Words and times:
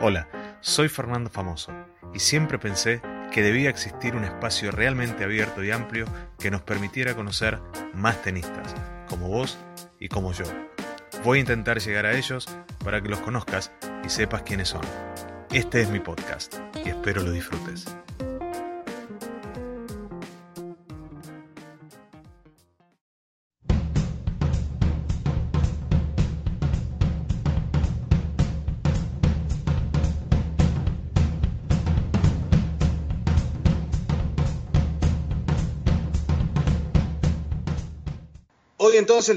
Hola, 0.00 0.28
soy 0.60 0.88
Fernando 0.88 1.28
Famoso 1.28 1.72
y 2.14 2.20
siempre 2.20 2.60
pensé 2.60 3.02
que 3.32 3.42
debía 3.42 3.68
existir 3.68 4.14
un 4.14 4.22
espacio 4.22 4.70
realmente 4.70 5.24
abierto 5.24 5.64
y 5.64 5.72
amplio 5.72 6.06
que 6.38 6.52
nos 6.52 6.62
permitiera 6.62 7.16
conocer 7.16 7.58
más 7.94 8.22
tenistas, 8.22 8.76
como 9.08 9.26
vos 9.26 9.58
y 9.98 10.06
como 10.06 10.32
yo. 10.32 10.44
Voy 11.24 11.38
a 11.38 11.40
intentar 11.40 11.80
llegar 11.80 12.06
a 12.06 12.16
ellos 12.16 12.46
para 12.84 13.02
que 13.02 13.08
los 13.08 13.18
conozcas 13.18 13.72
y 14.04 14.08
sepas 14.08 14.42
quiénes 14.42 14.68
son. 14.68 14.82
Este 15.50 15.80
es 15.80 15.90
mi 15.90 15.98
podcast 15.98 16.54
y 16.76 16.90
espero 16.90 17.24
lo 17.24 17.32
disfrutes. 17.32 17.86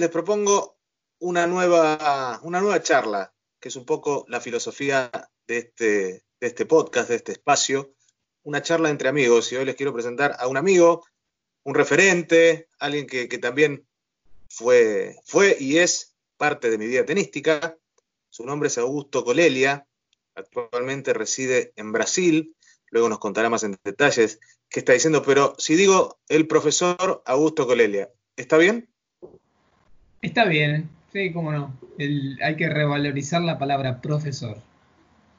Les 0.02 0.10
propongo 0.10 0.80
una 1.20 1.46
nueva, 1.46 2.40
una 2.42 2.60
nueva 2.60 2.82
charla, 2.82 3.34
que 3.60 3.70
es 3.70 3.76
un 3.76 3.86
poco 3.86 4.26
la 4.28 4.42
filosofía 4.42 5.12
de 5.48 5.58
este, 5.60 6.26
de 6.40 6.48
este 6.48 6.66
podcast, 6.66 7.10
de 7.10 7.18
este 7.18 7.34
espacio, 7.34 7.94
una 8.42 8.64
charla 8.64 8.90
entre 8.90 9.10
amigos. 9.10 9.52
Y 9.52 9.58
hoy 9.58 9.66
les 9.66 9.76
quiero 9.76 9.94
presentar 9.94 10.36
a 10.40 10.48
un 10.48 10.58
amigo, 10.58 11.06
un 11.64 11.76
referente, 11.76 12.68
alguien 12.80 13.06
que, 13.06 13.30
que 13.30 13.38
también 13.38 13.88
fue, 14.50 15.18
fue 15.24 15.56
y 15.60 15.78
es 15.78 16.16
parte 16.36 16.72
de 16.72 16.80
mi 16.80 16.88
vida 16.88 17.06
tenística. 17.06 17.78
Su 18.30 18.44
nombre 18.44 18.68
es 18.68 18.80
Augusto 18.80 19.24
Colelia, 19.24 19.86
actualmente 20.34 21.14
reside 21.14 21.74
en 21.76 21.92
Brasil, 21.92 22.56
luego 22.90 23.08
nos 23.08 23.20
contará 23.20 23.52
más 23.52 23.64
en 23.64 23.78
detalles 23.84 24.40
qué 24.68 24.80
está 24.80 24.94
diciendo, 24.94 25.22
pero 25.22 25.54
si 25.60 25.76
digo 25.76 26.20
el 26.28 26.48
profesor 26.48 27.22
Augusto 27.26 27.68
Colelia, 27.68 28.10
¿está 28.36 28.58
bien? 28.58 28.91
Está 30.22 30.46
bien, 30.46 30.90
sí, 31.12 31.32
cómo 31.34 31.52
no. 31.52 31.74
El- 31.98 32.40
hay 32.44 32.56
que 32.56 32.70
revalorizar 32.70 33.42
la 33.42 33.58
palabra 33.58 34.02
profesor. 34.02 34.58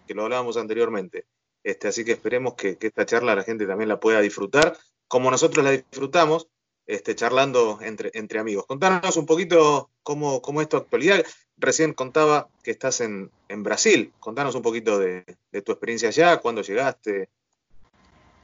que 0.07 0.15
lo 0.15 0.25
hablábamos 0.25 0.57
anteriormente. 0.57 1.25
Este, 1.63 1.87
así 1.89 2.05
que 2.05 2.13
esperemos 2.13 2.55
que, 2.55 2.77
que 2.77 2.89
esta 2.89 3.07
charla 3.07 3.37
la 3.37 3.45
gente 3.45 3.67
también 3.67 3.89
la 3.89 4.01
pueda 4.01 4.21
disfrutar, 4.21 4.77
como 5.07 5.31
nosotros 5.31 5.65
la 5.65 5.71
disfrutamos, 5.71 6.49
este, 6.87 7.15
charlando 7.15 7.79
entre, 7.81 8.11
entre 8.15 8.41
amigos. 8.41 8.67
Contanos 8.67 9.17
un 9.17 9.27
poquito 9.27 9.91
cómo, 10.03 10.43
cómo 10.43 10.61
es 10.61 10.69
tu 10.69 10.77
actualidad. 10.77 11.23
Recién 11.57 11.93
contaba 11.95 12.49
que 12.65 12.73
estás 12.73 13.01
en, 13.01 13.31
en 13.49 13.63
Brasil. 13.63 14.13
Contanos 14.19 14.57
un 14.57 14.63
poquito 14.63 14.99
de, 14.99 15.25
de 15.53 15.63
tu 15.63 15.71
experiencia 15.71 16.09
allá, 16.09 16.39
cuándo 16.39 16.63
llegaste. 16.63 17.29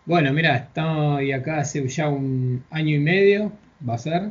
Bueno, 0.06 0.32
mira, 0.32 0.56
estoy 0.56 1.32
acá 1.32 1.58
hace 1.58 1.86
ya 1.88 2.08
un 2.08 2.64
año 2.70 2.94
y 2.94 3.00
medio, 3.00 3.52
va 3.86 3.94
a 3.94 3.98
ser. 3.98 4.30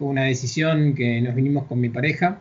Fue 0.00 0.08
una 0.08 0.24
decisión 0.24 0.94
que 0.94 1.20
nos 1.20 1.34
vinimos 1.34 1.66
con 1.66 1.78
mi 1.78 1.90
pareja, 1.90 2.40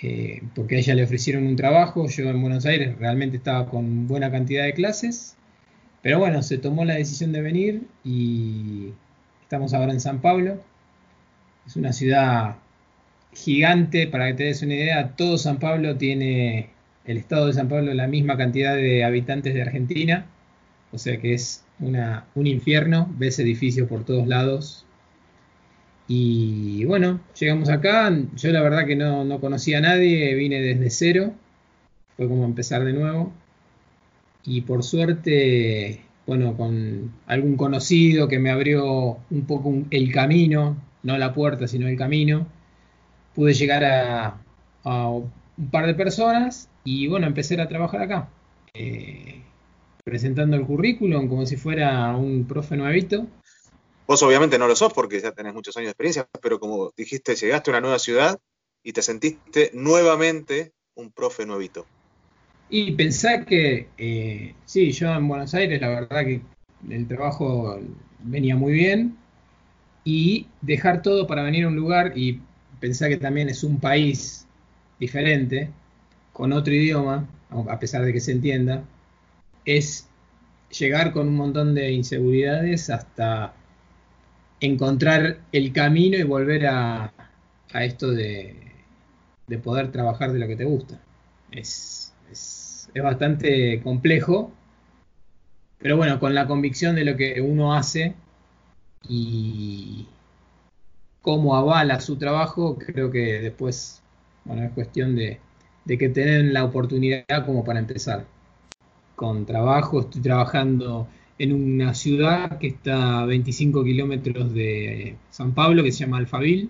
eh, 0.00 0.42
porque 0.56 0.74
a 0.74 0.78
ella 0.80 0.96
le 0.96 1.04
ofrecieron 1.04 1.46
un 1.46 1.54
trabajo. 1.54 2.08
Yo 2.08 2.28
en 2.28 2.42
Buenos 2.42 2.66
Aires 2.66 2.98
realmente 2.98 3.36
estaba 3.36 3.68
con 3.70 4.08
buena 4.08 4.28
cantidad 4.32 4.64
de 4.64 4.74
clases, 4.74 5.36
pero 6.02 6.18
bueno, 6.18 6.42
se 6.42 6.58
tomó 6.58 6.84
la 6.84 6.94
decisión 6.94 7.30
de 7.30 7.42
venir 7.42 7.82
y 8.02 8.88
estamos 9.42 9.72
ahora 9.72 9.92
en 9.92 10.00
San 10.00 10.20
Pablo. 10.20 10.60
Es 11.64 11.76
una 11.76 11.92
ciudad 11.92 12.56
gigante, 13.32 14.08
para 14.08 14.26
que 14.26 14.34
te 14.34 14.44
des 14.46 14.62
una 14.62 14.74
idea, 14.74 15.12
todo 15.14 15.38
San 15.38 15.60
Pablo 15.60 15.96
tiene, 15.96 16.70
el 17.04 17.18
estado 17.18 17.46
de 17.46 17.52
San 17.52 17.68
Pablo, 17.68 17.94
la 17.94 18.08
misma 18.08 18.36
cantidad 18.36 18.74
de 18.74 19.04
habitantes 19.04 19.54
de 19.54 19.62
Argentina, 19.62 20.26
o 20.90 20.98
sea 20.98 21.20
que 21.20 21.34
es 21.34 21.62
una, 21.78 22.26
un 22.34 22.48
infierno, 22.48 23.14
ves 23.16 23.38
edificios 23.38 23.88
por 23.88 24.04
todos 24.04 24.26
lados. 24.26 24.84
Y 26.06 26.84
bueno, 26.84 27.20
llegamos 27.38 27.70
acá, 27.70 28.12
yo 28.36 28.52
la 28.52 28.62
verdad 28.62 28.86
que 28.86 28.96
no, 28.96 29.24
no 29.24 29.40
conocía 29.40 29.78
a 29.78 29.80
nadie, 29.80 30.34
vine 30.34 30.60
desde 30.60 30.90
cero, 30.90 31.32
fue 32.16 32.28
como 32.28 32.44
empezar 32.44 32.84
de 32.84 32.92
nuevo. 32.92 33.32
Y 34.44 34.62
por 34.62 34.82
suerte, 34.82 36.02
bueno, 36.26 36.56
con 36.56 37.12
algún 37.26 37.56
conocido 37.56 38.28
que 38.28 38.38
me 38.38 38.50
abrió 38.50 39.18
un 39.30 39.46
poco 39.46 39.72
el 39.90 40.12
camino, 40.12 40.76
no 41.02 41.16
la 41.18 41.32
puerta, 41.32 41.66
sino 41.68 41.88
el 41.88 41.96
camino, 41.96 42.46
pude 43.34 43.54
llegar 43.54 43.84
a, 43.84 44.38
a 44.84 45.08
un 45.08 45.70
par 45.70 45.86
de 45.86 45.94
personas 45.94 46.68
y 46.84 47.08
bueno, 47.08 47.26
empecé 47.26 47.60
a 47.60 47.68
trabajar 47.68 48.02
acá, 48.02 48.28
eh, 48.74 49.40
presentando 50.04 50.56
el 50.56 50.66
currículum 50.66 51.28
como 51.28 51.46
si 51.46 51.56
fuera 51.56 52.14
un 52.16 52.44
profe 52.46 52.76
nuevito. 52.76 53.26
Vos 54.06 54.22
obviamente 54.22 54.58
no 54.58 54.68
lo 54.68 54.76
sos 54.76 54.92
porque 54.92 55.20
ya 55.20 55.32
tenés 55.32 55.54
muchos 55.54 55.76
años 55.76 55.86
de 55.86 55.90
experiencia, 55.92 56.28
pero 56.42 56.60
como 56.60 56.92
dijiste, 56.96 57.34
llegaste 57.34 57.70
a 57.70 57.72
una 57.72 57.80
nueva 57.80 57.98
ciudad 57.98 58.38
y 58.82 58.92
te 58.92 59.02
sentiste 59.02 59.70
nuevamente 59.72 60.72
un 60.94 61.10
profe 61.10 61.46
nuevito. 61.46 61.86
Y 62.68 62.92
pensar 62.92 63.46
que, 63.46 63.88
eh, 63.96 64.54
sí, 64.64 64.92
yo 64.92 65.12
en 65.12 65.28
Buenos 65.28 65.54
Aires, 65.54 65.80
la 65.80 65.88
verdad 65.88 66.24
que 66.24 66.42
el 66.90 67.08
trabajo 67.08 67.78
venía 68.20 68.56
muy 68.56 68.72
bien, 68.72 69.16
y 70.04 70.46
dejar 70.60 71.02
todo 71.02 71.26
para 71.26 71.42
venir 71.42 71.64
a 71.64 71.68
un 71.68 71.76
lugar 71.76 72.12
y 72.14 72.40
pensar 72.78 73.08
que 73.08 73.16
también 73.16 73.48
es 73.48 73.64
un 73.64 73.80
país 73.80 74.46
diferente, 75.00 75.70
con 76.32 76.52
otro 76.52 76.74
idioma, 76.74 77.26
a 77.68 77.78
pesar 77.78 78.04
de 78.04 78.12
que 78.12 78.20
se 78.20 78.32
entienda, 78.32 78.84
es 79.64 80.08
llegar 80.78 81.12
con 81.12 81.28
un 81.28 81.36
montón 81.36 81.74
de 81.74 81.92
inseguridades 81.92 82.90
hasta 82.90 83.54
encontrar 84.60 85.40
el 85.52 85.72
camino 85.72 86.16
y 86.16 86.22
volver 86.22 86.66
a, 86.66 87.12
a 87.72 87.84
esto 87.84 88.10
de, 88.10 88.56
de 89.46 89.58
poder 89.58 89.92
trabajar 89.92 90.32
de 90.32 90.38
lo 90.38 90.46
que 90.46 90.56
te 90.56 90.64
gusta. 90.64 91.00
Es, 91.50 92.14
es, 92.30 92.90
es 92.94 93.02
bastante 93.02 93.80
complejo, 93.82 94.52
pero 95.78 95.96
bueno, 95.96 96.18
con 96.18 96.34
la 96.34 96.46
convicción 96.46 96.96
de 96.96 97.04
lo 97.04 97.16
que 97.16 97.40
uno 97.40 97.74
hace 97.74 98.14
y 99.08 100.06
cómo 101.22 101.56
avala 101.56 102.00
su 102.00 102.16
trabajo, 102.16 102.78
creo 102.78 103.10
que 103.10 103.40
después, 103.40 104.02
bueno, 104.44 104.64
es 104.64 104.72
cuestión 104.72 105.16
de, 105.16 105.40
de 105.84 105.98
que 105.98 106.08
tener 106.08 106.44
la 106.52 106.64
oportunidad 106.64 107.24
como 107.46 107.64
para 107.64 107.78
empezar. 107.80 108.24
Con 109.16 109.46
trabajo, 109.46 110.00
estoy 110.00 110.22
trabajando 110.22 111.08
en 111.38 111.52
una 111.52 111.94
ciudad 111.94 112.58
que 112.58 112.68
está 112.68 113.22
a 113.22 113.26
25 113.26 113.84
kilómetros 113.84 114.54
de 114.54 115.16
San 115.30 115.52
Pablo, 115.52 115.82
que 115.82 115.92
se 115.92 116.04
llama 116.04 116.18
Alphaville, 116.18 116.68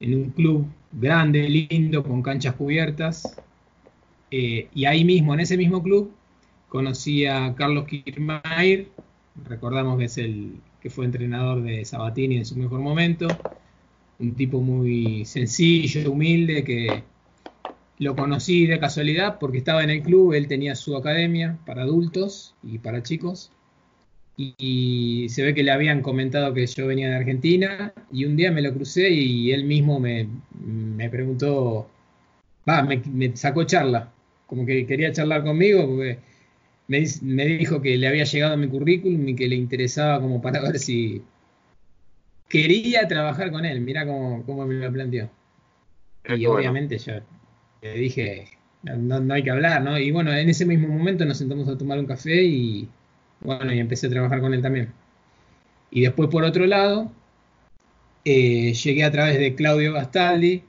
en 0.00 0.14
un 0.14 0.30
club 0.30 0.66
grande, 0.92 1.48
lindo, 1.48 2.02
con 2.02 2.22
canchas 2.22 2.54
cubiertas. 2.54 3.40
Eh, 4.30 4.68
y 4.74 4.84
ahí 4.84 5.04
mismo, 5.04 5.34
en 5.34 5.40
ese 5.40 5.56
mismo 5.56 5.82
club, 5.82 6.12
conocí 6.68 7.24
a 7.26 7.54
Carlos 7.54 7.86
Kirchmeier, 7.86 8.88
recordamos 9.48 9.98
que 9.98 10.04
es 10.04 10.18
el 10.18 10.56
que 10.80 10.90
fue 10.90 11.06
entrenador 11.06 11.62
de 11.62 11.84
Sabatini 11.84 12.36
en 12.36 12.44
su 12.44 12.56
mejor 12.56 12.80
momento, 12.80 13.26
un 14.18 14.34
tipo 14.34 14.60
muy 14.60 15.24
sencillo, 15.24 16.10
humilde, 16.10 16.64
que 16.64 17.02
lo 17.98 18.16
conocí 18.16 18.66
de 18.66 18.80
casualidad 18.80 19.38
porque 19.38 19.58
estaba 19.58 19.84
en 19.84 19.90
el 19.90 20.02
club, 20.02 20.32
él 20.32 20.48
tenía 20.48 20.74
su 20.74 20.96
academia 20.96 21.58
para 21.66 21.82
adultos 21.82 22.54
y 22.62 22.78
para 22.78 23.02
chicos, 23.02 23.50
y, 24.36 24.54
y 24.58 25.28
se 25.28 25.44
ve 25.44 25.54
que 25.54 25.62
le 25.62 25.70
habían 25.70 26.02
comentado 26.02 26.52
que 26.54 26.66
yo 26.66 26.86
venía 26.86 27.08
de 27.10 27.16
Argentina, 27.16 27.92
y 28.12 28.24
un 28.24 28.36
día 28.36 28.50
me 28.50 28.62
lo 28.62 28.72
crucé 28.74 29.10
y 29.10 29.52
él 29.52 29.64
mismo 29.64 30.00
me, 30.00 30.28
me 30.60 31.08
preguntó, 31.08 31.88
va, 32.68 32.82
me, 32.82 33.02
me 33.12 33.36
sacó 33.36 33.64
charla, 33.64 34.12
como 34.46 34.66
que 34.66 34.86
quería 34.86 35.12
charlar 35.12 35.44
conmigo 35.44 35.86
porque 35.86 36.18
me, 36.88 37.04
me 37.22 37.46
dijo 37.46 37.80
que 37.80 37.96
le 37.96 38.08
había 38.08 38.24
llegado 38.24 38.56
mi 38.56 38.68
currículum 38.68 39.28
y 39.28 39.36
que 39.36 39.48
le 39.48 39.56
interesaba 39.56 40.20
como 40.20 40.42
para 40.42 40.60
ver 40.60 40.78
si 40.78 41.22
quería 42.48 43.08
trabajar 43.08 43.50
con 43.50 43.64
él. 43.64 43.80
Mira 43.80 44.06
cómo, 44.06 44.44
cómo 44.44 44.66
me 44.66 44.74
lo 44.74 44.92
planteó. 44.92 45.30
Y 46.28 46.46
bueno. 46.46 46.60
obviamente 46.60 46.98
yo 46.98 47.14
dije, 47.92 48.48
no, 48.82 49.20
no- 49.20 49.34
hay 49.34 49.42
que 49.42 49.50
hablar, 49.50 49.82
¿no? 49.82 49.98
Y 49.98 50.10
bueno, 50.10 50.32
en 50.32 50.48
ese 50.48 50.66
mismo 50.66 50.88
momento 50.88 51.24
nos 51.24 51.38
sentamos 51.38 51.68
a 51.68 51.78
tomar 51.78 51.98
un 51.98 52.06
café 52.06 52.42
y 52.44 52.88
bueno, 53.40 53.72
y 53.72 53.80
empecé 53.80 54.06
a 54.08 54.10
trabajar 54.10 54.40
con 54.40 54.54
él 54.54 54.62
también. 54.62 54.92
Y 55.90 56.02
después 56.02 56.28
por 56.30 56.44
otro 56.44 56.66
lado, 56.66 57.10
eh, 58.24 58.72
llegué 58.74 59.04
a 59.04 59.10
través 59.10 59.38
de 59.38 59.54
Claudio 59.54 59.92
Gastaldi 59.92 60.64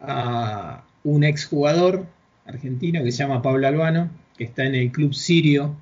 a 0.00 0.84
un 1.04 1.24
exjugador 1.24 2.06
argentino 2.46 3.02
que 3.04 3.12
se 3.12 3.18
llama 3.18 3.42
Pablo 3.42 3.66
Albano, 3.68 4.10
que 4.36 4.44
está 4.44 4.64
en 4.66 4.74
el 4.74 4.92
Club 4.92 5.14
Sirio 5.14 5.76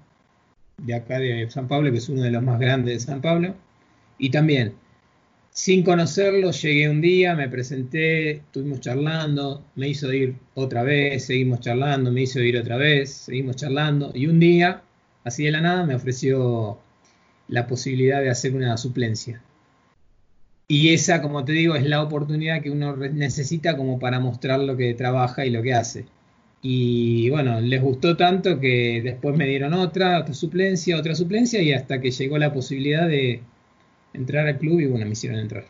de 0.78 0.94
acá 0.94 1.18
de 1.20 1.50
San 1.50 1.68
Pablo, 1.68 1.90
que 1.92 1.98
es 1.98 2.08
uno 2.08 2.22
de 2.22 2.30
los 2.30 2.42
más 2.42 2.60
grandes 2.60 2.94
de 2.94 3.00
San 3.00 3.20
Pablo. 3.22 3.54
Y 4.18 4.30
también 4.30 4.74
sin 5.56 5.84
conocerlo, 5.84 6.50
llegué 6.50 6.90
un 6.90 7.00
día, 7.00 7.34
me 7.34 7.48
presenté, 7.48 8.30
estuvimos 8.32 8.80
charlando, 8.80 9.64
me 9.74 9.88
hizo 9.88 10.12
ir 10.12 10.36
otra 10.54 10.82
vez, 10.82 11.24
seguimos 11.24 11.60
charlando, 11.60 12.12
me 12.12 12.20
hizo 12.22 12.40
ir 12.40 12.58
otra 12.58 12.76
vez, 12.76 13.10
seguimos 13.10 13.56
charlando, 13.56 14.12
y 14.14 14.26
un 14.26 14.38
día, 14.38 14.82
así 15.24 15.44
de 15.44 15.52
la 15.52 15.62
nada, 15.62 15.86
me 15.86 15.94
ofreció 15.94 16.78
la 17.48 17.66
posibilidad 17.66 18.20
de 18.20 18.28
hacer 18.28 18.54
una 18.54 18.76
suplencia. 18.76 19.40
Y 20.68 20.90
esa, 20.90 21.22
como 21.22 21.42
te 21.46 21.52
digo, 21.52 21.74
es 21.74 21.84
la 21.86 22.02
oportunidad 22.02 22.60
que 22.60 22.70
uno 22.70 22.94
necesita 22.94 23.78
como 23.78 23.98
para 23.98 24.20
mostrar 24.20 24.60
lo 24.60 24.76
que 24.76 24.92
trabaja 24.92 25.46
y 25.46 25.50
lo 25.50 25.62
que 25.62 25.72
hace. 25.72 26.04
Y 26.60 27.30
bueno, 27.30 27.62
les 27.62 27.80
gustó 27.80 28.14
tanto 28.14 28.60
que 28.60 29.00
después 29.02 29.34
me 29.34 29.46
dieron 29.46 29.72
otra, 29.72 30.20
otra 30.20 30.34
suplencia, 30.34 30.98
otra 30.98 31.14
suplencia, 31.14 31.62
y 31.62 31.72
hasta 31.72 31.98
que 32.02 32.10
llegó 32.10 32.36
la 32.36 32.52
posibilidad 32.52 33.08
de 33.08 33.40
entrar 34.16 34.46
al 34.46 34.58
club 34.58 34.80
y 34.80 34.86
bueno, 34.86 35.06
me 35.06 35.12
hicieron 35.12 35.38
entrar. 35.38 35.66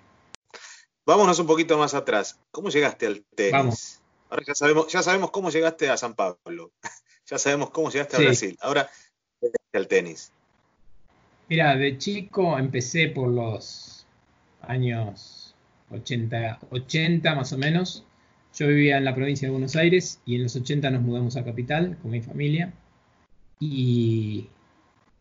Vámonos 1.04 1.38
un 1.38 1.46
poquito 1.46 1.78
más 1.78 1.94
atrás. 1.94 2.40
¿Cómo 2.50 2.68
llegaste 2.68 3.06
al 3.06 3.24
tenis? 3.34 3.52
Vamos. 3.52 4.00
Ahora 4.28 4.42
ya 4.46 4.54
sabemos, 4.54 4.92
ya 4.92 5.02
sabemos 5.02 5.30
cómo 5.30 5.50
llegaste 5.50 5.88
a 5.88 5.96
San 5.96 6.14
Pablo. 6.14 6.72
ya 7.26 7.38
sabemos 7.38 7.70
cómo 7.70 7.90
llegaste 7.90 8.16
a 8.16 8.20
Brasil. 8.20 8.56
Ahora 8.60 8.88
llegaste 9.40 9.78
al 9.78 9.88
tenis. 9.88 10.32
Mira, 11.48 11.76
de 11.76 11.96
chico 11.96 12.58
empecé 12.58 13.08
por 13.08 13.28
los 13.28 14.04
años 14.62 15.54
80, 15.90 16.58
80 16.70 17.34
más 17.34 17.52
o 17.52 17.58
menos. 17.58 18.04
Yo 18.54 18.66
vivía 18.66 18.96
en 18.96 19.04
la 19.04 19.14
provincia 19.14 19.46
de 19.46 19.52
Buenos 19.52 19.76
Aires 19.76 20.20
y 20.24 20.36
en 20.36 20.44
los 20.44 20.56
80 20.56 20.90
nos 20.90 21.02
mudamos 21.02 21.36
a 21.36 21.44
Capital 21.44 21.96
con 22.02 22.10
mi 22.10 22.20
familia. 22.20 22.72
Y 23.60 24.48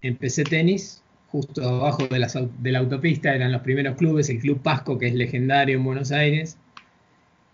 empecé 0.01 0.43
tenis 0.43 1.03
justo 1.35 1.67
abajo 1.67 2.07
de 2.07 2.71
la, 2.71 2.79
autopista, 2.79 3.35
eran 3.35 3.51
los 3.51 3.61
primeros 3.61 3.97
clubes, 3.97 4.29
el 4.29 4.39
Club 4.39 4.61
Pasco, 4.61 4.97
que 4.97 5.07
es 5.07 5.13
legendario 5.13 5.75
en 5.75 5.83
Buenos 5.83 6.13
Aires. 6.13 6.57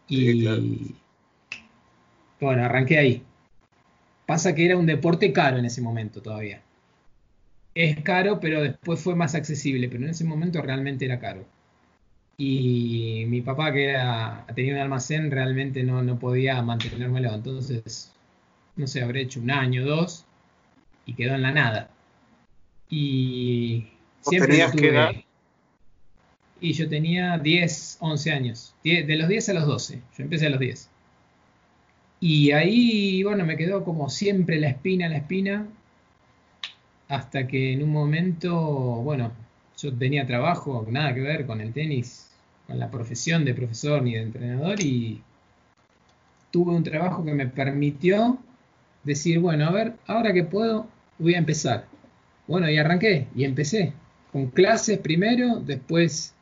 Y 0.08 0.94
bueno, 2.40 2.64
arranqué 2.64 3.00
ahí. 3.00 3.24
Pasa 4.28 4.54
que 4.54 4.66
era 4.66 4.78
un 4.78 4.86
deporte 4.86 5.34
caro 5.34 5.58
en 5.58 5.66
ese 5.66 5.82
momento 5.82 6.22
todavía. 6.22 6.62
Es 7.74 8.02
caro, 8.02 8.40
pero 8.40 8.62
después 8.62 9.00
fue 9.00 9.16
más 9.16 9.34
accesible, 9.34 9.90
pero 9.90 10.04
en 10.04 10.12
ese 10.12 10.26
momento 10.26 10.62
realmente 10.62 11.06
era 11.06 11.20
caro. 11.20 11.44
Y 12.38 13.26
mi 13.30 13.42
papá, 13.42 13.74
que 13.74 13.86
era, 13.86 14.46
tenía 14.54 14.74
un 14.76 14.80
almacén, 14.80 15.32
realmente 15.32 15.84
no, 15.84 16.04
no 16.04 16.20
podía 16.20 16.62
mantenérmelo. 16.62 17.34
Entonces, 17.34 18.12
no 18.76 18.86
sé, 18.86 19.02
habré 19.02 19.22
hecho 19.22 19.40
un 19.40 19.50
año, 19.50 19.84
dos, 19.84 20.26
y 21.08 21.16
quedó 21.16 21.34
en 21.34 21.42
la 21.42 21.52
nada. 21.52 21.90
Y 22.92 23.88
siempre 24.20 24.52
tenías 24.52 24.72
que 24.74 25.26
Y 26.60 26.74
yo 26.74 26.90
tenía 26.90 27.38
10, 27.38 27.98
11 28.02 28.32
años. 28.32 28.76
de 28.84 29.16
los 29.16 29.28
10 29.28 29.50
a 29.50 29.54
los 29.54 29.66
12. 29.66 30.02
Yo 30.18 30.24
empecé 30.24 30.46
a 30.46 30.50
los 30.50 30.60
10. 30.60 30.90
Y 32.20 32.52
ahí, 32.52 33.24
bueno, 33.24 33.46
me 33.46 33.58
quedó 33.58 33.84
como 33.84 34.10
siempre 34.10 34.60
la 34.60 34.68
espina, 34.68 35.10
la 35.10 35.18
espina. 35.18 35.68
Hasta 37.08 37.48
que 37.48 37.74
en 37.74 37.82
un 37.82 37.92
momento, 37.92 38.60
bueno, 38.60 39.32
yo 39.78 39.94
tenía 39.94 40.28
trabajo, 40.28 40.86
nada 40.90 41.14
que 41.16 41.22
ver 41.22 41.46
con 41.46 41.62
el 41.62 41.74
tenis, 41.74 42.30
con 42.68 42.78
la 42.78 42.92
profesión 42.92 43.44
de 43.46 43.54
profesor 43.54 44.04
ni 44.04 44.14
de 44.14 44.22
entrenador. 44.22 44.82
Y 44.82 45.22
tuve 46.52 46.74
un 46.74 46.84
trabajo 46.84 47.24
que 47.24 47.34
me 47.34 47.48
permitió 47.48 48.38
decir, 49.04 49.40
bueno, 49.40 49.66
a 49.68 49.72
ver, 49.72 49.94
ahora 50.08 50.34
que 50.34 50.44
puedo, 50.44 50.88
voy 51.18 51.36
a 51.36 51.40
empezar. 51.40 51.88
Bueno, 52.52 52.70
y 52.70 52.78
arranqué 52.78 53.28
y 53.34 53.46
empecé 53.46 53.94
con 54.34 54.48
clases 54.48 54.98
primero, 54.98 55.62
después 55.62 56.36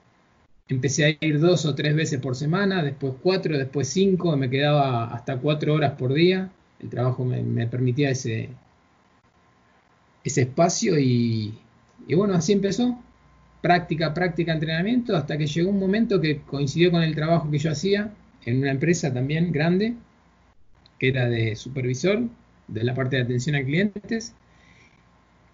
empecé 0.67 1.05
a 1.05 1.09
ir 1.23 1.39
dos 1.39 1.67
o 1.67 1.75
tres 1.75 1.95
veces 1.95 2.19
por 2.19 2.35
semana, 2.35 2.81
después 2.81 3.13
cuatro, 3.21 3.55
después 3.55 3.89
cinco, 3.89 4.35
me 4.35 4.49
quedaba 4.49 5.13
hasta 5.13 5.37
cuatro 5.37 5.75
horas 5.75 5.91
por 5.99 6.15
día. 6.15 6.49
El 6.79 6.89
trabajo 6.89 7.23
me, 7.25 7.67
permitía 7.67 8.09
ese, 8.09 8.49
ese 10.23 10.41
espacio 10.41 10.97
y, 10.97 11.53
y, 12.07 12.15
bueno, 12.15 12.33
así 12.33 12.53
empezó. 12.53 12.97
Práctica, 13.61 14.11
práctica, 14.11 14.51
entrenamiento, 14.51 15.15
hasta 15.15 15.37
que 15.37 15.45
llegó 15.45 15.69
un 15.69 15.79
momento 15.79 16.19
que 16.19 16.39
coincidió 16.41 16.89
con 16.89 17.03
el 17.03 17.13
trabajo 17.13 17.51
que 17.51 17.59
yo 17.59 17.69
hacía 17.69 18.11
en 18.45 18.57
una 18.57 18.71
empresa 18.71 19.13
también 19.13 19.51
grande, 19.51 19.93
que 20.97 21.09
era 21.09 21.29
de 21.29 21.55
supervisor, 21.55 22.23
de 22.67 22.83
la 22.83 22.95
parte 22.95 23.17
de 23.17 23.21
atención 23.21 23.55
a 23.55 23.63
clientes 23.63 24.33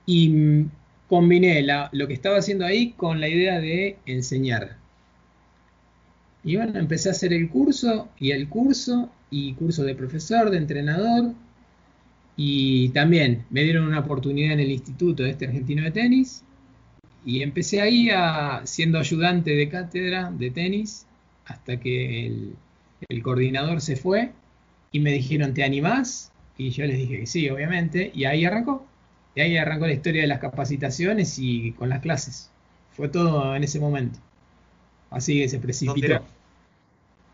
y 0.05 0.65
combiné 1.07 1.65
lo 1.91 2.07
que 2.07 2.13
estaba 2.13 2.37
haciendo 2.37 2.65
ahí 2.65 2.91
con 2.91 3.19
la 3.19 3.29
idea 3.29 3.59
de 3.59 3.97
enseñar. 4.05 4.77
Y 6.43 6.57
bueno, 6.57 6.77
empecé 6.77 7.09
a 7.09 7.13
hacer 7.13 7.33
el 7.33 7.49
curso 7.49 8.09
y 8.19 8.31
el 8.31 8.47
curso 8.49 9.09
y 9.31 9.53
curso 9.53 9.83
de 9.83 9.95
profesor, 9.95 10.51
de 10.51 10.57
entrenador. 10.57 11.33
Y 12.37 12.89
también 12.89 13.45
me 13.49 13.63
dieron 13.63 13.87
una 13.87 13.99
oportunidad 13.99 14.53
en 14.53 14.59
el 14.59 14.71
Instituto 14.71 15.23
de 15.23 15.31
este 15.31 15.45
Argentino 15.45 15.83
de 15.83 15.91
Tenis. 15.91 16.43
Y 17.25 17.41
empecé 17.41 17.81
ahí 17.81 18.09
a, 18.11 18.61
siendo 18.65 18.99
ayudante 18.99 19.55
de 19.55 19.69
cátedra 19.69 20.31
de 20.31 20.51
tenis 20.51 21.07
hasta 21.45 21.79
que 21.79 22.27
el, 22.27 22.55
el 23.09 23.23
coordinador 23.23 23.81
se 23.81 23.95
fue 23.95 24.31
y 24.91 24.99
me 24.99 25.11
dijeron, 25.11 25.53
¿te 25.55 25.63
animás? 25.63 26.31
Y 26.57 26.69
yo 26.69 26.85
les 26.85 26.97
dije 26.97 27.21
que 27.21 27.25
sí, 27.25 27.49
obviamente. 27.49 28.11
Y 28.13 28.25
ahí 28.25 28.45
arrancó. 28.45 28.85
Y 29.35 29.41
ahí 29.41 29.57
arrancó 29.57 29.85
la 29.85 29.93
historia 29.93 30.21
de 30.21 30.27
las 30.27 30.39
capacitaciones 30.39 31.37
y 31.37 31.73
con 31.73 31.89
las 31.89 31.99
clases. 32.01 32.49
Fue 32.91 33.09
todo 33.09 33.53
en 33.55 33.63
ese 33.63 33.79
momento. 33.79 34.17
Así 35.09 35.41
que 35.41 35.49
se 35.49 35.59
precipitó. 35.59 36.23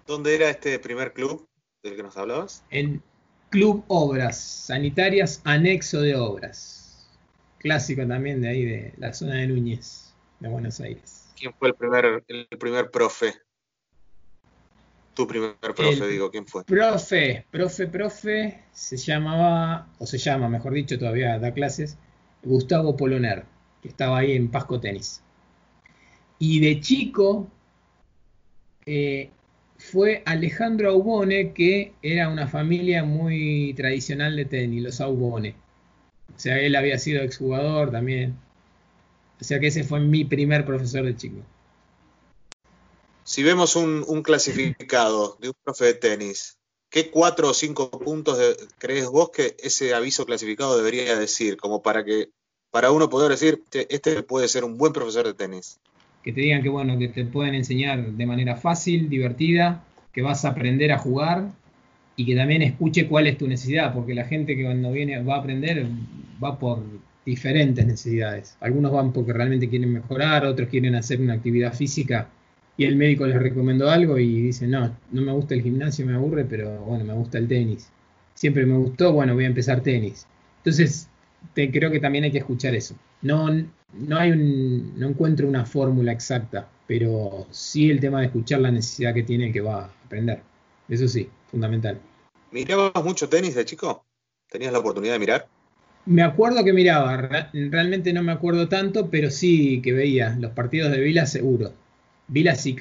¿Dónde 0.07 0.35
era, 0.35 0.49
este 0.49 0.79
primer 0.79 1.13
club 1.13 1.47
del 1.83 1.95
que 1.95 2.03
nos 2.03 2.17
hablabas? 2.17 2.63
En 2.71 3.01
Club 3.49 3.83
Obras, 3.87 4.39
Sanitarias 4.39 5.41
Anexo 5.43 6.01
de 6.01 6.15
Obras. 6.15 7.07
Clásico 7.59 8.05
también 8.07 8.41
de 8.41 8.49
ahí, 8.49 8.65
de 8.65 8.93
la 8.97 9.13
zona 9.13 9.35
de 9.35 9.47
Núñez, 9.47 10.13
de 10.39 10.49
Buenos 10.49 10.79
Aires. 10.79 11.29
¿Quién 11.37 11.53
fue 11.53 11.69
el 11.69 11.75
primer, 11.75 12.23
el 12.27 12.47
primer 12.57 12.89
profe 12.89 13.35
tu 15.13 15.27
primer 15.27 15.55
profe, 15.59 16.07
digo, 16.07 16.31
¿quién 16.31 16.45
fue? 16.45 16.63
Profe, 16.63 17.45
profe, 17.51 17.87
profe, 17.87 18.63
se 18.71 18.97
llamaba, 18.97 19.87
o 19.99 20.05
se 20.05 20.17
llama, 20.17 20.49
mejor 20.49 20.73
dicho, 20.73 20.97
todavía 20.97 21.37
da 21.39 21.53
clases, 21.53 21.97
Gustavo 22.43 22.95
Poloner, 22.95 23.45
que 23.81 23.89
estaba 23.89 24.19
ahí 24.19 24.33
en 24.33 24.49
Pasco 24.49 24.79
Tenis. 24.79 25.21
Y 26.39 26.59
de 26.59 26.79
chico 26.79 27.49
eh, 28.85 29.29
fue 29.77 30.23
Alejandro 30.25 30.91
Aubone, 30.91 31.53
que 31.53 31.93
era 32.01 32.29
una 32.29 32.47
familia 32.47 33.03
muy 33.03 33.73
tradicional 33.75 34.35
de 34.35 34.45
tenis, 34.45 34.83
los 34.83 35.01
Aubone. 35.01 35.55
O 36.35 36.39
sea, 36.39 36.59
él 36.59 36.75
había 36.75 36.97
sido 36.97 37.21
exjugador 37.21 37.91
también. 37.91 38.35
O 39.39 39.43
sea 39.43 39.59
que 39.59 39.67
ese 39.67 39.83
fue 39.83 39.99
mi 39.99 40.23
primer 40.23 40.65
profesor 40.65 41.03
de 41.03 41.15
chico. 41.15 41.41
Si 43.31 43.43
vemos 43.43 43.77
un, 43.77 44.23
clasificado 44.23 45.37
de 45.39 45.47
un 45.47 45.55
profe 45.63 45.85
de 45.85 45.93
tenis, 45.93 46.57
¿qué 46.89 47.09
cuatro 47.09 47.51
o 47.51 47.53
cinco 47.53 47.89
puntos 47.89 48.37
crees 48.77 49.07
vos 49.07 49.29
que 49.29 49.55
ese 49.63 49.93
aviso 49.93 50.25
clasificado 50.25 50.75
debería 50.75 51.15
decir? 51.15 51.55
Como 51.55 51.81
para 51.81 52.03
que 52.03 52.27
para 52.71 52.91
uno 52.91 53.09
poder 53.09 53.31
decir, 53.31 53.63
este 53.71 54.21
puede 54.23 54.49
ser 54.49 54.65
un 54.65 54.77
buen 54.77 54.91
profesor 54.91 55.25
de 55.25 55.33
tenis. 55.33 55.79
Que 56.25 56.33
te 56.33 56.41
digan 56.41 56.61
que 56.61 56.67
bueno, 56.67 56.99
que 56.99 57.07
te 57.07 57.23
pueden 57.23 57.55
enseñar 57.55 58.05
de 58.05 58.25
manera 58.25 58.57
fácil, 58.57 59.07
divertida, 59.07 59.81
que 60.11 60.21
vas 60.21 60.43
a 60.43 60.49
aprender 60.49 60.91
a 60.91 60.97
jugar 60.97 61.53
y 62.17 62.25
que 62.25 62.35
también 62.35 62.63
escuche 62.63 63.07
cuál 63.07 63.27
es 63.27 63.37
tu 63.37 63.47
necesidad, 63.47 63.93
porque 63.93 64.13
la 64.13 64.25
gente 64.25 64.57
que 64.57 64.65
cuando 64.65 64.91
viene 64.91 65.23
va 65.23 65.35
a 65.35 65.39
aprender 65.39 65.87
va 66.43 66.59
por 66.59 66.83
diferentes 67.25 67.85
necesidades. 67.85 68.57
Algunos 68.59 68.91
van 68.91 69.13
porque 69.13 69.31
realmente 69.31 69.69
quieren 69.69 69.93
mejorar, 69.93 70.43
otros 70.43 70.67
quieren 70.67 70.95
hacer 70.95 71.21
una 71.21 71.35
actividad 71.35 71.73
física 71.73 72.27
y 72.77 72.85
el 72.85 72.95
médico 72.95 73.25
les 73.27 73.41
recomendó 73.41 73.89
algo 73.89 74.17
y 74.17 74.41
dice, 74.41 74.67
no, 74.67 74.97
no 75.11 75.21
me 75.21 75.31
gusta 75.31 75.53
el 75.53 75.61
gimnasio, 75.61 76.05
me 76.05 76.15
aburre, 76.15 76.45
pero 76.45 76.79
bueno, 76.81 77.03
me 77.03 77.13
gusta 77.13 77.37
el 77.37 77.47
tenis. 77.47 77.89
Siempre 78.33 78.65
me 78.65 78.77
gustó, 78.77 79.13
bueno, 79.13 79.33
voy 79.33 79.43
a 79.43 79.47
empezar 79.47 79.81
tenis. 79.81 80.25
Entonces, 80.57 81.09
te, 81.53 81.71
creo 81.71 81.91
que 81.91 81.99
también 81.99 82.23
hay 82.23 82.31
que 82.31 82.39
escuchar 82.39 82.73
eso. 82.73 82.95
No, 83.21 83.49
no, 83.93 84.17
hay 84.17 84.31
un, 84.31 84.97
no 84.97 85.09
encuentro 85.09 85.47
una 85.47 85.65
fórmula 85.65 86.11
exacta, 86.11 86.67
pero 86.87 87.45
sí 87.51 87.91
el 87.91 87.99
tema 87.99 88.19
de 88.19 88.27
escuchar 88.27 88.61
la 88.61 88.71
necesidad 88.71 89.13
que 89.13 89.23
tiene 89.23 89.51
que 89.51 89.61
va 89.61 89.83
a 89.83 89.91
aprender. 90.05 90.41
Eso 90.89 91.07
sí, 91.07 91.29
fundamental. 91.49 91.99
¿Mirabas 92.51 93.03
mucho 93.03 93.29
tenis 93.29 93.55
de 93.55 93.65
chico? 93.65 94.05
¿Tenías 94.49 94.73
la 94.73 94.79
oportunidad 94.79 95.13
de 95.13 95.19
mirar? 95.19 95.47
Me 96.05 96.23
acuerdo 96.23 96.63
que 96.63 96.73
miraba, 96.73 97.15
realmente 97.53 98.11
no 98.11 98.23
me 98.23 98.31
acuerdo 98.31 98.67
tanto, 98.67 99.09
pero 99.09 99.29
sí 99.29 99.81
que 99.83 99.93
veía 99.93 100.35
los 100.39 100.51
partidos 100.51 100.91
de 100.91 100.99
Vila 100.99 101.27
seguro. 101.27 101.73
Vilas 102.31 102.65
y 102.65 102.75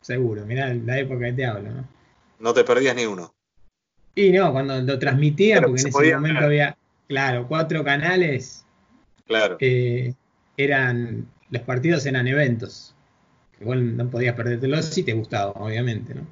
seguro, 0.00 0.46
mirá 0.46 0.72
la 0.72 0.98
época 0.98 1.26
que 1.26 1.32
te 1.34 1.46
hablo, 1.46 1.70
¿no? 1.70 1.88
No 2.40 2.54
te 2.54 2.64
perdías 2.64 2.96
ni 2.96 3.06
uno. 3.06 3.32
Y 4.14 4.30
no, 4.30 4.50
cuando 4.50 4.80
lo 4.80 4.98
transmitía, 4.98 5.60
porque 5.60 5.82
en 5.82 5.88
ese 5.88 6.14
momento 6.14 6.44
había, 6.44 6.76
claro, 7.06 7.46
cuatro 7.46 7.84
canales. 7.84 8.64
Claro. 9.26 9.58
Eh, 9.60 10.14
eran, 10.56 11.28
los 11.50 11.62
partidos 11.62 12.04
eran 12.06 12.26
eventos. 12.26 12.94
Igual 13.60 13.96
no 13.96 14.10
podías 14.10 14.34
perdértelo 14.34 14.82
si 14.82 15.02
te 15.02 15.12
gustaba, 15.12 15.52
obviamente, 15.52 16.14
¿no? 16.14 16.26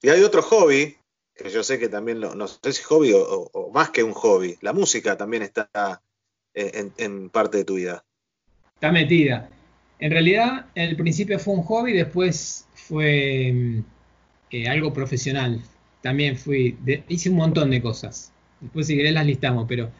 Y 0.00 0.08
hay 0.10 0.22
otro 0.22 0.42
hobby, 0.42 0.96
que 1.34 1.50
yo 1.50 1.64
sé 1.64 1.78
que 1.78 1.88
también, 1.88 2.20
lo, 2.20 2.34
no 2.36 2.46
sé 2.46 2.72
si 2.72 2.82
hobby 2.84 3.12
o, 3.14 3.70
más 3.74 3.90
que 3.90 4.04
un 4.04 4.12
hobby, 4.12 4.56
la 4.60 4.72
música 4.72 5.16
también 5.16 5.42
está 5.42 6.00
eh, 6.54 6.90
en, 6.96 7.30
parte 7.30 7.58
de 7.58 7.64
tu 7.64 7.74
vida. 7.74 8.04
Está 8.74 8.92
metida. 8.92 9.50
En 10.00 10.10
realidad, 10.10 10.66
en 10.74 10.90
el 10.90 10.96
principio 10.96 11.38
fue 11.38 11.54
un 11.54 11.62
hobby, 11.62 11.92
después 11.92 12.66
fue 12.74 13.52
mm, 13.52 13.84
eh, 14.52 14.68
algo 14.68 14.92
profesional. 14.92 15.60
También 16.02 16.36
fui, 16.36 16.76
hice 17.08 17.30
un 17.30 17.36
montón 17.36 17.70
de 17.70 17.82
cosas. 17.82 18.32
Después 18.60 18.86
si 18.86 18.96
querés 18.96 19.12
las 19.12 19.26
listamos, 19.26 19.66
pero 19.68 19.90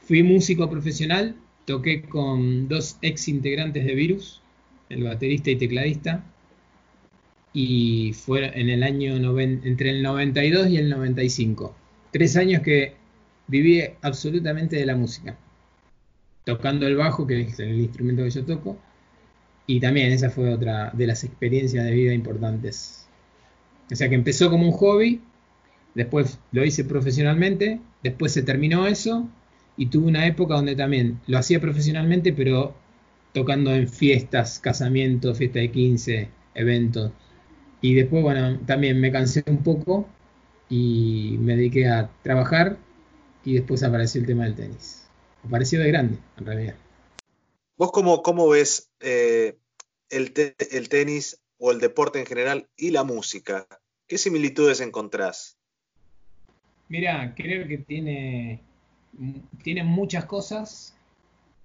fui 0.00 0.22
músico 0.22 0.68
profesional, 0.68 1.36
toqué 1.66 2.02
con 2.02 2.68
dos 2.68 2.98
ex 3.02 3.28
integrantes 3.28 3.84
de 3.84 3.94
Virus, 3.94 4.42
el 4.88 5.04
baterista 5.04 5.50
y 5.50 5.56
tecladista, 5.56 6.24
y 7.52 8.12
fue 8.14 8.46
en 8.58 8.68
el 8.68 8.82
año 8.82 9.14
entre 9.38 9.90
el 9.90 10.02
92 10.02 10.68
y 10.68 10.76
el 10.76 10.90
95. 10.90 11.74
Tres 12.10 12.36
años 12.36 12.62
que 12.62 12.94
viví 13.46 13.82
absolutamente 14.02 14.76
de 14.76 14.86
la 14.86 14.96
música, 14.96 15.36
tocando 16.44 16.86
el 16.86 16.96
bajo, 16.96 17.26
que 17.26 17.42
es 17.42 17.58
el 17.60 17.80
instrumento 17.80 18.24
que 18.24 18.30
yo 18.30 18.44
toco, 18.44 18.78
y 19.66 19.80
también 19.80 20.12
esa 20.12 20.30
fue 20.30 20.52
otra 20.52 20.90
de 20.92 21.06
las 21.06 21.24
experiencias 21.24 21.84
de 21.84 21.92
vida 21.92 22.12
importantes. 22.12 23.08
O 23.90 23.94
sea 23.94 24.08
que 24.08 24.14
empezó 24.14 24.50
como 24.50 24.66
un 24.66 24.72
hobby, 24.72 25.20
después 25.94 26.38
lo 26.52 26.64
hice 26.64 26.84
profesionalmente, 26.84 27.80
después 28.02 28.32
se 28.32 28.42
terminó 28.42 28.86
eso 28.86 29.28
y 29.76 29.86
tuve 29.86 30.06
una 30.06 30.26
época 30.26 30.54
donde 30.54 30.76
también 30.76 31.20
lo 31.26 31.38
hacía 31.38 31.60
profesionalmente, 31.60 32.32
pero 32.32 32.74
tocando 33.32 33.74
en 33.74 33.88
fiestas, 33.88 34.60
casamientos, 34.60 35.38
fiesta 35.38 35.58
de 35.58 35.70
15, 35.70 36.28
eventos. 36.54 37.12
Y 37.80 37.94
después, 37.94 38.22
bueno, 38.22 38.58
también 38.66 39.00
me 39.00 39.12
cansé 39.12 39.42
un 39.46 39.62
poco 39.62 40.08
y 40.68 41.36
me 41.40 41.56
dediqué 41.56 41.88
a 41.88 42.10
trabajar 42.22 42.78
y 43.44 43.54
después 43.54 43.82
apareció 43.82 44.20
el 44.20 44.26
tema 44.26 44.44
del 44.44 44.54
tenis. 44.54 45.06
Apareció 45.44 45.80
de 45.80 45.88
grande, 45.88 46.18
en 46.38 46.46
realidad. 46.46 46.83
¿Vos 47.76 47.90
cómo, 47.90 48.22
cómo 48.22 48.48
ves 48.48 48.92
eh, 49.00 49.58
el, 50.08 50.32
el 50.70 50.88
tenis 50.88 51.42
o 51.58 51.72
el 51.72 51.80
deporte 51.80 52.20
en 52.20 52.26
general 52.26 52.68
y 52.76 52.90
la 52.90 53.02
música? 53.02 53.66
¿Qué 54.06 54.16
similitudes 54.16 54.80
encontrás? 54.80 55.58
Mira, 56.88 57.34
creo 57.34 57.66
que 57.66 57.78
tiene, 57.78 58.60
tiene 59.64 59.82
muchas 59.82 60.26
cosas. 60.26 60.94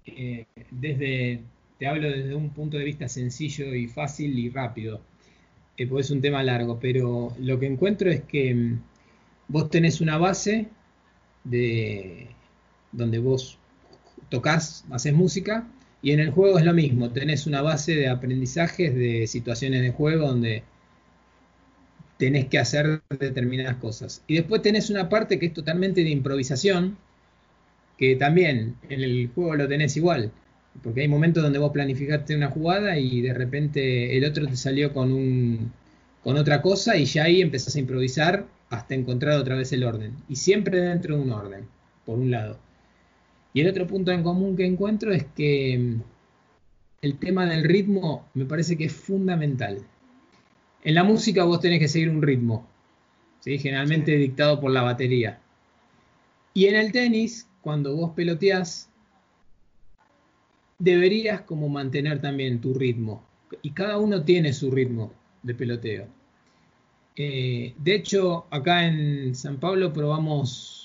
Eh, 0.04 0.46
desde, 0.72 1.42
te 1.78 1.86
hablo 1.86 2.10
desde 2.10 2.34
un 2.34 2.50
punto 2.50 2.76
de 2.76 2.84
vista 2.84 3.08
sencillo 3.08 3.72
y 3.72 3.86
fácil 3.86 4.36
y 4.36 4.50
rápido, 4.50 5.00
eh, 5.76 5.86
pues 5.86 6.06
es 6.06 6.10
un 6.10 6.20
tema 6.20 6.42
largo, 6.42 6.80
pero 6.80 7.36
lo 7.38 7.60
que 7.60 7.66
encuentro 7.66 8.10
es 8.10 8.22
que 8.22 8.52
mm, 8.52 8.82
vos 9.46 9.70
tenés 9.70 10.00
una 10.00 10.18
base 10.18 10.68
de 11.44 12.30
donde 12.90 13.20
vos 13.20 13.58
tocas, 14.28 14.84
haces 14.90 15.14
música, 15.14 15.68
y 16.02 16.12
en 16.12 16.20
el 16.20 16.30
juego 16.30 16.58
es 16.58 16.64
lo 16.64 16.72
mismo, 16.72 17.10
tenés 17.10 17.46
una 17.46 17.62
base 17.62 17.94
de 17.94 18.08
aprendizajes 18.08 18.94
de 18.94 19.26
situaciones 19.26 19.82
de 19.82 19.90
juego 19.90 20.26
donde 20.28 20.62
tenés 22.16 22.46
que 22.46 22.58
hacer 22.58 23.02
determinadas 23.18 23.76
cosas. 23.76 24.22
Y 24.26 24.36
después 24.36 24.62
tenés 24.62 24.90
una 24.90 25.08
parte 25.08 25.38
que 25.38 25.46
es 25.46 25.52
totalmente 25.54 26.02
de 26.04 26.10
improvisación, 26.10 26.98
que 27.98 28.16
también 28.16 28.76
en 28.88 29.02
el 29.02 29.30
juego 29.34 29.56
lo 29.56 29.68
tenés 29.68 29.96
igual, 29.96 30.32
porque 30.82 31.02
hay 31.02 31.08
momentos 31.08 31.42
donde 31.42 31.58
vos 31.58 31.72
planificaste 31.72 32.36
una 32.36 32.48
jugada 32.50 32.98
y 32.98 33.20
de 33.20 33.34
repente 33.34 34.16
el 34.16 34.24
otro 34.24 34.46
te 34.46 34.56
salió 34.56 34.92
con, 34.92 35.12
un, 35.12 35.72
con 36.22 36.36
otra 36.36 36.62
cosa 36.62 36.96
y 36.96 37.04
ya 37.04 37.24
ahí 37.24 37.42
empezás 37.42 37.76
a 37.76 37.80
improvisar 37.80 38.46
hasta 38.70 38.94
encontrar 38.94 39.38
otra 39.38 39.56
vez 39.56 39.72
el 39.72 39.84
orden. 39.84 40.14
Y 40.28 40.36
siempre 40.36 40.80
dentro 40.80 41.16
de 41.16 41.22
un 41.22 41.32
orden, 41.32 41.66
por 42.06 42.18
un 42.18 42.30
lado. 42.30 42.58
Y 43.52 43.60
el 43.60 43.68
otro 43.68 43.86
punto 43.86 44.12
en 44.12 44.22
común 44.22 44.56
que 44.56 44.66
encuentro 44.66 45.12
es 45.12 45.24
que 45.24 45.78
mm, 45.78 46.02
el 47.02 47.18
tema 47.18 47.46
del 47.46 47.64
ritmo 47.64 48.28
me 48.34 48.44
parece 48.44 48.76
que 48.76 48.84
es 48.84 48.92
fundamental. 48.92 49.78
En 50.82 50.94
la 50.94 51.04
música 51.04 51.44
vos 51.44 51.60
tenés 51.60 51.78
que 51.78 51.88
seguir 51.88 52.10
un 52.10 52.22
ritmo, 52.22 52.66
¿sí? 53.40 53.58
generalmente 53.58 54.16
dictado 54.16 54.60
por 54.60 54.70
la 54.70 54.82
batería. 54.82 55.40
Y 56.54 56.66
en 56.66 56.76
el 56.76 56.92
tenis, 56.92 57.48
cuando 57.60 57.94
vos 57.94 58.12
peloteás, 58.14 58.90
deberías 60.78 61.42
como 61.42 61.68
mantener 61.68 62.20
también 62.20 62.60
tu 62.60 62.74
ritmo. 62.74 63.24
Y 63.62 63.70
cada 63.70 63.98
uno 63.98 64.24
tiene 64.24 64.52
su 64.52 64.70
ritmo 64.70 65.12
de 65.42 65.54
peloteo. 65.54 66.08
Eh, 67.16 67.74
de 67.76 67.94
hecho, 67.94 68.46
acá 68.50 68.86
en 68.86 69.34
San 69.34 69.58
Pablo 69.58 69.92
probamos, 69.92 70.79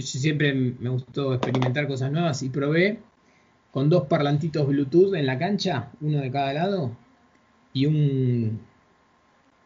siempre 0.00 0.52
me 0.52 0.90
gustó 0.90 1.34
experimentar 1.34 1.86
cosas 1.86 2.12
nuevas 2.12 2.42
y 2.42 2.50
probé 2.50 2.98
con 3.70 3.88
dos 3.88 4.06
parlantitos 4.06 4.66
Bluetooth 4.66 5.14
en 5.14 5.26
la 5.26 5.38
cancha, 5.38 5.90
uno 6.00 6.20
de 6.20 6.30
cada 6.30 6.52
lado, 6.52 6.96
y 7.72 7.86
un, 7.86 8.60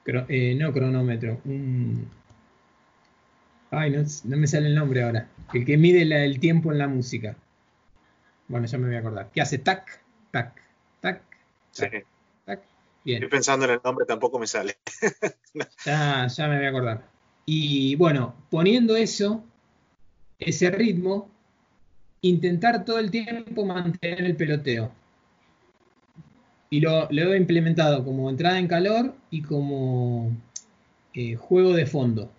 eh, 0.06 0.54
no 0.58 0.72
cronómetro, 0.72 1.40
un, 1.44 2.08
ay, 3.70 3.90
no, 3.90 4.36
me 4.36 4.46
sale 4.46 4.66
el 4.68 4.74
nombre 4.74 5.02
ahora, 5.02 5.28
el 5.52 5.64
que 5.64 5.76
mide 5.76 6.02
el 6.02 6.40
tiempo 6.40 6.72
en 6.72 6.78
la 6.78 6.88
música. 6.88 7.36
Bueno, 8.48 8.66
ya 8.66 8.76
me 8.76 8.86
voy 8.86 8.96
a 8.96 8.98
acordar. 8.98 9.30
¿Qué 9.32 9.40
hace? 9.40 9.58
Tac, 9.58 10.02
tac, 10.30 10.60
tac, 11.00 11.22
tac, 11.74 12.06
tac. 12.44 12.62
Bien. 13.04 13.22
Estoy 13.22 13.30
pensando 13.30 13.64
en 13.64 13.72
el 13.72 13.80
nombre, 13.82 14.04
tampoco 14.04 14.38
me 14.38 14.46
sale. 14.46 14.76
ya, 15.84 16.26
ya 16.36 16.48
me 16.48 16.56
voy 16.56 16.66
a 16.66 16.68
acordar. 16.68 17.08
Y 17.46 17.96
bueno, 17.96 18.34
poniendo 18.50 18.94
eso, 18.94 19.44
ese 20.46 20.70
ritmo, 20.70 21.28
intentar 22.22 22.84
todo 22.84 22.98
el 22.98 23.10
tiempo 23.10 23.64
mantener 23.64 24.24
el 24.24 24.36
peloteo 24.36 24.92
y 26.72 26.80
lo, 26.80 27.10
he 27.10 27.36
implementado 27.36 28.02
como 28.02 28.30
entrada 28.30 28.58
en 28.58 28.66
calor 28.66 29.14
y 29.30 29.42
como 29.42 30.34
eh, 31.12 31.34
juego 31.36 31.74
de 31.74 31.84
fondo. 31.84 32.32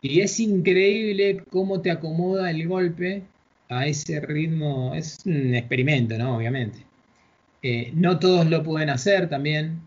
Y 0.00 0.20
es 0.20 0.38
increíble 0.38 1.42
cómo 1.50 1.80
te 1.80 1.90
acomoda 1.90 2.52
el 2.52 2.68
golpe 2.68 3.24
a 3.68 3.86
ese 3.88 4.20
ritmo. 4.20 4.94
Es 4.94 5.26
un 5.26 5.56
experimento, 5.56 6.16
¿no? 6.16 6.36
Obviamente. 6.36 6.86
Eh, 7.62 7.90
no 7.96 8.20
todos 8.20 8.46
lo 8.46 8.62
pueden 8.62 8.90
hacer 8.90 9.28
también. 9.28 9.80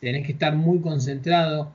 tenés 0.00 0.24
que 0.24 0.32
estar 0.32 0.54
muy 0.54 0.80
concentrado. 0.80 1.72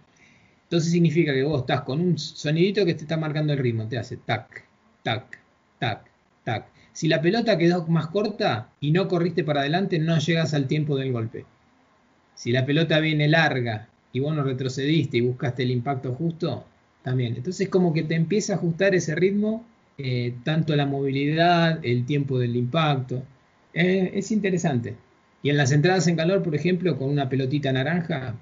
Entonces 0.63 0.91
significa 0.91 1.33
que 1.33 1.43
vos 1.43 1.61
estás 1.61 1.81
con 1.81 2.01
un 2.01 2.17
sonidito 2.17 2.85
que 2.85 2.95
te 2.95 3.03
está 3.03 3.17
marcando 3.17 3.53
el 3.53 3.59
ritmo. 3.59 3.87
Te 3.87 3.97
hace 3.97 4.17
tac, 4.17 4.65
tac, 5.03 5.39
tac, 5.79 6.05
tac. 6.43 6.65
Si 6.91 7.07
la 7.07 7.21
pelota 7.21 7.57
quedó 7.57 7.85
más 7.87 8.07
corta 8.07 8.69
y 8.79 8.91
no 8.91 9.07
corriste 9.07 9.43
para 9.43 9.61
adelante, 9.61 9.99
no 9.99 10.17
llegas 10.19 10.53
al 10.53 10.67
tiempo 10.67 10.95
del 10.95 11.11
golpe. 11.11 11.45
Si 12.35 12.51
la 12.51 12.65
pelota 12.65 12.99
viene 12.99 13.27
larga 13.27 13.87
y 14.11 14.19
vos 14.19 14.35
no 14.35 14.43
retrocediste 14.43 15.17
y 15.17 15.21
buscaste 15.21 15.63
el 15.63 15.71
impacto 15.71 16.13
justo, 16.13 16.65
también. 17.03 17.35
Entonces 17.35 17.69
como 17.69 17.93
que 17.93 18.03
te 18.03 18.15
empieza 18.15 18.53
a 18.53 18.55
ajustar 18.55 18.95
ese 18.95 19.13
ritmo, 19.13 19.65
eh, 19.97 20.33
tanto 20.43 20.75
la 20.75 20.85
movilidad, 20.87 21.79
el 21.83 22.05
tiempo 22.05 22.39
del 22.39 22.55
impacto. 22.55 23.23
Eh, 23.73 24.11
es 24.15 24.31
interesante. 24.31 24.95
Y 25.43 25.49
en 25.49 25.57
las 25.57 25.71
entradas 25.71 26.07
en 26.07 26.15
calor, 26.15 26.41
por 26.41 26.55
ejemplo, 26.55 26.97
con 26.97 27.09
una 27.09 27.29
pelotita 27.29 27.71
naranja, 27.71 28.35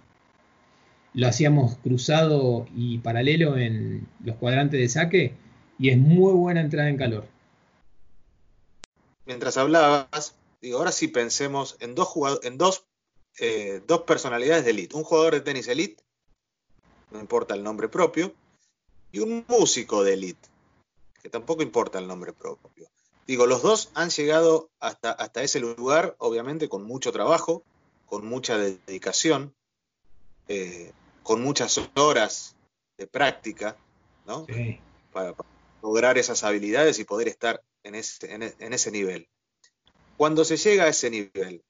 lo 1.14 1.28
hacíamos 1.28 1.78
cruzado 1.78 2.68
y 2.76 3.00
paralelo 3.00 3.58
en 3.58 4.08
los 4.24 4.36
cuadrantes 4.38 4.80
de 4.80 4.90
saque 4.90 5.34
y 5.78 5.90
es 5.90 5.98
muy 5.98 6.34
buena 6.34 6.62
entrada 6.62 6.90
en 6.90 6.98
calor 6.98 7.28
mientras 9.26 9.56
hablabas, 9.58 10.36
digo, 10.62 10.78
ahora 10.78 10.92
sí 10.92 11.08
pensemos 11.08 11.78
en 11.80 11.96
dos, 11.96 12.10
en 12.44 12.58
dos, 12.58 12.86
eh, 13.40 13.82
dos 13.88 14.02
personalidades 14.02 14.66
de 14.66 14.72
elite. 14.72 14.96
Un 14.96 15.04
jugador 15.04 15.34
de 15.34 15.42
tenis 15.42 15.68
elite, 15.68 16.04
no 17.12 17.20
importa 17.20 17.56
el 17.56 17.64
nombre 17.64 17.88
propio, 17.88 18.34
y 19.12 19.20
un 19.20 19.46
músico 19.48 20.04
de 20.04 20.14
elite, 20.14 20.50
que 21.22 21.30
tampoco 21.30 21.64
importa 21.64 22.00
el 22.00 22.08
nombre 22.08 22.34
propio. 22.34 22.88
Digo, 23.28 23.46
los 23.46 23.62
dos 23.62 23.90
han 23.94 24.10
llegado 24.10 24.70
hasta, 24.80 25.12
hasta 25.12 25.44
ese 25.44 25.60
lugar, 25.60 26.16
obviamente, 26.18 26.68
con 26.68 26.84
mucho 26.84 27.12
trabajo, 27.12 27.64
con 28.08 28.26
mucha 28.26 28.58
dedicación, 28.58 29.54
eh, 30.50 30.92
con 31.32 31.44
muchas 31.44 31.80
horas 31.96 32.58
de 32.98 33.08
práctica, 33.08 33.78
¿no? 34.26 34.46
para 35.14 35.34
lograr 35.82 36.18
esas 36.18 36.44
habilidades 36.44 37.00
y 37.00 37.06
poder 37.06 37.30
estar 37.30 37.64
en 37.84 37.96
ese, 37.96 38.34
en, 38.34 38.74
ese 38.74 38.92
nivel. 38.92 39.30
Cuando 40.18 40.44
se 40.44 40.58
llega 40.58 40.84
a 40.84 40.88
ese 40.90 41.10
nivel, 41.10 41.64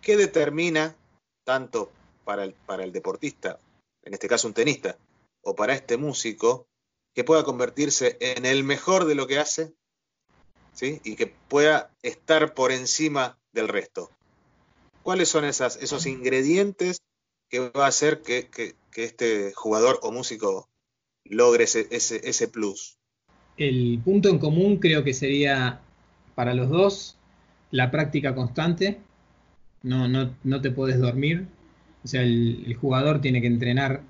¿qué 0.00 0.16
determina 0.16 0.96
tanto 1.44 1.92
para 2.24 2.42
el, 2.42 2.54
para 2.54 2.82
el 2.82 2.90
deportista, 2.90 3.60
en 4.02 4.14
este 4.14 4.26
caso 4.26 4.48
un 4.48 4.54
tenista, 4.54 4.98
o 5.42 5.54
para 5.54 5.74
este 5.74 5.96
músico, 5.96 6.66
que 7.14 7.22
pueda 7.22 7.44
convertirse 7.44 8.16
en 8.18 8.46
el 8.46 8.64
mejor 8.64 9.04
de 9.04 9.14
lo 9.14 9.28
que 9.28 9.38
hace 9.38 9.74
¿sí? 10.72 11.00
y 11.04 11.14
que 11.14 11.28
pueda 11.28 11.94
estar 12.02 12.52
por 12.52 12.72
encima 12.72 13.38
del 13.52 13.68
resto? 13.68 14.10
¿Cuáles 15.04 15.28
son 15.28 15.44
esas, 15.44 15.76
esos 15.76 16.04
ingredientes 16.06 17.00
que 17.48 17.70
va 17.70 17.86
a 17.86 17.88
hacer 17.88 18.22
que, 18.22 18.76
este 18.96 19.52
jugador 19.54 19.98
o 20.02 20.12
músico 20.12 20.68
logre 21.24 21.64
ese, 21.64 21.86
ese, 21.90 22.48
plus? 22.48 22.98
El 23.56 24.00
punto 24.04 24.28
en 24.28 24.38
común 24.38 24.78
creo 24.78 25.04
que 25.04 25.14
sería 25.14 25.80
para 26.34 26.54
los 26.54 26.68
dos 26.68 27.16
la 27.70 27.90
práctica 27.90 28.34
constante. 28.34 28.98
No, 29.82 30.08
no, 30.08 30.34
no 30.44 30.60
te 30.60 30.70
puedes 30.70 30.98
dormir. 30.98 31.46
O 32.04 32.08
sea, 32.08 32.22
el, 32.22 32.74
jugador 32.80 33.20
tiene 33.20 33.40
que 33.40 33.46
entrenar 33.48 34.02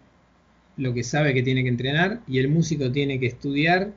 lo 0.76 0.94
que 0.94 1.02
sabe 1.02 1.34
que 1.34 1.42
tiene 1.42 1.62
que 1.62 1.68
entrenar 1.68 2.20
y 2.28 2.38
el 2.38 2.48
músico 2.48 2.92
tiene 2.92 3.18
que 3.18 3.26
estudiar 3.26 3.92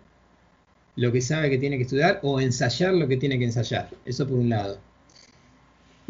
lo 0.96 1.12
que 1.12 1.22
sabe 1.22 1.50
que 1.50 1.58
tiene 1.58 1.78
que 1.78 1.84
estudiar 1.84 2.20
o 2.24 2.42
ensayar 2.42 2.94
lo 2.94 3.08
que 3.08 3.18
tiene 3.18 3.38
que 3.38 3.46
ensayar. 3.46 3.90
Eso 4.06 4.28
por 4.28 4.38
un 4.38 4.50
lado. 4.50 4.80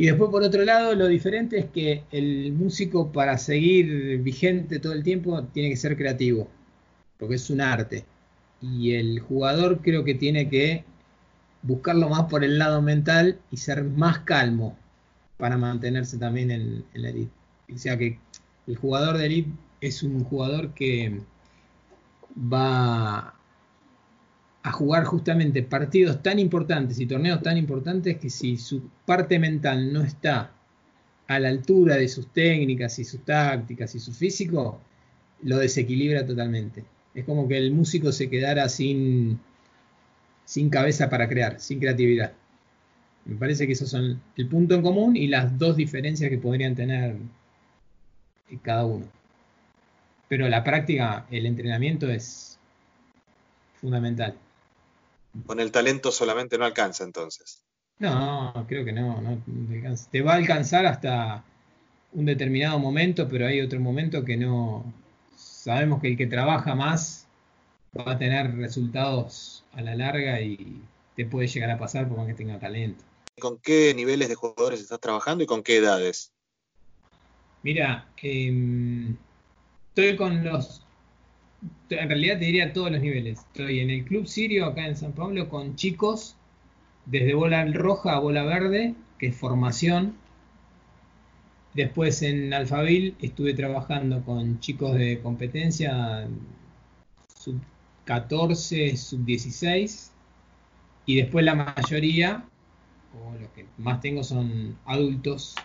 Y 0.01 0.07
después 0.07 0.31
por 0.31 0.41
otro 0.41 0.65
lado, 0.65 0.95
lo 0.95 1.05
diferente 1.05 1.59
es 1.59 1.65
que 1.67 2.05
el 2.11 2.53
músico 2.53 3.11
para 3.11 3.37
seguir 3.37 4.17
vigente 4.17 4.79
todo 4.79 4.93
el 4.93 5.03
tiempo 5.03 5.43
tiene 5.53 5.69
que 5.69 5.77
ser 5.77 5.95
creativo, 5.95 6.47
porque 7.19 7.35
es 7.35 7.47
un 7.51 7.61
arte. 7.61 8.03
Y 8.61 8.93
el 8.93 9.19
jugador 9.19 9.83
creo 9.83 10.03
que 10.03 10.15
tiene 10.15 10.49
que 10.49 10.85
buscarlo 11.61 12.09
más 12.09 12.23
por 12.23 12.43
el 12.43 12.57
lado 12.57 12.81
mental 12.81 13.39
y 13.51 13.57
ser 13.57 13.83
más 13.83 14.21
calmo 14.21 14.75
para 15.37 15.55
mantenerse 15.55 16.17
también 16.17 16.49
en, 16.49 16.83
en 16.95 17.01
la 17.03 17.09
elite. 17.09 17.31
O 17.71 17.77
sea 17.77 17.95
que 17.95 18.17
el 18.65 18.77
jugador 18.77 19.19
de 19.19 19.27
elite 19.27 19.51
es 19.81 20.01
un 20.01 20.23
jugador 20.23 20.73
que 20.73 21.21
va 22.35 23.35
jugar 24.81 25.03
justamente 25.03 25.61
partidos 25.61 26.23
tan 26.23 26.39
importantes 26.39 26.99
y 26.99 27.05
torneos 27.05 27.43
tan 27.43 27.55
importantes 27.55 28.17
que 28.17 28.31
si 28.31 28.57
su 28.57 28.89
parte 29.05 29.37
mental 29.37 29.93
no 29.93 30.01
está 30.01 30.51
a 31.27 31.39
la 31.39 31.49
altura 31.49 31.97
de 31.97 32.07
sus 32.07 32.33
técnicas 32.33 32.97
y 32.97 33.03
sus 33.03 33.23
tácticas 33.23 33.93
y 33.93 33.99
su 33.99 34.11
físico, 34.11 34.81
lo 35.43 35.57
desequilibra 35.57 36.25
totalmente. 36.25 36.83
Es 37.13 37.25
como 37.25 37.47
que 37.47 37.57
el 37.57 37.71
músico 37.71 38.11
se 38.11 38.27
quedara 38.27 38.67
sin, 38.69 39.39
sin 40.45 40.69
cabeza 40.71 41.11
para 41.11 41.29
crear, 41.29 41.59
sin 41.59 41.79
creatividad. 41.79 42.33
Me 43.25 43.35
parece 43.35 43.67
que 43.67 43.73
esos 43.73 43.89
son 43.89 44.19
el 44.35 44.47
punto 44.47 44.73
en 44.73 44.81
común 44.81 45.15
y 45.15 45.27
las 45.27 45.59
dos 45.59 45.75
diferencias 45.75 46.31
que 46.31 46.39
podrían 46.39 46.73
tener 46.73 47.17
cada 48.63 48.83
uno. 48.85 49.05
Pero 50.27 50.49
la 50.49 50.63
práctica, 50.63 51.27
el 51.29 51.45
entrenamiento 51.45 52.09
es 52.09 52.57
fundamental. 53.79 54.35
Con 55.45 55.59
el 55.59 55.71
talento 55.71 56.11
solamente 56.11 56.57
no 56.57 56.65
alcanza 56.65 57.03
entonces. 57.03 57.63
No, 57.99 58.65
creo 58.67 58.83
que 58.83 58.91
no, 58.91 59.21
no 59.21 59.41
te 60.11 60.21
va 60.21 60.33
a 60.33 60.37
alcanzar 60.37 60.85
hasta 60.85 61.43
un 62.13 62.25
determinado 62.25 62.79
momento, 62.79 63.27
pero 63.27 63.47
hay 63.47 63.61
otro 63.61 63.79
momento 63.79 64.25
que 64.25 64.37
no. 64.37 64.91
Sabemos 65.35 66.01
que 66.01 66.09
el 66.09 66.17
que 66.17 66.27
trabaja 66.27 66.75
más 66.75 67.27
va 67.97 68.13
a 68.13 68.17
tener 68.17 68.55
resultados 68.55 69.63
a 69.73 69.81
la 69.81 69.95
larga 69.95 70.41
y 70.41 70.81
te 71.15 71.25
puede 71.25 71.47
llegar 71.47 71.69
a 71.71 71.77
pasar 71.77 72.07
por 72.07 72.17
más 72.17 72.27
que 72.27 72.33
tenga 72.33 72.59
talento. 72.59 73.03
¿Con 73.39 73.57
qué 73.59 73.93
niveles 73.93 74.29
de 74.29 74.35
jugadores 74.35 74.81
estás 74.81 74.99
trabajando 74.99 75.43
y 75.43 75.47
con 75.47 75.63
qué 75.63 75.77
edades? 75.77 76.33
Mira, 77.63 78.09
em, 78.17 79.15
estoy 79.89 80.15
con 80.15 80.43
los 80.43 80.85
en 81.89 82.09
realidad 82.09 82.39
te 82.39 82.45
diría 82.45 82.73
todos 82.73 82.91
los 82.91 83.01
niveles. 83.01 83.39
Estoy 83.39 83.79
en 83.79 83.89
el 83.89 84.05
Club 84.05 84.27
Sirio 84.27 84.65
acá 84.65 84.87
en 84.87 84.95
San 84.95 85.13
Pablo 85.13 85.49
con 85.49 85.75
chicos 85.75 86.35
desde 87.05 87.33
bola 87.33 87.65
roja 87.65 88.13
a 88.13 88.19
bola 88.19 88.43
verde, 88.43 88.95
que 89.17 89.27
es 89.27 89.35
formación. 89.35 90.15
Después 91.73 92.21
en 92.21 92.53
Alfabil 92.53 93.15
estuve 93.21 93.53
trabajando 93.53 94.23
con 94.23 94.59
chicos 94.59 94.93
de 94.95 95.19
competencia 95.21 96.27
sub 97.35 97.59
14, 98.05 98.97
sub 98.97 99.25
16. 99.25 100.11
Y 101.05 101.15
después 101.15 101.43
la 101.43 101.55
mayoría, 101.55 102.45
o 103.19 103.37
los 103.39 103.49
que 103.51 103.65
más 103.77 104.01
tengo, 104.01 104.23
son 104.23 104.77
adultos 104.85 105.55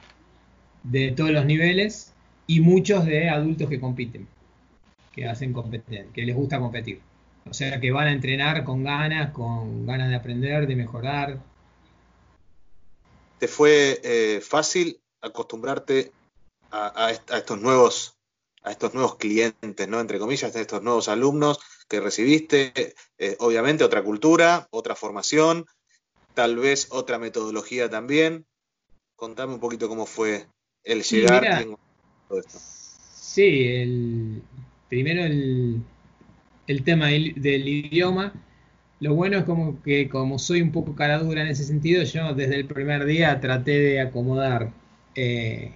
de 0.83 1.13
todos 1.13 1.31
los 1.31 1.45
niveles 1.45 2.13
y 2.47 2.61
muchos 2.61 3.05
de 3.05 3.29
adultos 3.29 3.69
que 3.69 3.81
compiten 3.81 4.29
que 5.17 5.27
hacen 5.27 5.55
competir, 5.55 6.09
que 6.13 6.23
les 6.23 6.37
gusta 6.37 6.61
competir. 6.61 7.01
O 7.49 7.55
sea, 7.55 7.81
que 7.81 7.91
van 7.91 8.09
a 8.09 8.13
entrenar 8.13 8.65
con 8.65 8.85
ganas, 8.85 9.33
con 9.33 9.87
ganas 9.87 10.11
de 10.11 10.17
aprender, 10.17 10.67
de 10.67 10.77
mejorar. 10.77 11.41
¿Te 13.39 13.49
fue 13.49 14.01
eh, 14.05 14.41
fácil 14.43 15.01
acostumbrarte 15.23 16.13
a, 16.71 17.11
estos 17.11 17.61
nuevos 17.61 18.13
a 18.63 18.73
estos 18.73 18.93
nuevos 18.93 19.17
clientes, 19.17 19.89
¿no? 19.89 20.01
Entre 20.01 20.19
comillas, 20.19 20.55
a 20.55 20.61
estos 20.61 20.83
nuevos 20.83 21.09
alumnos 21.09 21.61
que 21.89 22.01
recibiste, 22.01 22.95
eh, 23.17 23.37
obviamente 23.39 23.85
otra 23.85 24.03
cultura, 24.03 24.67
otra 24.71 24.97
formación, 24.97 25.67
tal 26.35 26.57
vez 26.57 26.89
otra 26.91 27.19
metodología 27.19 27.89
también. 27.89 28.45
Contame 29.15 29.55
un 29.55 29.61
poquito 29.61 29.89
cómo 29.89 30.05
fue 30.05 30.49
el 30.83 31.05
llegar. 31.05 31.65
Sí, 32.49 33.69
el, 33.69 34.43
primero 34.89 35.25
el, 35.25 35.83
tema 36.85 37.09
del, 37.09 37.69
idioma. 37.69 38.33
Lo 39.01 39.15
bueno 39.15 39.39
es 39.39 39.45
como 39.45 39.83
que 39.83 40.09
como 40.09 40.39
soy 40.39 40.63
un 40.63 40.73
poco 40.73 40.95
cara 40.95 41.19
dura 41.19 41.43
en 41.43 41.49
ese 41.49 41.65
sentido, 41.65 42.03
yo 42.05 42.35
desde 42.35 42.57
el 42.57 42.67
primer 42.67 43.05
día 43.05 43.41
traté 43.41 43.79
de 43.79 44.01
acomodar 44.01 44.73
eh, 45.15 45.73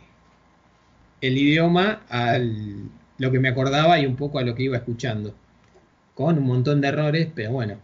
el 1.21 1.37
idioma 1.37 2.03
a 2.09 2.39
lo 2.39 3.31
que 3.31 3.41
me 3.41 3.49
acordaba 3.49 3.99
y 4.01 4.07
un 4.07 4.17
poco 4.17 4.39
a 4.39 4.43
lo 4.43 4.55
que 4.55 4.65
iba 4.65 4.77
escuchando. 4.77 5.35
Con 6.15 6.39
un 6.39 6.45
montón 6.47 6.81
de 6.81 6.89
errores, 6.89 7.29
pero 7.35 7.53
bueno. 7.53 7.77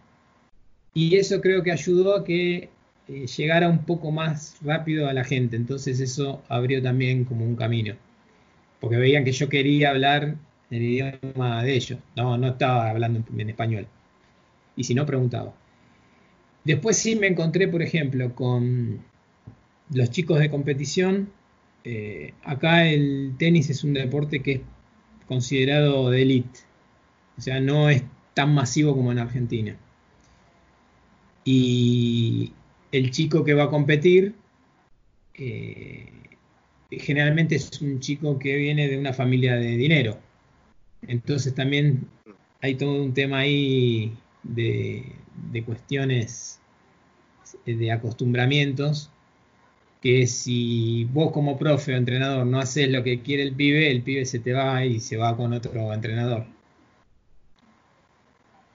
Y 0.93 1.15
eso 1.17 1.41
creo 1.41 1.61
que 1.61 1.71
ayudó 1.71 2.15
a 2.15 2.25
que 2.25 2.69
eh, 3.07 3.27
llegara 3.27 3.69
un 3.69 3.85
poco 3.85 4.11
más 4.11 4.57
rápido 4.63 5.07
a 5.07 5.13
la 5.13 5.23
gente. 5.23 5.55
Entonces 5.55 5.99
eso 5.99 6.41
abrió 6.49 6.81
también 6.81 7.25
como 7.25 7.45
un 7.45 7.55
camino. 7.55 7.95
Porque 8.79 8.97
veían 8.97 9.23
que 9.23 9.31
yo 9.31 9.49
quería 9.49 9.91
hablar 9.91 10.35
el 10.69 10.81
idioma 10.83 11.63
de 11.63 11.75
ellos. 11.75 11.99
No, 12.15 12.37
no 12.37 12.47
estaba 12.49 12.89
hablando 12.89 13.23
en 13.37 13.49
español. 13.49 13.87
Y 14.75 14.83
si 14.83 14.93
no, 14.93 15.05
preguntaba. 15.05 15.53
Después 16.63 16.97
sí 16.97 17.15
me 17.15 17.27
encontré, 17.27 17.67
por 17.67 17.81
ejemplo, 17.81 18.35
con 18.35 19.01
los 19.91 20.11
chicos 20.11 20.39
de 20.39 20.49
competición. 20.49 21.31
Eh, 21.83 22.33
acá 22.43 22.87
el 22.87 23.35
tenis 23.37 23.69
es 23.69 23.83
un 23.83 23.93
deporte 23.93 24.41
que 24.41 24.51
es 24.53 24.61
considerado 25.27 26.09
de 26.09 26.21
élite. 26.21 26.59
O 27.37 27.41
sea, 27.41 27.59
no 27.61 27.89
es 27.89 28.03
tan 28.33 28.53
masivo 28.53 28.95
como 28.95 29.11
en 29.11 29.19
Argentina. 29.19 29.77
Y 31.45 32.53
el 32.91 33.11
chico 33.11 33.43
que 33.43 33.53
va 33.53 33.65
a 33.65 33.69
competir 33.69 34.35
eh, 35.33 36.11
generalmente 36.91 37.55
es 37.55 37.81
un 37.81 37.99
chico 37.99 38.37
que 38.39 38.55
viene 38.55 38.87
de 38.89 38.97
una 38.97 39.13
familia 39.13 39.55
de 39.55 39.77
dinero. 39.77 40.17
Entonces 41.01 41.53
también 41.53 42.07
hay 42.61 42.75
todo 42.75 43.03
un 43.03 43.13
tema 43.13 43.39
ahí 43.39 44.15
de, 44.43 45.13
cuestiones 45.65 46.59
de 47.65 47.91
acostumbramientos 47.91 49.09
que 50.01 50.27
si 50.27 51.05
vos 51.05 51.31
como 51.31 51.57
profe 51.57 51.93
o 51.93 51.97
entrenador 51.97 52.45
no 52.45 52.59
haces 52.59 52.89
lo 52.89 53.03
que 53.03 53.21
quiere 53.21 53.43
el 53.43 53.53
pibe, 53.53 53.89
el 53.89 54.03
pibe 54.03 54.25
se 54.25 54.39
te 54.39 54.53
va 54.53 54.85
y 54.85 54.99
se 54.99 55.17
va 55.17 55.35
con 55.35 55.53
otro 55.53 55.93
entrenador. 55.93 56.45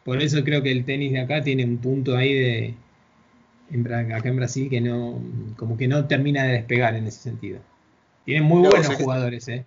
Por 0.04 0.20
eso 0.20 0.42
creo 0.42 0.62
que 0.62 0.72
el 0.72 0.84
tenis 0.84 1.12
de 1.12 1.20
acá 1.20 1.42
tiene 1.42 1.64
un 1.64 1.78
punto 1.78 2.16
ahí 2.16 2.32
de 2.34 2.74
acá 3.94 4.28
en 4.28 4.36
Brasil 4.36 4.68
que 4.68 4.80
no 4.80 5.22
como 5.56 5.76
que 5.76 5.86
no 5.86 6.06
termina 6.06 6.44
de 6.44 6.54
despegar 6.54 6.96
en 6.96 7.06
ese 7.06 7.20
sentido. 7.20 7.60
Tienen 8.24 8.44
muy 8.44 8.68
buenos 8.68 8.96
jugadores, 8.96 9.48
eh 9.48 9.64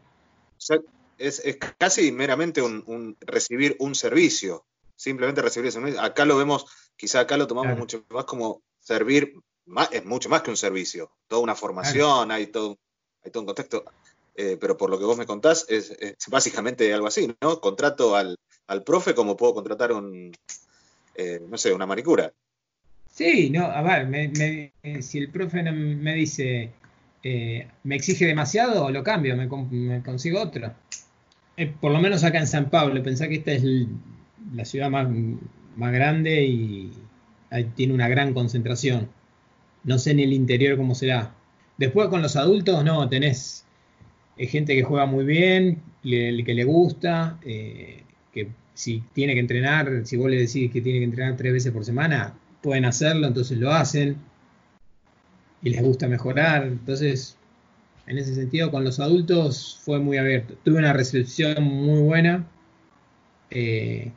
es, 1.17 1.41
casi 1.78 2.12
meramente 2.12 2.62
un, 2.62 3.17
recibir 3.21 3.75
un 3.80 3.95
servicio, 3.95 4.65
simplemente 4.95 5.41
recibir 5.41 5.67
ese 5.67 5.80
servicio. 5.80 6.01
Acá 6.01 6.25
lo 6.25 6.38
vemos, 6.38 6.65
quizá 6.95 7.21
acá 7.21 7.38
lo 7.38 7.47
tomamos 7.47 7.78
mucho 7.78 8.06
más 8.10 8.25
como 8.25 8.62
servir, 8.80 9.34
es 9.91 10.06
mucho 10.06 10.30
más 10.30 10.41
que 10.41 10.51
un 10.51 10.58
servicio, 10.58 11.12
toda 11.28 11.41
una 11.41 11.56
formación, 11.56 12.32
hay, 12.32 12.47
todo, 12.47 12.78
hay 13.23 13.32
todo 13.32 13.41
un 13.41 13.47
contexto. 13.47 13.86
Eh, 14.38 14.58
pero 14.60 14.75
por 14.75 14.89
lo 14.89 14.99
que 14.99 15.06
vos 15.06 15.17
me 15.17 15.25
contás, 15.25 15.65
es, 15.69 15.95
básicamente 16.28 16.93
algo 16.93 17.08
así, 17.08 17.34
¿no? 17.41 17.62
Contrato 17.62 18.15
al, 18.15 18.38
profe 18.86 19.15
como 19.15 19.38
puedo 19.38 19.54
contratar 19.54 19.93
un, 19.93 20.34
eh, 21.15 21.39
no 21.47 21.58
sé, 21.58 21.73
una 21.73 21.86
manicura. 21.86 22.34
Sí, 23.10 23.49
no, 23.49 23.63
a 23.63 23.82
ver, 23.82 24.71
si 25.01 25.19
el 25.19 25.30
profe 25.30 25.63
me 25.63 26.13
dice, 26.13 26.69
eh, 27.23 27.67
me 27.84 27.95
exige 27.95 28.25
demasiado, 28.25 28.91
lo 28.91 29.04
cambio, 29.04 29.38
me, 29.38 29.47
me 29.47 30.04
consigo 30.04 30.41
otro. 30.41 30.73
Eh, 31.58 31.74
por 31.80 31.91
lo 31.91 32.00
menos 32.00 32.24
acá 32.24 32.39
en 32.39 32.48
San 32.48 32.70
Pablo, 32.70 33.02
pensá 33.04 33.28
que 33.28 33.36
esta 33.36 33.52
es 33.52 33.63
la 34.54 34.65
ciudad 34.65 34.89
más, 34.89 35.08
más 35.76 35.94
grande 35.94 36.44
y 36.46 36.91
tiene 37.76 37.94
una 37.94 38.08
gran 38.08 38.34
concentración. 38.34 39.10
No 39.84 39.98
sé 39.98 40.12
en 40.12 40.20
el 40.20 40.34
interior 40.34 40.78
cómo 40.78 40.96
será, 40.96 41.34
Después 41.78 42.08
con 42.08 42.22
los 42.22 42.36
adultos, 42.36 42.84
no, 42.86 43.10
tenés 43.10 43.65
eh, 44.38 44.48
gente 44.48 44.76
que 44.76 44.84
juega 44.84 45.06
muy 45.06 45.26
bien, 45.26 45.82
le, 46.04 46.44
que 46.44 46.54
le 46.54 46.63
gusta, 46.63 47.38
eh, 47.44 48.04
que 48.34 48.50
si 48.74 49.04
tiene 49.13 49.34
que 49.34 49.41
entrenar, 49.41 50.06
si 50.06 50.15
vos 50.15 50.30
le 50.30 50.38
decís 50.38 50.72
que 50.72 50.82
tiene 50.82 51.00
que 51.00 51.06
entrenar 51.06 51.36
tres 51.36 51.52
veces 51.54 51.72
por 51.74 51.84
semana, 51.84 52.34
pueden 52.62 52.86
hacerlo, 52.86 53.28
entonces 53.28 53.58
lo 53.58 53.72
hacen 53.72 54.18
y 55.62 55.70
les 55.70 55.82
gusta 55.82 56.08
mejorar. 56.08 56.63
Entonces, 56.63 57.38
en 58.08 58.18
ese 58.18 58.36
sentido, 58.36 58.72
con 58.72 58.84
los 58.84 59.00
adultos 59.00 59.80
fue 59.82 60.00
muy 60.00 60.18
abierto. 60.18 60.56
Tuve 60.63 60.78
una 60.78 60.94
recepción 60.94 61.63
muy 61.63 62.02
buena. 62.02 62.46
Eh, 63.50 64.12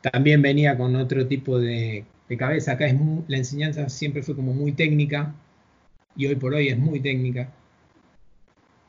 también 0.00 0.42
venía 0.42 0.76
con 0.76 0.94
otro 0.96 1.26
tipo 1.26 1.58
de, 1.58 2.04
cabeza. 2.38 2.72
Acá 2.72 2.86
es 2.86 2.96
la 3.28 3.36
enseñanza 3.36 3.88
siempre 3.88 4.22
fue 4.22 4.34
como 4.34 4.52
muy 4.52 4.72
técnica 4.72 5.32
y 6.16 6.26
hoy 6.26 6.34
por 6.34 6.54
hoy 6.54 6.68
es 6.68 6.78
muy 6.78 7.00
técnica. 7.00 7.52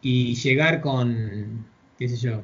Y 0.02 0.36
llegar 0.36 0.82
con, 0.82 1.66
qué 1.98 2.08
sé 2.10 2.18
yo, 2.18 2.44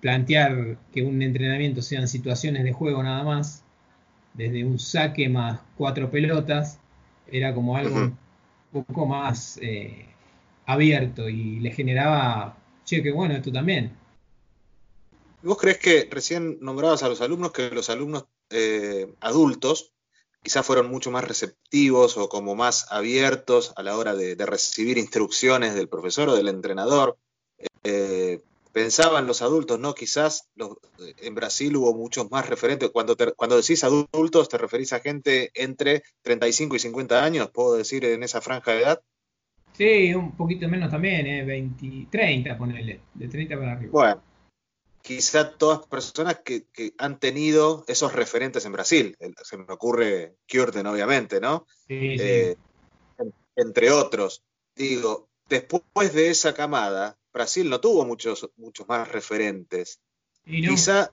plantear 0.00 0.78
que 0.92 1.02
un 1.02 1.22
entrenamiento 1.22 1.82
sean 1.82 2.08
situaciones 2.08 2.64
de 2.64 2.72
juego 2.72 3.02
nada 3.02 3.24
más, 3.24 3.64
desde 4.34 4.64
un 4.64 4.78
saque 4.78 5.28
más 5.28 5.60
cuatro 5.76 6.10
pelotas, 6.10 6.78
era 7.26 7.54
como 7.54 7.76
algo 7.76 7.96
un 8.72 8.84
poco 8.84 9.06
más 9.06 9.58
eh, 9.62 10.06
abierto 10.66 11.28
y 11.28 11.60
le 11.60 11.70
generaba, 11.70 12.56
che, 12.84 13.02
qué 13.02 13.12
bueno 13.12 13.34
esto 13.34 13.52
también. 13.52 13.96
¿Vos 15.42 15.58
crees 15.58 15.78
que 15.78 16.08
recién 16.10 16.58
nombrabas 16.60 17.02
a 17.02 17.08
los 17.08 17.20
alumnos 17.20 17.52
que 17.52 17.70
los 17.70 17.90
alumnos 17.90 18.24
eh, 18.50 19.12
adultos 19.20 19.92
quizás 20.42 20.64
fueron 20.64 20.90
mucho 20.90 21.10
más 21.10 21.24
receptivos 21.24 22.16
o 22.16 22.28
como 22.28 22.54
más 22.54 22.86
abiertos 22.90 23.72
a 23.76 23.82
la 23.82 23.96
hora 23.96 24.14
de, 24.14 24.36
recibir 24.36 24.98
instrucciones 24.98 25.74
del 25.74 25.88
profesor 25.88 26.28
o 26.28 26.36
del 26.36 26.48
entrenador? 26.48 27.18
Eh, 27.82 28.42
pensaban 28.72 29.26
los 29.26 29.40
adultos, 29.40 29.78
¿no? 29.78 29.94
Quizás 29.94 30.48
en 31.18 31.34
Brasil 31.34 31.76
hubo 31.76 31.94
muchos 31.94 32.30
más 32.30 32.48
referentes. 32.48 32.90
Cuando, 32.90 33.16
cuando 33.36 33.56
decís 33.56 33.84
adultos, 33.84 34.48
¿te 34.48 34.58
referís 34.58 34.92
a 34.92 35.00
gente 35.00 35.50
entre 35.54 36.02
35 36.22 36.76
y 36.76 36.78
50 36.78 37.24
años, 37.24 37.50
puedo 37.50 37.74
decir, 37.74 38.04
en 38.04 38.22
esa 38.22 38.40
franja 38.40 38.72
de 38.72 38.82
edad? 38.82 39.02
Sí, 39.76 40.14
un 40.14 40.36
poquito 40.36 40.68
menos 40.68 40.90
también, 40.90 41.26
¿eh? 41.26 41.44
20, 41.44 42.06
30, 42.10 42.56
ponele, 42.56 43.00
de 43.12 43.28
30 43.28 43.56
para 43.56 43.72
arriba. 43.72 43.90
Bueno, 43.92 44.22
quizá 45.02 45.56
todas 45.56 45.86
personas 45.86 46.40
que, 46.44 46.66
han 46.98 47.18
tenido 47.18 47.84
esos 47.88 48.12
referentes 48.12 48.64
en 48.64 48.72
Brasil. 48.72 49.16
Se 49.42 49.56
me 49.56 49.64
ocurre 49.68 50.36
Kjorten, 50.46 50.86
obviamente, 50.86 51.40
¿no? 51.40 51.66
Sí, 51.88 52.16
eh, 52.20 52.56
entre 53.56 53.90
otros. 53.90 54.44
Digo, 54.76 55.28
después 55.48 56.14
de 56.14 56.30
esa 56.30 56.54
camada, 56.54 57.18
Brasil 57.32 57.68
no 57.68 57.80
tuvo 57.80 58.04
muchos, 58.04 58.48
muchos 58.56 58.88
más 58.88 59.08
referentes. 59.08 60.00
Quizá, 60.44 61.12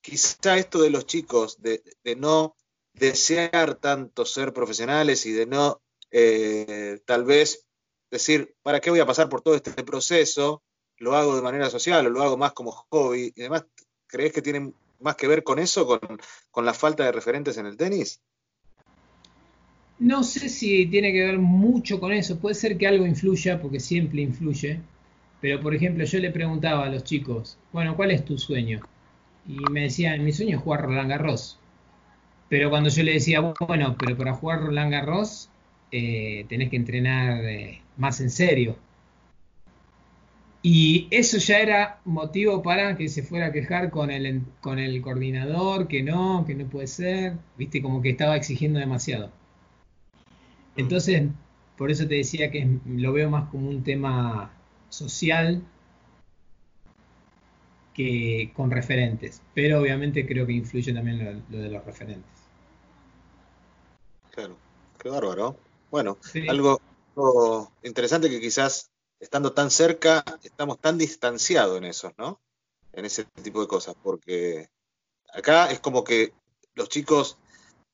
quizá 0.00 0.56
esto 0.56 0.82
de 0.82 0.90
los 0.90 1.06
chicos, 1.06 1.62
de, 1.62 1.82
de 2.02 2.16
no 2.16 2.56
desear 2.94 3.76
tanto 3.76 4.24
ser 4.24 4.52
profesionales 4.52 5.24
y 5.26 5.32
de 5.32 5.46
no 5.46 5.80
eh, 6.10 7.00
tal 7.06 7.24
vez 7.24 7.66
decir, 8.12 8.54
¿para 8.62 8.80
qué 8.80 8.90
voy 8.90 9.00
a 9.00 9.06
pasar 9.06 9.28
por 9.28 9.40
todo 9.40 9.56
este 9.56 9.72
proceso? 9.82 10.62
Lo 10.98 11.16
hago 11.16 11.34
de 11.34 11.42
manera 11.42 11.68
social 11.70 12.06
o 12.06 12.10
lo 12.10 12.22
hago 12.22 12.36
más 12.36 12.52
como 12.52 12.70
hobby 12.70 13.32
y 13.34 13.42
demás. 13.42 13.64
¿Crees 14.06 14.32
que 14.32 14.42
tiene 14.42 14.72
más 15.00 15.16
que 15.16 15.26
ver 15.26 15.42
con 15.42 15.58
eso, 15.58 15.98
con, 16.50 16.64
la 16.64 16.74
falta 16.74 17.04
de 17.04 17.12
referentes 17.12 17.56
en 17.56 17.66
el 17.66 17.76
tenis? 17.76 18.20
No 19.98 20.22
sé 20.22 20.48
si 20.48 20.86
tiene 20.86 21.12
que 21.12 21.24
ver 21.24 21.38
mucho 21.38 21.98
con 21.98 22.12
eso. 22.12 22.38
Puede 22.38 22.54
ser 22.54 22.76
que 22.76 22.86
algo 22.86 23.06
influya, 23.06 23.60
porque 23.60 23.80
siempre 23.80 24.20
influye. 24.20 24.80
Pero, 25.40 25.60
por 25.60 25.74
ejemplo, 25.74 26.04
yo 26.04 26.18
le 26.18 26.30
preguntaba 26.30 26.84
a 26.84 26.90
los 26.90 27.04
chicos, 27.04 27.56
bueno, 27.72 27.96
¿cuál 27.96 28.10
es 28.10 28.24
tu 28.24 28.38
sueño? 28.38 28.80
Y 29.48 29.58
me 29.70 29.82
decían, 29.82 30.22
mi 30.22 30.32
sueño 30.32 30.58
es 30.58 30.62
jugar 30.62 30.82
Roland 30.82 31.08
Garros. 31.08 31.58
Pero 32.48 32.68
cuando 32.68 32.90
yo 32.90 33.02
le 33.02 33.14
decía, 33.14 33.40
bueno, 33.40 33.96
pero 33.98 34.16
para 34.16 34.34
jugar 34.34 34.60
Roland 34.60 34.92
Garros 34.92 35.48
eh, 35.92 36.46
tenés 36.48 36.70
que 36.70 36.76
entrenar 36.76 37.44
eh, 37.44 37.82
más 37.98 38.20
en 38.20 38.30
serio. 38.30 38.76
Y 40.62 41.08
eso 41.10 41.38
ya 41.38 41.58
era 41.58 42.00
motivo 42.04 42.62
para 42.62 42.96
que 42.96 43.08
se 43.08 43.22
fuera 43.22 43.46
a 43.46 43.52
quejar 43.52 43.90
con 43.90 44.10
el, 44.10 44.42
con 44.60 44.78
el 44.78 45.02
coordinador, 45.02 45.88
que 45.88 46.02
no, 46.02 46.44
que 46.46 46.54
no 46.54 46.66
puede 46.66 46.86
ser, 46.86 47.34
viste, 47.58 47.82
como 47.82 48.00
que 48.00 48.10
estaba 48.10 48.36
exigiendo 48.36 48.78
demasiado. 48.78 49.30
Entonces, 50.76 51.24
por 51.76 51.90
eso 51.90 52.06
te 52.06 52.14
decía 52.14 52.50
que 52.50 52.78
lo 52.86 53.12
veo 53.12 53.28
más 53.28 53.50
como 53.50 53.68
un 53.68 53.82
tema 53.82 54.52
social 54.88 55.62
que 57.92 58.52
con 58.54 58.70
referentes, 58.70 59.42
pero 59.54 59.80
obviamente 59.80 60.26
creo 60.26 60.46
que 60.46 60.52
influye 60.52 60.94
también 60.94 61.42
lo 61.50 61.58
de 61.58 61.68
los 61.68 61.84
referentes. 61.84 62.30
Claro, 64.30 64.56
qué 64.98 65.10
bárbaro. 65.10 65.56
Bueno, 65.92 66.18
algo, 66.48 66.80
interesante 67.82 68.30
que 68.30 68.40
quizás 68.40 68.90
estando 69.20 69.52
tan 69.52 69.70
cerca, 69.70 70.24
estamos 70.42 70.80
tan 70.80 70.96
distanciados 70.96 71.76
en 71.76 71.84
eso, 71.84 72.14
¿no? 72.16 72.40
En 72.94 73.04
ese 73.04 73.26
tipo 73.42 73.60
de 73.60 73.66
cosas, 73.66 73.94
porque 74.02 74.70
acá 75.34 75.70
es 75.70 75.80
como 75.80 76.02
que 76.02 76.32
los 76.72 76.88
chicos 76.88 77.36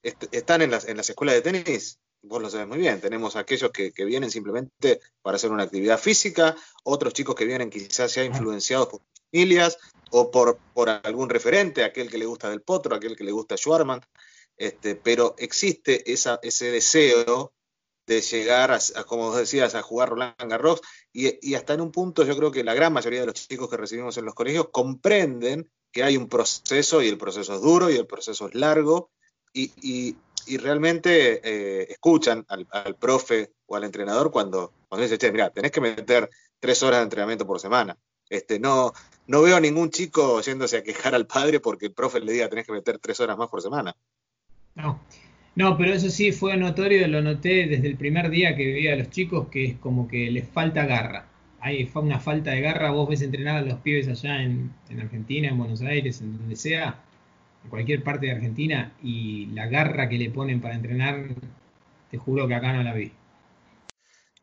están 0.00 0.62
en 0.62 0.70
las, 0.70 0.86
en 0.86 0.96
las 0.96 1.10
escuelas 1.10 1.34
de 1.34 1.42
tenis, 1.42 1.98
vos 2.22 2.40
lo 2.40 2.48
sabes 2.48 2.68
muy 2.68 2.78
bien, 2.78 3.00
tenemos 3.00 3.34
aquellos 3.34 3.72
que, 3.72 3.92
vienen 4.04 4.30
simplemente 4.30 5.00
para 5.20 5.34
hacer 5.34 5.50
una 5.50 5.64
actividad 5.64 5.98
física, 5.98 6.54
otros 6.84 7.14
chicos 7.14 7.34
que 7.34 7.46
vienen 7.46 7.68
quizás 7.68 8.14
ya 8.14 8.22
influenciados 8.22 8.90
por 8.90 9.00
familias 9.32 9.76
o 10.12 10.30
por, 10.30 10.56
por 10.72 10.88
algún 10.88 11.28
referente, 11.28 11.82
aquel 11.82 12.08
que 12.08 12.18
le 12.18 12.26
gusta 12.26 12.48
del 12.48 12.62
potro, 12.62 12.94
aquel 12.94 13.16
que 13.16 13.24
le 13.24 13.32
gusta 13.32 13.56
Schwarman, 13.56 14.00
este, 14.56 14.94
pero 14.94 15.34
existe 15.36 16.12
esa, 16.12 16.38
ese 16.42 16.70
deseo 16.70 17.54
de 18.08 18.22
llegar 18.22 18.72
a, 18.72 18.78
como 19.04 19.28
vos 19.28 19.36
decías, 19.36 19.74
a 19.74 19.82
jugar 19.82 20.08
Roland 20.08 20.34
Garros, 20.38 20.80
y, 21.12 21.54
hasta 21.54 21.74
en 21.74 21.82
un 21.82 21.92
punto 21.92 22.24
yo 22.24 22.36
creo 22.36 22.50
que 22.50 22.64
la 22.64 22.74
gran 22.74 22.92
mayoría 22.92 23.20
de 23.20 23.26
los 23.26 23.34
chicos 23.34 23.68
que 23.68 23.76
recibimos 23.76 24.16
en 24.16 24.24
los 24.24 24.34
colegios 24.34 24.70
comprenden 24.72 25.70
que 25.92 26.02
hay 26.02 26.16
un 26.16 26.28
proceso 26.28 27.02
y 27.02 27.08
el 27.08 27.18
proceso 27.18 27.54
es 27.54 27.60
duro 27.60 27.90
y 27.90 27.96
el 27.96 28.06
proceso 28.06 28.48
es 28.48 28.54
largo, 28.54 29.10
y, 29.52 30.16
realmente 30.56 31.40
eh, 31.44 31.86
escuchan 31.90 32.46
al, 32.48 32.96
profe 32.96 33.52
o 33.66 33.76
al 33.76 33.84
entrenador 33.84 34.30
cuando, 34.30 34.72
cuando 34.88 35.02
dice, 35.02 35.18
che, 35.18 35.30
mira, 35.30 35.50
tenés 35.50 35.70
que 35.70 35.82
meter 35.82 36.30
tres 36.58 36.82
horas 36.82 37.00
de 37.00 37.04
entrenamiento 37.04 37.46
por 37.46 37.60
semana. 37.60 37.98
Este, 38.30 38.58
no, 38.58 38.92
no 39.26 39.42
veo 39.42 39.56
a 39.56 39.60
ningún 39.60 39.90
chico 39.90 40.40
yéndose 40.40 40.78
a 40.78 40.82
quejar 40.82 41.14
al 41.14 41.26
padre 41.26 41.60
porque 41.60 41.86
el 41.86 41.92
profe 41.92 42.20
le 42.20 42.32
diga 42.32 42.48
tenés 42.48 42.66
que 42.66 42.72
meter 42.72 42.98
tres 42.98 43.20
horas 43.20 43.36
más 43.36 43.50
por 43.50 43.60
semana. 43.60 43.94
No. 44.74 45.00
No, 45.58 45.76
pero 45.76 45.92
eso 45.92 46.08
sí 46.08 46.30
fue 46.30 46.56
notorio, 46.56 47.08
lo 47.08 47.20
noté 47.20 47.66
desde 47.66 47.88
el 47.88 47.96
primer 47.96 48.30
día 48.30 48.54
que 48.54 48.64
veía 48.64 48.92
a 48.92 48.96
los 48.96 49.10
chicos 49.10 49.48
que 49.48 49.64
es 49.64 49.78
como 49.78 50.06
que 50.06 50.30
les 50.30 50.48
falta 50.48 50.86
garra. 50.86 51.26
Hay 51.58 51.90
una 51.94 52.20
falta 52.20 52.52
de 52.52 52.60
garra, 52.60 52.92
vos 52.92 53.08
ves 53.08 53.22
entrenar 53.22 53.56
a 53.56 53.62
los 53.62 53.80
pibes 53.80 54.06
allá 54.06 54.40
en, 54.40 54.72
Argentina, 55.00 55.48
en 55.48 55.58
Buenos 55.58 55.80
Aires, 55.80 56.20
en 56.20 56.38
donde 56.38 56.54
sea, 56.54 57.02
en 57.64 57.70
cualquier 57.70 58.04
parte 58.04 58.26
de 58.26 58.32
Argentina, 58.34 58.92
y 59.02 59.46
la 59.46 59.66
garra 59.66 60.08
que 60.08 60.16
le 60.16 60.30
ponen 60.30 60.60
para 60.60 60.76
entrenar, 60.76 61.26
te 62.08 62.18
juro 62.18 62.46
que 62.46 62.54
acá 62.54 62.72
no 62.72 62.84
la 62.84 62.94
vi. 62.94 63.10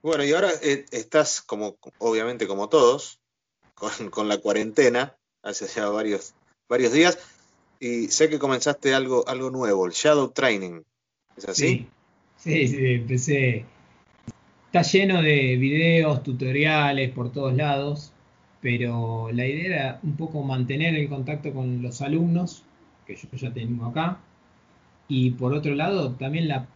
Bueno, 0.02 0.26
y 0.26 0.34
ahora 0.34 0.50
eh, 0.62 0.84
estás 0.92 1.42
como, 1.42 1.78
obviamente 1.98 2.46
como 2.46 2.68
todos, 2.68 3.22
con, 3.74 4.28
la 4.28 4.40
cuarentena, 4.40 5.16
hace 5.44 5.66
ya 5.68 5.88
varios, 5.88 6.34
varios 6.68 6.92
días, 6.92 7.18
y 7.80 8.10
sé 8.10 8.28
que 8.28 8.38
comenzaste 8.38 8.94
algo, 8.94 9.26
algo 9.30 9.50
nuevo, 9.50 9.86
el 9.86 9.94
Shadow 9.94 10.32
Training. 10.32 10.82
¿Es 11.38 11.48
así? 11.50 11.88
Sí, 12.38 12.68
sí, 12.68 12.78
empecé. 12.94 13.66
Está 14.68 14.82
lleno 14.82 15.22
de 15.22 15.56
videos, 15.58 16.24
tutoriales 16.24 17.12
por 17.12 17.32
todos 17.32 17.56
lados, 17.56 18.14
pero 18.62 19.30
la 19.32 19.46
idea 19.46 19.66
era 19.66 20.00
un 20.04 20.16
poco 20.18 20.44
mantener 20.44 20.96
el 20.96 21.08
contacto 21.10 21.54
con 21.54 21.82
los 21.82 22.02
alumnos, 22.02 22.64
que 23.06 23.16
yo 23.16 23.28
ya 23.34 23.54
tengo 23.54 23.86
acá, 23.86 24.20
y 25.08 25.32
por 25.32 25.54
otro 25.54 25.76
lado 25.76 26.12
también 26.14 26.48
la, 26.48 26.68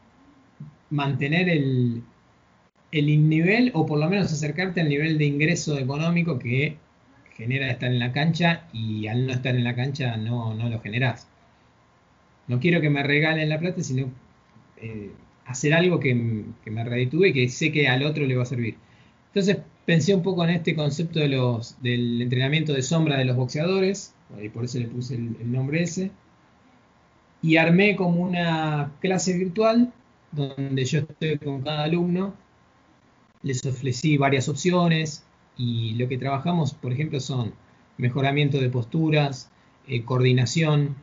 mantener 0.89 1.49
el, 1.49 2.03
el 2.91 3.29
nivel, 3.29 3.71
o 3.73 3.85
por 3.85 3.99
lo 3.99 4.09
menos 4.09 4.31
acercarte 4.31 4.81
al 4.81 4.89
nivel 4.89 5.17
de 5.17 5.25
ingreso 5.25 5.77
económico 5.77 6.39
que 6.39 6.77
genera 7.35 7.69
estar 7.71 7.91
en 7.91 7.99
la 7.99 8.11
cancha 8.11 8.67
y 8.73 9.07
al 9.07 9.25
no 9.27 9.33
estar 9.33 9.55
en 9.55 9.63
la 9.63 9.75
cancha 9.75 10.17
no, 10.17 10.53
no 10.53 10.69
lo 10.69 10.81
generás. 10.81 11.27
No 12.47 12.59
quiero 12.59 12.81
que 12.81 12.89
me 12.89 13.03
regalen 13.03 13.49
la 13.49 13.59
plata, 13.59 13.83
sino 13.83 14.11
eh, 14.81 15.11
hacer 15.45 15.73
algo 15.73 15.99
que, 15.99 16.13
me 16.13 16.83
reditúe 16.83 17.25
y 17.25 17.33
que 17.33 17.49
sé 17.49 17.71
que 17.71 17.87
al 17.87 18.03
otro 18.03 18.25
le 18.25 18.35
va 18.35 18.43
a 18.43 18.45
servir. 18.45 18.75
Entonces 19.27 19.57
pensé 19.85 20.13
un 20.13 20.23
poco 20.23 20.43
en 20.43 20.51
este 20.51 20.75
concepto 20.75 21.19
de 21.19 21.29
los, 21.29 21.81
del 21.81 22.21
entrenamiento 22.21 22.73
de 22.73 22.81
sombra 22.81 23.17
de 23.17 23.25
los 23.25 23.35
boxeadores, 23.35 24.13
y 24.41 24.49
por 24.49 24.65
eso 24.65 24.79
le 24.79 24.87
puse 24.87 25.15
el, 25.15 25.51
nombre 25.51 25.83
ese, 25.83 26.11
y 27.41 27.57
armé 27.57 27.95
como 27.95 28.21
una 28.21 28.91
clase 28.99 29.33
virtual 29.33 29.91
donde 30.31 30.85
yo 30.85 30.99
estoy 30.99 31.37
con 31.39 31.61
cada 31.61 31.85
alumno 31.85 32.33
les 33.41 33.65
ofrecí 33.65 34.17
varias 34.17 34.49
opciones 34.49 35.23
y 35.57 35.95
lo 35.95 36.07
que 36.07 36.17
trabajamos, 36.17 36.73
por 36.73 36.91
ejemplo, 36.91 37.19
son 37.19 37.53
mejoramiento 37.97 38.59
de 38.59 38.69
posturas, 38.69 39.51
eh, 39.87 40.03
coordinación, 40.03 40.95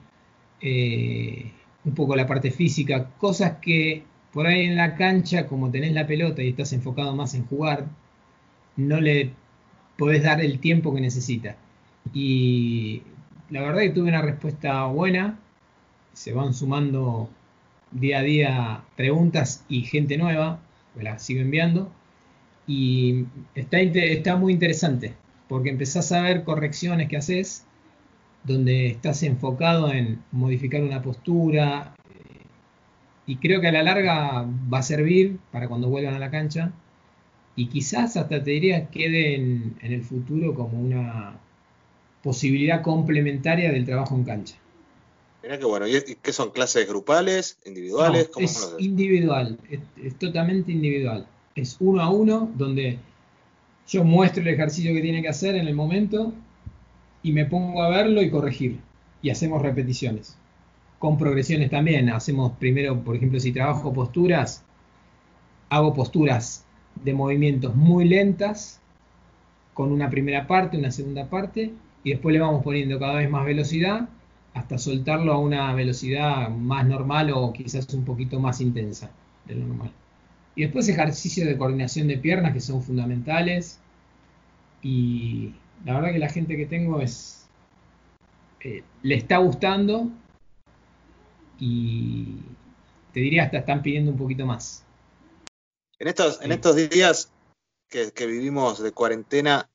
eh, 0.60 1.52
un 1.86 1.94
poco 1.94 2.16
la 2.16 2.26
parte 2.26 2.50
física, 2.50 3.10
cosas 3.18 3.58
que 3.62 4.04
por 4.32 4.46
ahí 4.46 4.66
en 4.66 4.76
la 4.76 4.96
cancha, 4.96 5.46
como 5.46 5.70
tenés 5.70 5.92
la 5.92 6.06
pelota 6.06 6.42
y 6.42 6.50
estás 6.50 6.72
enfocado 6.72 7.14
más 7.14 7.34
en 7.34 7.46
jugar, 7.46 7.86
no 8.76 9.00
le 9.00 9.32
podés 9.96 10.22
dar 10.22 10.40
el 10.40 10.58
tiempo 10.58 10.94
que 10.94 11.00
necesita. 11.00 11.56
Y 12.12 13.02
la 13.50 13.62
verdad 13.62 13.80
que 13.80 13.90
tuve 13.90 14.08
una 14.08 14.20
respuesta 14.20 14.84
buena, 14.86 15.38
se 16.12 16.32
van 16.32 16.54
sumando 16.54 17.30
día 17.92 18.18
a 18.18 18.22
día 18.22 18.84
preguntas 18.96 19.64
y 19.68 19.82
gente 19.82 20.18
nueva, 20.18 20.60
me 20.96 21.04
la 21.04 21.18
sigo 21.18 21.40
enviando, 21.40 21.90
y 22.66 23.26
está, 23.54 23.78
está 23.78 24.36
muy 24.36 24.52
interesante, 24.52 25.14
porque 25.48 25.70
empezás 25.70 26.10
a 26.10 26.20
ver 26.22 26.42
correcciones 26.42 27.08
que 27.08 27.16
haces, 27.16 27.64
donde 28.46 28.86
estás 28.88 29.22
enfocado 29.22 29.92
en 29.92 30.22
modificar 30.32 30.82
una 30.82 31.02
postura, 31.02 31.94
y 33.26 33.36
creo 33.36 33.60
que 33.60 33.68
a 33.68 33.72
la 33.72 33.82
larga 33.82 34.46
va 34.72 34.78
a 34.78 34.82
servir 34.82 35.38
para 35.50 35.68
cuando 35.68 35.88
vuelvan 35.88 36.14
a 36.14 36.18
la 36.18 36.30
cancha, 36.30 36.72
y 37.56 37.68
quizás 37.68 38.16
hasta 38.16 38.42
te 38.42 38.50
diría 38.50 38.88
quede 38.90 39.34
en, 39.34 39.76
el 39.80 40.02
futuro 40.02 40.54
como 40.54 40.80
una 40.80 41.38
posibilidad 42.22 42.82
complementaria 42.82 43.72
del 43.72 43.84
trabajo 43.84 44.14
en 44.14 44.24
cancha. 44.24 44.56
Mira 45.42 45.58
que 45.58 45.64
bueno, 45.64 45.86
¿y 45.88 46.00
qué 46.22 46.32
son 46.32 46.50
clases 46.50 46.86
grupales, 46.88 47.58
individuales? 47.64 48.30
es 48.38 48.74
individual, 48.78 49.58
es, 49.70 50.18
totalmente 50.18 50.72
individual. 50.72 51.26
Es 51.54 51.76
uno 51.80 52.02
a 52.02 52.10
uno 52.10 52.50
donde 52.54 52.98
yo 53.88 54.04
muestro 54.04 54.42
el 54.42 54.48
ejercicio 54.48 54.92
que 54.92 55.00
tiene 55.00 55.22
que 55.22 55.28
hacer 55.28 55.54
en 55.56 55.66
el 55.66 55.74
momento 55.74 56.32
y 57.26 57.32
me 57.32 57.44
pongo 57.44 57.82
a 57.82 57.88
verlo 57.88 58.22
y 58.22 58.30
corregir. 58.30 58.78
Y 59.20 59.30
hacemos 59.30 59.60
repeticiones. 59.60 60.38
Con 61.00 61.18
progresiones 61.18 61.70
también. 61.70 62.08
Hacemos 62.08 62.52
primero, 62.52 63.00
por 63.02 63.16
ejemplo, 63.16 63.40
si 63.40 63.50
trabajo 63.50 63.92
posturas, 63.92 64.62
hago 65.68 65.92
posturas 65.92 66.64
de 66.94 67.12
movimientos 67.14 67.74
muy 67.74 68.04
lentas, 68.04 68.80
con 69.74 69.90
una 69.90 70.08
primera 70.08 70.46
parte, 70.46 70.78
una 70.78 70.92
segunda 70.92 71.28
parte, 71.28 71.72
y 72.04 72.10
después 72.10 72.32
le 72.32 72.38
vamos 72.38 72.62
poniendo 72.62 72.96
cada 73.00 73.16
vez 73.16 73.28
más 73.28 73.44
velocidad 73.44 74.08
hasta 74.54 74.78
soltarlo 74.78 75.32
a 75.32 75.38
una 75.38 75.74
velocidad 75.74 76.48
más 76.48 76.86
normal 76.86 77.32
o 77.34 77.52
quizás 77.52 77.92
un 77.92 78.04
poquito 78.04 78.38
más 78.38 78.60
intensa 78.60 79.10
de 79.46 79.56
lo 79.56 79.66
normal. 79.66 79.90
Y 80.54 80.62
después 80.62 80.88
ejercicios 80.88 81.48
de 81.48 81.58
coordinación 81.58 82.06
de 82.06 82.18
piernas 82.18 82.52
que 82.52 82.60
son 82.60 82.82
fundamentales. 82.82 83.80
Y 84.80 85.52
la 85.84 85.94
verdad 85.94 86.12
que 86.12 86.18
la 86.18 86.28
gente 86.28 86.56
que 86.56 86.66
tengo 86.66 87.00
es 87.00 87.46
eh, 88.60 88.82
le 89.02 89.14
está 89.14 89.38
gustando 89.38 90.10
y 91.58 92.38
te 93.12 93.20
diría 93.20 93.44
hasta 93.44 93.58
están 93.58 93.82
pidiendo 93.82 94.10
un 94.10 94.18
poquito 94.18 94.46
más. 94.46 94.84
En 95.98 96.08
estos, 96.08 96.42
en 96.42 96.52
estos 96.52 96.76
días 96.76 97.30
que, 97.88 98.26
vivimos 98.26 98.82
de 98.82 98.92
cuarentena, 98.92 99.70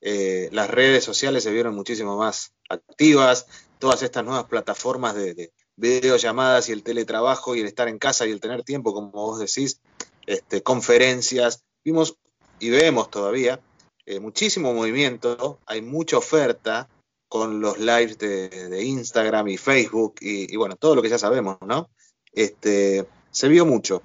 eh, 0.00 0.48
las 0.52 0.68
redes 0.68 1.04
sociales 1.04 1.44
se 1.44 1.52
vieron 1.52 1.74
muchísimo 1.74 2.16
más 2.18 2.52
activas, 2.68 3.46
todas 3.78 4.02
estas 4.02 4.24
nuevas 4.24 4.44
plataformas 4.44 5.14
de, 5.14 5.52
videollamadas 5.76 6.68
y 6.68 6.72
el 6.72 6.82
teletrabajo 6.82 7.56
y 7.56 7.60
el 7.60 7.66
estar 7.66 7.88
en 7.88 7.98
casa 7.98 8.26
y 8.26 8.30
el 8.30 8.40
tener 8.40 8.62
tiempo, 8.62 8.92
como 8.92 9.10
vos 9.10 9.38
decís, 9.38 9.80
este, 10.26 10.62
conferencias, 10.62 11.64
vimos 11.84 12.16
y 12.60 12.70
vemos 12.70 13.10
todavía 13.10 13.60
eh, 14.06 14.20
muchísimo 14.20 14.72
movimiento, 14.74 15.58
hay 15.66 15.82
mucha 15.82 16.18
oferta 16.18 16.88
con 17.28 17.60
los 17.60 17.78
lives 17.78 18.18
de, 18.18 18.84
Instagram 18.84 19.48
y 19.48 19.56
Facebook 19.56 20.16
y, 20.20 20.54
bueno, 20.56 20.76
todo 20.76 20.94
lo 20.94 21.02
que 21.02 21.08
ya 21.08 21.18
sabemos, 21.18 21.56
¿no? 21.66 21.88
Este, 22.32 23.06
se 23.30 23.48
vio 23.48 23.64
mucho. 23.64 24.02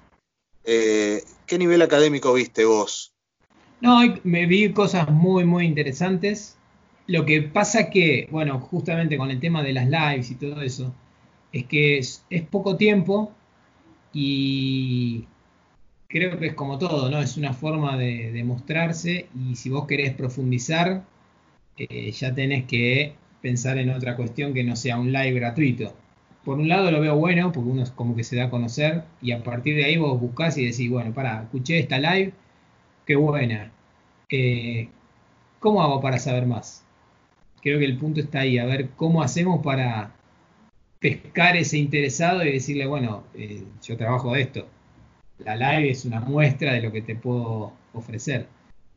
Eh, 0.64 1.22
¿Qué 1.46 1.58
nivel 1.58 1.82
académico 1.82 2.32
viste 2.32 2.64
vos? 2.64 3.12
No, 3.80 4.00
me 4.24 4.46
vi 4.46 4.72
cosas 4.72 5.10
muy, 5.10 5.44
muy 5.44 5.66
interesantes. 5.66 6.56
Lo 7.06 7.24
que 7.24 7.42
pasa 7.42 7.90
que, 7.90 8.28
bueno, 8.30 8.60
justamente 8.60 9.16
con 9.16 9.30
el 9.30 9.40
tema 9.40 9.62
de 9.62 9.72
las 9.72 9.88
lives 9.88 10.30
y 10.30 10.34
todo 10.34 10.62
eso, 10.62 10.94
es 11.52 11.64
que 11.66 11.98
es, 11.98 12.24
poco 12.50 12.76
tiempo 12.76 13.32
y 14.12 15.26
creo 16.08 16.38
que 16.38 16.48
es 16.48 16.54
como 16.54 16.78
todo, 16.78 17.10
¿no? 17.10 17.20
Es 17.20 17.36
una 17.36 17.52
forma 17.54 17.96
de, 17.96 18.42
mostrarse 18.44 19.28
y 19.34 19.56
si 19.56 19.70
vos 19.70 19.86
querés 19.86 20.14
profundizar, 20.14 21.04
eh, 21.76 22.10
ya 22.12 22.34
tenés 22.34 22.64
que 22.66 23.14
pensar 23.42 23.78
en 23.78 23.90
otra 23.90 24.16
cuestión 24.16 24.54
que 24.54 24.64
no 24.64 24.76
sea 24.76 24.98
un 24.98 25.12
live 25.12 25.32
gratuito 25.32 25.94
por 26.48 26.58
un 26.58 26.68
lado 26.68 26.90
lo 26.90 27.02
veo 27.02 27.14
bueno, 27.14 27.52
porque 27.52 27.68
uno 27.68 27.82
es 27.82 27.90
como 27.90 28.16
que 28.16 28.24
se 28.24 28.34
da 28.34 28.44
a 28.44 28.50
conocer, 28.50 29.04
y 29.20 29.32
a 29.32 29.42
partir 29.42 29.76
de 29.76 29.84
ahí 29.84 29.98
vos 29.98 30.18
buscás 30.18 30.56
y 30.56 30.64
decís, 30.64 30.88
bueno, 30.90 31.12
para, 31.12 31.42
escuché 31.42 31.78
esta 31.78 31.98
live, 31.98 32.32
qué 33.06 33.16
buena. 33.16 33.70
Eh, 34.30 34.88
¿Cómo 35.60 35.82
hago 35.82 36.00
para 36.00 36.18
saber 36.18 36.46
más? 36.46 36.84
Creo 37.60 37.78
que 37.78 37.84
el 37.84 37.98
punto 37.98 38.20
está 38.20 38.40
ahí, 38.40 38.56
a 38.56 38.64
ver 38.64 38.90
cómo 38.96 39.22
hacemos 39.22 39.62
para 39.62 40.14
pescar 41.00 41.56
ese 41.58 41.76
interesado 41.78 42.42
y 42.42 42.52
decirle, 42.52 42.86
bueno, 42.86 43.24
eh, 43.34 43.64
yo 43.82 43.98
trabajo 43.98 44.32
de 44.32 44.40
esto. 44.42 44.66
La 45.44 45.56
live 45.56 45.90
es 45.90 46.04
una 46.04 46.20
muestra 46.20 46.72
de 46.72 46.82
lo 46.82 46.92
que 46.92 47.02
te 47.02 47.14
puedo 47.14 47.72
ofrecer. 47.92 48.46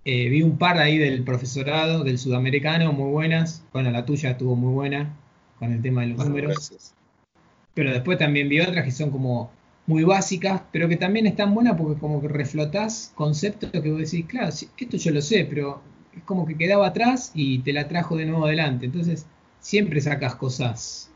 Eh, 0.04 0.30
vi 0.30 0.42
un 0.42 0.58
par 0.58 0.78
ahí 0.80 0.98
del 0.98 1.24
profesorado, 1.24 2.04
del 2.04 2.18
sudamericano, 2.18 2.92
muy 2.94 3.12
buenas. 3.12 3.64
Bueno, 3.72 3.92
la 3.92 4.06
tuya 4.06 4.32
estuvo 4.32 4.56
muy 4.56 4.74
buena 4.74 5.16
con 5.60 5.72
el 5.72 5.82
tema 5.82 6.02
de 6.02 6.08
los 6.08 6.26
números 6.26 6.96
pero 7.74 7.92
después 7.92 8.18
también 8.18 8.50
vi 8.50 8.60
otras 8.60 8.84
que 8.84 8.92
son 8.92 9.12
como 9.12 9.52
muy 9.88 10.04
básicas, 10.04 10.62
pero 10.72 10.88
que 10.88 10.98
también 10.98 11.26
están 11.28 11.54
buenas 11.54 11.76
porque 11.78 12.00
como 12.00 12.22
que 12.22 12.28
reflotás 12.28 13.12
conceptos 13.16 13.72
que 13.72 13.92
vos 13.92 14.00
decís, 14.00 14.26
claro, 14.28 14.50
esto 14.50 14.98
yo 14.98 15.12
lo 15.12 15.22
sé, 15.22 15.48
pero 15.50 15.82
es 16.16 16.24
como 16.24 16.46
que 16.46 16.58
quedaba 16.58 16.88
atrás 16.88 17.32
y 17.34 17.60
te 17.60 17.74
la 17.74 17.88
trajo 17.88 18.16
de 18.16 18.26
nuevo 18.26 18.46
adelante. 18.46 18.86
Entonces, 18.86 19.26
siempre 19.60 20.02
sacas 20.02 20.36
cosas 20.36 21.12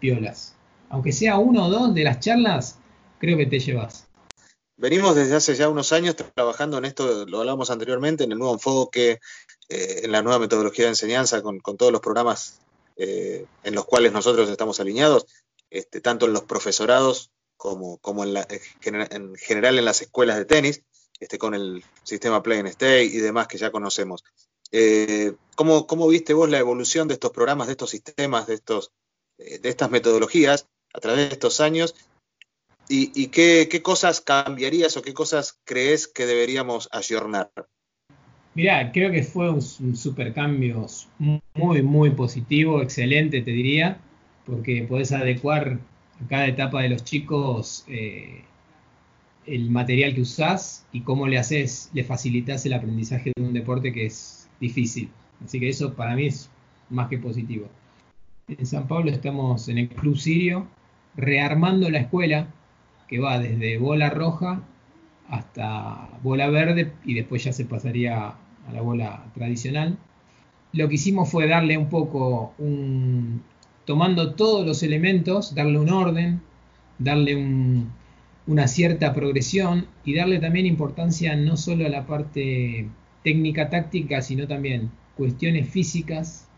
piolas. 0.00 0.56
Aunque 0.88 1.12
sea 1.12 1.38
uno 1.38 1.66
o 1.66 1.70
dos 1.70 1.94
de 1.94 2.04
las 2.04 2.20
charlas, 2.20 2.78
creo 3.18 3.36
que 3.36 3.46
te 3.46 3.60
llevas. 3.60 4.08
Venimos 4.80 5.14
desde 5.14 5.36
hace 5.36 5.54
ya 5.56 5.68
unos 5.68 5.92
años 5.92 6.16
trabajando 6.16 6.78
en 6.78 6.86
esto, 6.86 7.26
lo 7.26 7.40
hablamos 7.40 7.70
anteriormente, 7.70 8.24
en 8.24 8.32
el 8.32 8.38
nuevo 8.38 8.54
enfoque, 8.54 9.20
eh, 9.68 10.00
en 10.04 10.10
la 10.10 10.22
nueva 10.22 10.38
metodología 10.38 10.86
de 10.86 10.92
enseñanza, 10.92 11.42
con, 11.42 11.60
todos 11.60 11.92
los 11.92 12.00
programas 12.00 12.60
eh, 12.96 13.44
en 13.62 13.74
los 13.74 13.84
cuales 13.84 14.10
nosotros 14.12 14.48
estamos 14.48 14.80
alineados. 14.80 15.26
Este, 15.68 16.00
tanto 16.00 16.24
en 16.24 16.32
los 16.32 16.44
profesorados 16.44 17.30
como, 17.58 17.98
como 17.98 18.24
en, 18.24 18.34
general 19.36 19.78
en 19.78 19.84
las 19.84 20.00
escuelas 20.00 20.38
de 20.38 20.46
tenis, 20.46 20.82
este, 21.20 21.36
con 21.36 21.54
el 21.54 21.84
sistema 22.02 22.42
Play 22.42 22.60
and 22.60 22.68
Stay 22.68 23.06
y 23.08 23.18
demás 23.18 23.48
que 23.48 23.58
ya 23.58 23.70
conocemos. 23.70 24.24
Eh, 24.72 25.34
¿cómo, 25.56 26.08
viste 26.08 26.32
vos 26.32 26.48
la 26.48 26.58
evolución 26.58 27.06
de 27.06 27.14
estos 27.14 27.32
programas, 27.32 27.66
de 27.66 27.74
estos 27.74 27.90
sistemas, 27.90 28.46
de, 28.46 28.54
estos, 28.54 28.92
de 29.36 29.60
estas 29.62 29.90
metodologías 29.90 30.68
a 30.94 31.00
través 31.00 31.28
de 31.28 31.34
estos 31.34 31.60
años? 31.60 31.94
¿Y, 32.92 33.28
qué, 33.28 33.68
cosas 33.84 34.20
cambiarías 34.20 34.96
o 34.96 35.02
qué 35.02 35.14
cosas 35.14 35.60
crees 35.64 36.08
que 36.08 36.26
deberíamos 36.26 36.88
ayornar? 36.90 37.52
Mirá, 38.56 38.90
creo 38.90 39.12
que 39.12 39.22
fue 39.22 39.48
un, 39.48 39.60
un 39.80 39.96
super 39.96 40.34
cambio 40.34 40.84
muy, 41.54 41.82
muy 41.82 42.10
positivo, 42.10 42.82
excelente, 42.82 43.42
te 43.42 43.52
diría 43.52 44.00
porque 44.44 44.82
podés 44.88 45.12
adecuar 45.12 45.78
a 46.20 46.28
cada 46.28 46.48
etapa 46.48 46.82
de 46.82 46.88
los 46.88 47.04
chicos 47.04 47.84
eh, 47.86 48.42
el 49.46 49.70
material 49.70 50.12
que 50.12 50.22
usás 50.22 50.84
y 50.90 51.02
cómo 51.02 51.28
le 51.28 51.38
haces, 51.38 51.90
le 51.92 52.02
facilitas 52.02 52.66
el 52.66 52.72
aprendizaje 52.72 53.30
de 53.36 53.42
un 53.44 53.52
deporte 53.52 53.92
que 53.92 54.06
es 54.06 54.48
difícil. 54.58 55.10
Así 55.44 55.60
que 55.60 55.68
eso 55.68 55.94
para 55.94 56.16
mí 56.16 56.26
es 56.26 56.50
más 56.88 57.08
que 57.08 57.18
positivo. 57.18 57.68
En 58.48 58.66
San 58.66 58.88
Pablo 58.88 59.12
estamos 59.12 59.68
en 59.68 59.78
el 59.78 59.90
rearmando 61.14 61.88
la 61.88 62.00
escuela 62.00 62.52
que 63.10 63.18
va 63.18 63.40
desde 63.40 63.76
bola 63.76 64.08
roja 64.08 64.62
hasta 65.28 66.08
bola 66.22 66.48
verde 66.48 66.92
y 67.04 67.14
después 67.14 67.42
ya 67.42 67.52
se 67.52 67.64
pasaría 67.64 68.28
a 68.28 68.72
la 68.72 68.82
bola 68.82 69.24
tradicional. 69.34 69.98
Lo 70.72 70.88
que 70.88 70.94
hicimos 70.94 71.28
fue 71.28 71.48
darle 71.48 71.76
un 71.76 71.88
poco 71.88 72.54
un, 72.58 73.42
tomando 73.84 74.34
todos 74.34 74.64
los 74.64 74.84
elementos, 74.84 75.56
darle 75.56 75.78
un 75.78 75.90
orden, 75.90 76.40
darle 76.98 77.84
una 78.46 78.68
cierta 78.68 79.12
progresión 79.12 79.88
y 80.04 80.14
darle 80.14 80.38
también 80.38 80.66
importancia 80.66 81.34
no 81.34 81.56
solo 81.56 81.86
a 81.86 81.88
la 81.88 82.06
parte 82.06 82.88
técnica 83.24 83.70
táctica, 83.70 84.22
sino 84.22 84.46
también 84.46 84.90
cuestiones 85.16 85.68
físicas, 85.68 86.48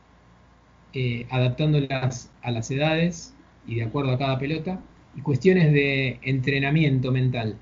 eh, 0.92 1.26
adaptándolas 1.30 2.30
a 2.42 2.50
las 2.50 2.70
edades 2.70 3.34
y 3.66 3.76
de 3.76 3.84
acuerdo 3.84 4.12
a 4.12 4.18
cada 4.18 4.38
pelota, 4.38 4.80
y 5.14 5.20
cuestiones 5.22 5.72
de 5.72 6.18
entrenamiento 6.22 7.12
mental 7.12 7.56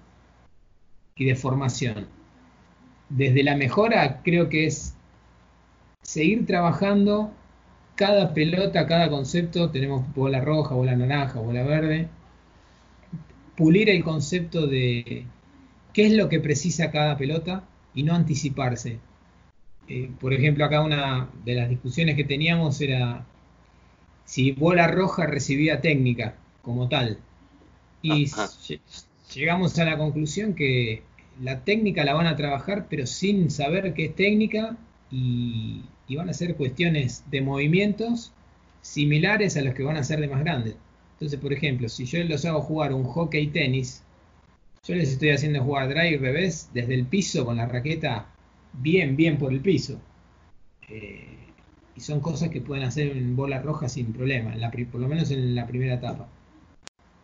y 1.16 1.24
de 1.24 1.34
formación. 1.34 2.08
desde 3.08 3.42
la 3.42 3.56
mejora 3.56 4.22
creo 4.22 4.48
que 4.48 4.66
es 4.66 4.94
seguir 6.02 6.46
trabajando 6.46 7.32
cada 7.96 8.32
pelota, 8.32 8.86
cada 8.86 9.10
concepto, 9.10 9.70
tenemos 9.70 10.02
bola 10.14 10.40
roja, 10.40 10.74
bola 10.74 10.96
naranja, 10.96 11.40
bola 11.40 11.62
verde, 11.64 12.08
pulir 13.56 13.90
el 13.90 14.02
concepto 14.02 14.66
de 14.66 15.26
qué 15.92 16.06
es 16.06 16.12
lo 16.14 16.28
que 16.30 16.40
precisa 16.40 16.90
cada 16.90 17.18
pelota 17.18 17.64
y 17.94 18.04
no 18.04 18.14
anticiparse. 18.14 18.98
Eh, 19.88 20.10
por 20.18 20.32
ejemplo, 20.32 20.64
acá 20.64 20.82
una 20.82 21.28
de 21.44 21.54
las 21.54 21.68
discusiones 21.68 22.16
que 22.16 22.24
teníamos 22.24 22.80
era 22.80 23.26
si 24.24 24.52
bola 24.52 24.86
roja 24.86 25.26
recibía 25.26 25.80
técnica 25.82 26.36
como 26.62 26.88
tal. 26.88 27.18
Y 28.02 28.30
llegamos 29.34 29.78
a 29.78 29.84
la 29.84 29.98
conclusión 29.98 30.54
que 30.54 31.02
la 31.40 31.64
técnica 31.64 32.04
la 32.04 32.14
van 32.14 32.26
a 32.26 32.36
trabajar, 32.36 32.86
pero 32.88 33.06
sin 33.06 33.50
saber 33.50 33.94
qué 33.94 34.06
es 34.06 34.14
técnica 34.14 34.76
y, 35.10 35.82
van 36.16 36.28
a 36.28 36.34
ser 36.34 36.56
cuestiones 36.56 37.24
de 37.30 37.40
movimientos 37.40 38.32
similares 38.82 39.56
a 39.56 39.62
los 39.62 39.74
que 39.74 39.84
van 39.84 39.96
a 39.96 40.02
ser 40.02 40.20
de 40.20 40.28
más 40.28 40.40
grandes. 40.40 40.74
Entonces, 41.12 41.38
por 41.38 41.52
ejemplo, 41.52 41.88
si 41.88 42.04
yo 42.04 42.22
los 42.24 42.44
hago 42.44 42.60
jugar 42.62 42.92
un 42.92 43.04
hockey 43.04 43.46
tenis, 43.48 44.02
yo 44.86 44.94
les 44.94 45.10
estoy 45.10 45.30
haciendo 45.30 45.62
jugar 45.62 45.88
drive 45.88 46.18
revés 46.18 46.70
desde 46.74 46.94
el 46.94 47.06
piso 47.06 47.44
con 47.44 47.58
la 47.58 47.66
raqueta 47.66 48.26
bien, 48.72 49.16
bien 49.16 49.38
por 49.38 49.52
el 49.52 49.60
piso. 49.60 50.00
Eh, 50.88 51.26
y 51.94 52.00
son 52.00 52.20
cosas 52.20 52.48
que 52.48 52.60
pueden 52.60 52.84
hacer 52.84 53.16
en 53.16 53.36
bola 53.36 53.60
roja 53.60 53.88
sin 53.88 54.12
problema, 54.12 54.54
por 54.90 55.00
lo 55.00 55.08
menos 55.08 55.30
en 55.30 55.54
la 55.54 55.66
primera 55.66 55.94
etapa. 55.94 56.28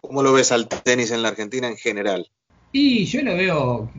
¿Cómo 0.01 0.23
lo 0.23 0.33
ves 0.33 0.53
al 0.53 0.69
tenis 0.69 1.11
en 1.11 1.23
la 1.23 1.29
Argentina 1.29 1.69
en 1.69 1.77
general? 1.77 2.29
Y 2.73 3.05
yo 3.07 3.23
lo 3.23 3.35
veo, 3.35 3.91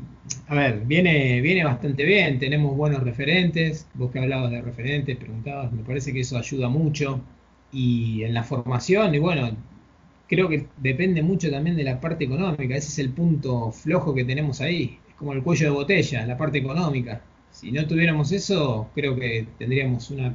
a 0.47 0.55
ver, 0.55 0.81
viene, 0.86 1.41
viene 1.41 1.63
bastante 1.63 2.03
bien, 2.03 2.39
tenemos 2.39 2.75
buenos 2.75 3.03
referentes, 3.03 3.88
vos 3.93 4.12
que 4.12 4.19
hablabas 4.19 4.51
de 4.51 4.62
referentes, 4.62 5.17
preguntabas, 5.17 5.71
me 5.71 5.83
parece 5.83 6.13
que 6.13 6.21
eso 6.21 6.38
ayuda 6.38 6.69
mucho. 6.69 7.21
Y 7.71 8.23
en 8.23 8.33
la 8.33 8.43
formación, 8.43 9.13
y 9.15 9.19
bueno, 9.19 9.49
creo 10.27 10.47
que 10.47 10.67
depende 10.77 11.21
mucho 11.21 11.49
también 11.49 11.75
de 11.75 11.83
la 11.83 11.99
parte 11.99 12.25
económica, 12.25 12.75
ese 12.75 12.89
es 12.89 12.99
el 12.99 13.10
punto 13.10 13.71
flojo 13.71 14.13
que 14.13 14.25
tenemos 14.25 14.62
ahí, 14.62 14.99
es 15.10 15.15
como 15.15 15.33
el 15.33 15.43
cuello 15.43 15.65
de 15.65 15.71
botella, 15.71 16.25
la 16.25 16.38
parte 16.38 16.60
económica. 16.60 17.21
Si 17.51 17.71
no 17.71 17.88
tuviéramos 17.88 18.31
eso, 18.31 18.89
creo 18.93 19.15
que 19.15 19.47
tendríamos 19.57 20.12
una 20.12 20.33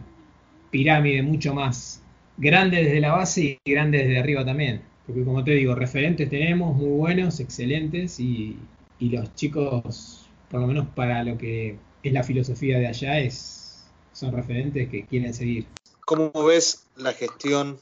pirámide 0.70 1.22
mucho 1.22 1.54
más 1.54 2.02
grande 2.36 2.82
desde 2.82 3.00
la 3.00 3.12
base 3.12 3.60
y 3.64 3.70
grande 3.70 3.98
desde 3.98 4.18
arriba 4.18 4.44
también. 4.44 4.91
Porque 5.12 5.26
como 5.26 5.44
te 5.44 5.50
digo, 5.50 5.74
referentes 5.74 6.30
tenemos 6.30 6.74
muy 6.74 6.88
buenos, 6.88 7.38
excelentes, 7.38 8.18
y, 8.18 8.56
los 8.98 9.34
chicos, 9.34 10.26
por 10.48 10.60
lo 10.60 10.66
menos 10.66 10.86
para 10.94 11.22
lo 11.22 11.36
que 11.36 11.76
es 12.02 12.12
la 12.14 12.22
filosofía 12.22 12.78
de 12.78 12.86
allá, 12.86 13.18
es, 13.18 13.84
son 14.14 14.32
referentes 14.32 14.88
que 14.88 15.04
quieren 15.04 15.34
seguir. 15.34 15.66
¿Cómo 16.06 16.32
ves 16.44 16.86
la 16.96 17.12
gestión 17.12 17.78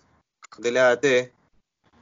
del 0.58 0.78
AAT 0.78 1.04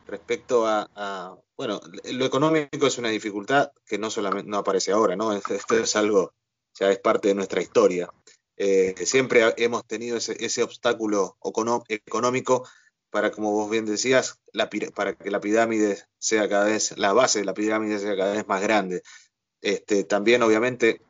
respecto 0.07 0.67
a, 0.67 1.37
bueno, 1.59 1.79
lo 2.11 2.25
económico 2.25 2.87
es 2.87 2.97
una 2.97 3.11
dificultad 3.11 3.71
que 3.87 3.99
no 3.99 4.09
solamente 4.09 4.51
no 4.51 4.57
aparece 4.57 4.93
ahora, 4.93 5.15
¿no? 5.15 5.35
Esto 5.35 5.77
es 5.77 5.95
algo, 5.95 6.33
ya 6.81 6.91
es 6.91 7.01
parte 7.01 7.29
de 7.29 7.35
nuestra 7.35 7.61
historia. 7.61 8.09
Eh, 8.57 8.95
siempre 9.05 9.43
hemos 9.59 9.85
tenido 9.85 10.17
ese, 10.17 10.43
ese 10.43 10.63
obstáculo 10.63 11.37
económico 11.91 12.67
para, 13.11 13.31
como 13.31 13.53
vos 13.53 13.71
bien 13.71 13.87
decías, 13.87 14.41
para 14.95 15.15
que 15.15 15.31
la 15.31 15.41
pirámide 15.41 15.99
sea 16.19 16.49
cada 16.49 16.67
vez, 16.67 16.97
la 16.99 17.13
base 17.13 17.41
de 17.41 17.45
la 17.45 17.55
pirámide 17.55 17.99
sea 17.99 18.17
cada 18.17 18.33
vez 18.33 18.47
más 18.47 18.63
grande. 18.63 19.03
Este, 19.61 20.05
también, 20.05 20.43
obviamente, 20.43 21.01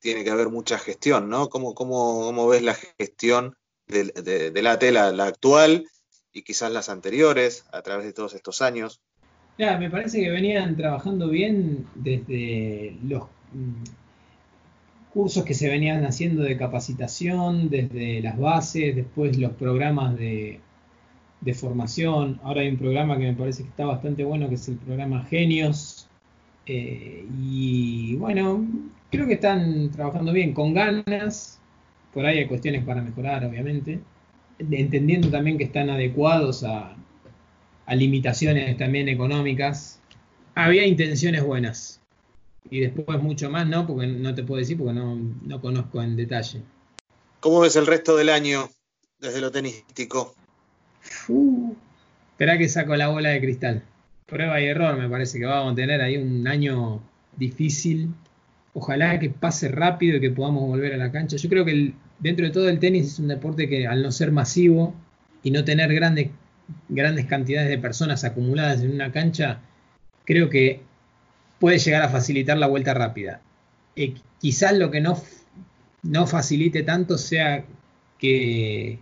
tiene 0.00 0.24
que 0.24 0.30
haber 0.30 0.48
mucha 0.48 0.78
gestión, 0.78 1.28
¿no? 1.28 1.48
¿Cómo, 1.48 1.74
cómo, 1.74 2.48
ves 2.48 2.62
la 2.62 2.74
gestión 2.74 3.56
de, 3.86 4.04
de, 4.52 4.62
la 4.62 4.78
tela, 4.78 5.12
la 5.12 5.26
actual 5.26 5.86
y 6.32 6.42
quizás 6.42 6.72
las 6.72 6.88
anteriores, 6.88 7.64
a 7.72 7.82
través 7.82 8.06
de 8.06 8.12
todos 8.12 8.34
estos 8.34 8.62
años? 8.62 9.00
Ya, 9.58 9.78
me 9.78 9.90
parece 9.90 10.20
que 10.20 10.30
venían 10.30 10.76
trabajando 10.76 11.28
bien 11.28 11.86
desde 11.94 12.96
los 13.04 13.24
mm, 13.52 13.84
cursos 15.12 15.44
que 15.44 15.54
se 15.54 15.68
venían 15.68 16.04
haciendo 16.04 16.42
de 16.42 16.56
capacitación, 16.56 17.68
desde 17.68 18.22
las 18.22 18.38
bases, 18.38 18.96
después 18.96 19.36
los 19.38 19.52
programas 19.52 20.16
de 20.16 20.60
de 21.42 21.54
formación. 21.54 22.40
Ahora 22.42 22.62
hay 22.62 22.68
un 22.68 22.78
programa 22.78 23.18
que 23.18 23.24
me 23.24 23.34
parece 23.34 23.64
que 23.64 23.68
está 23.68 23.84
bastante 23.84 24.24
bueno, 24.24 24.48
que 24.48 24.54
es 24.54 24.68
el 24.68 24.76
programa 24.76 25.24
Genios. 25.24 26.08
Eh, 26.66 27.26
y 27.40 28.14
bueno, 28.16 28.64
creo 29.10 29.26
que 29.26 29.34
están 29.34 29.90
trabajando 29.90 30.32
bien, 30.32 30.54
con 30.54 30.72
ganas. 30.72 31.60
Por 32.14 32.24
ahí 32.24 32.38
hay 32.38 32.46
cuestiones 32.46 32.84
para 32.84 33.02
mejorar, 33.02 33.44
obviamente. 33.44 34.00
Entendiendo 34.58 35.30
también 35.30 35.58
que 35.58 35.64
están 35.64 35.90
adecuados 35.90 36.64
a, 36.64 36.96
limitaciones 37.88 38.76
también 38.78 39.08
económicas. 39.08 40.00
Había 40.54 40.86
intenciones 40.86 41.44
buenas. 41.44 42.00
Y 42.70 42.80
después 42.80 43.20
mucho 43.20 43.50
más, 43.50 43.66
¿no? 43.66 43.86
Porque 43.86 44.06
no 44.06 44.34
te 44.34 44.44
puedo 44.44 44.60
decir 44.60 44.78
porque 44.78 44.94
no, 44.94 45.16
no 45.16 45.60
conozco 45.60 46.00
en 46.00 46.16
detalle. 46.16 46.62
¿Cómo 47.40 47.60
ves 47.60 47.74
el 47.74 47.86
resto 47.86 48.16
del 48.16 48.28
año 48.28 48.70
desde 49.18 49.40
lo 49.40 49.50
tenístico? 49.50 50.36
Uh, 51.28 51.74
espera 52.32 52.58
que 52.58 52.68
saco 52.68 52.96
la 52.96 53.08
bola 53.08 53.30
de 53.30 53.40
cristal. 53.40 53.82
Prueba 54.26 54.60
y 54.60 54.66
error, 54.66 54.96
me 54.96 55.08
parece 55.08 55.38
que 55.38 55.44
vamos 55.44 55.72
a 55.72 55.76
tener 55.76 56.00
ahí 56.00 56.16
un 56.16 56.46
año 56.48 57.02
difícil. 57.36 58.14
Ojalá 58.74 59.18
que 59.18 59.30
pase 59.30 59.68
rápido 59.68 60.16
y 60.16 60.20
que 60.20 60.30
podamos 60.30 60.66
volver 60.66 60.94
a 60.94 60.96
la 60.96 61.12
cancha. 61.12 61.36
Yo 61.36 61.48
creo 61.48 61.64
que 61.64 61.92
dentro 62.18 62.46
de 62.46 62.52
todo 62.52 62.68
el 62.68 62.78
tenis 62.78 63.06
es 63.06 63.18
un 63.18 63.28
deporte 63.28 63.68
que 63.68 63.86
al 63.86 64.02
no 64.02 64.10
ser 64.10 64.32
masivo 64.32 64.94
y 65.42 65.50
no 65.50 65.64
tener 65.64 65.92
grandes, 65.92 66.30
grandes 66.88 67.26
cantidades 67.26 67.68
de 67.68 67.78
personas 67.78 68.24
acumuladas 68.24 68.80
en 68.82 68.92
una 68.92 69.12
cancha, 69.12 69.60
creo 70.24 70.48
que 70.48 70.80
puede 71.58 71.78
llegar 71.78 72.02
a 72.02 72.08
facilitar 72.08 72.56
la 72.56 72.66
vuelta 72.66 72.94
rápida. 72.94 73.40
Eh, 73.96 74.14
quizás 74.40 74.76
lo 74.78 74.90
que 74.90 75.00
no, 75.00 75.20
no 76.02 76.26
facilite 76.26 76.82
tanto 76.82 77.18
sea 77.18 77.64
que 78.18 78.98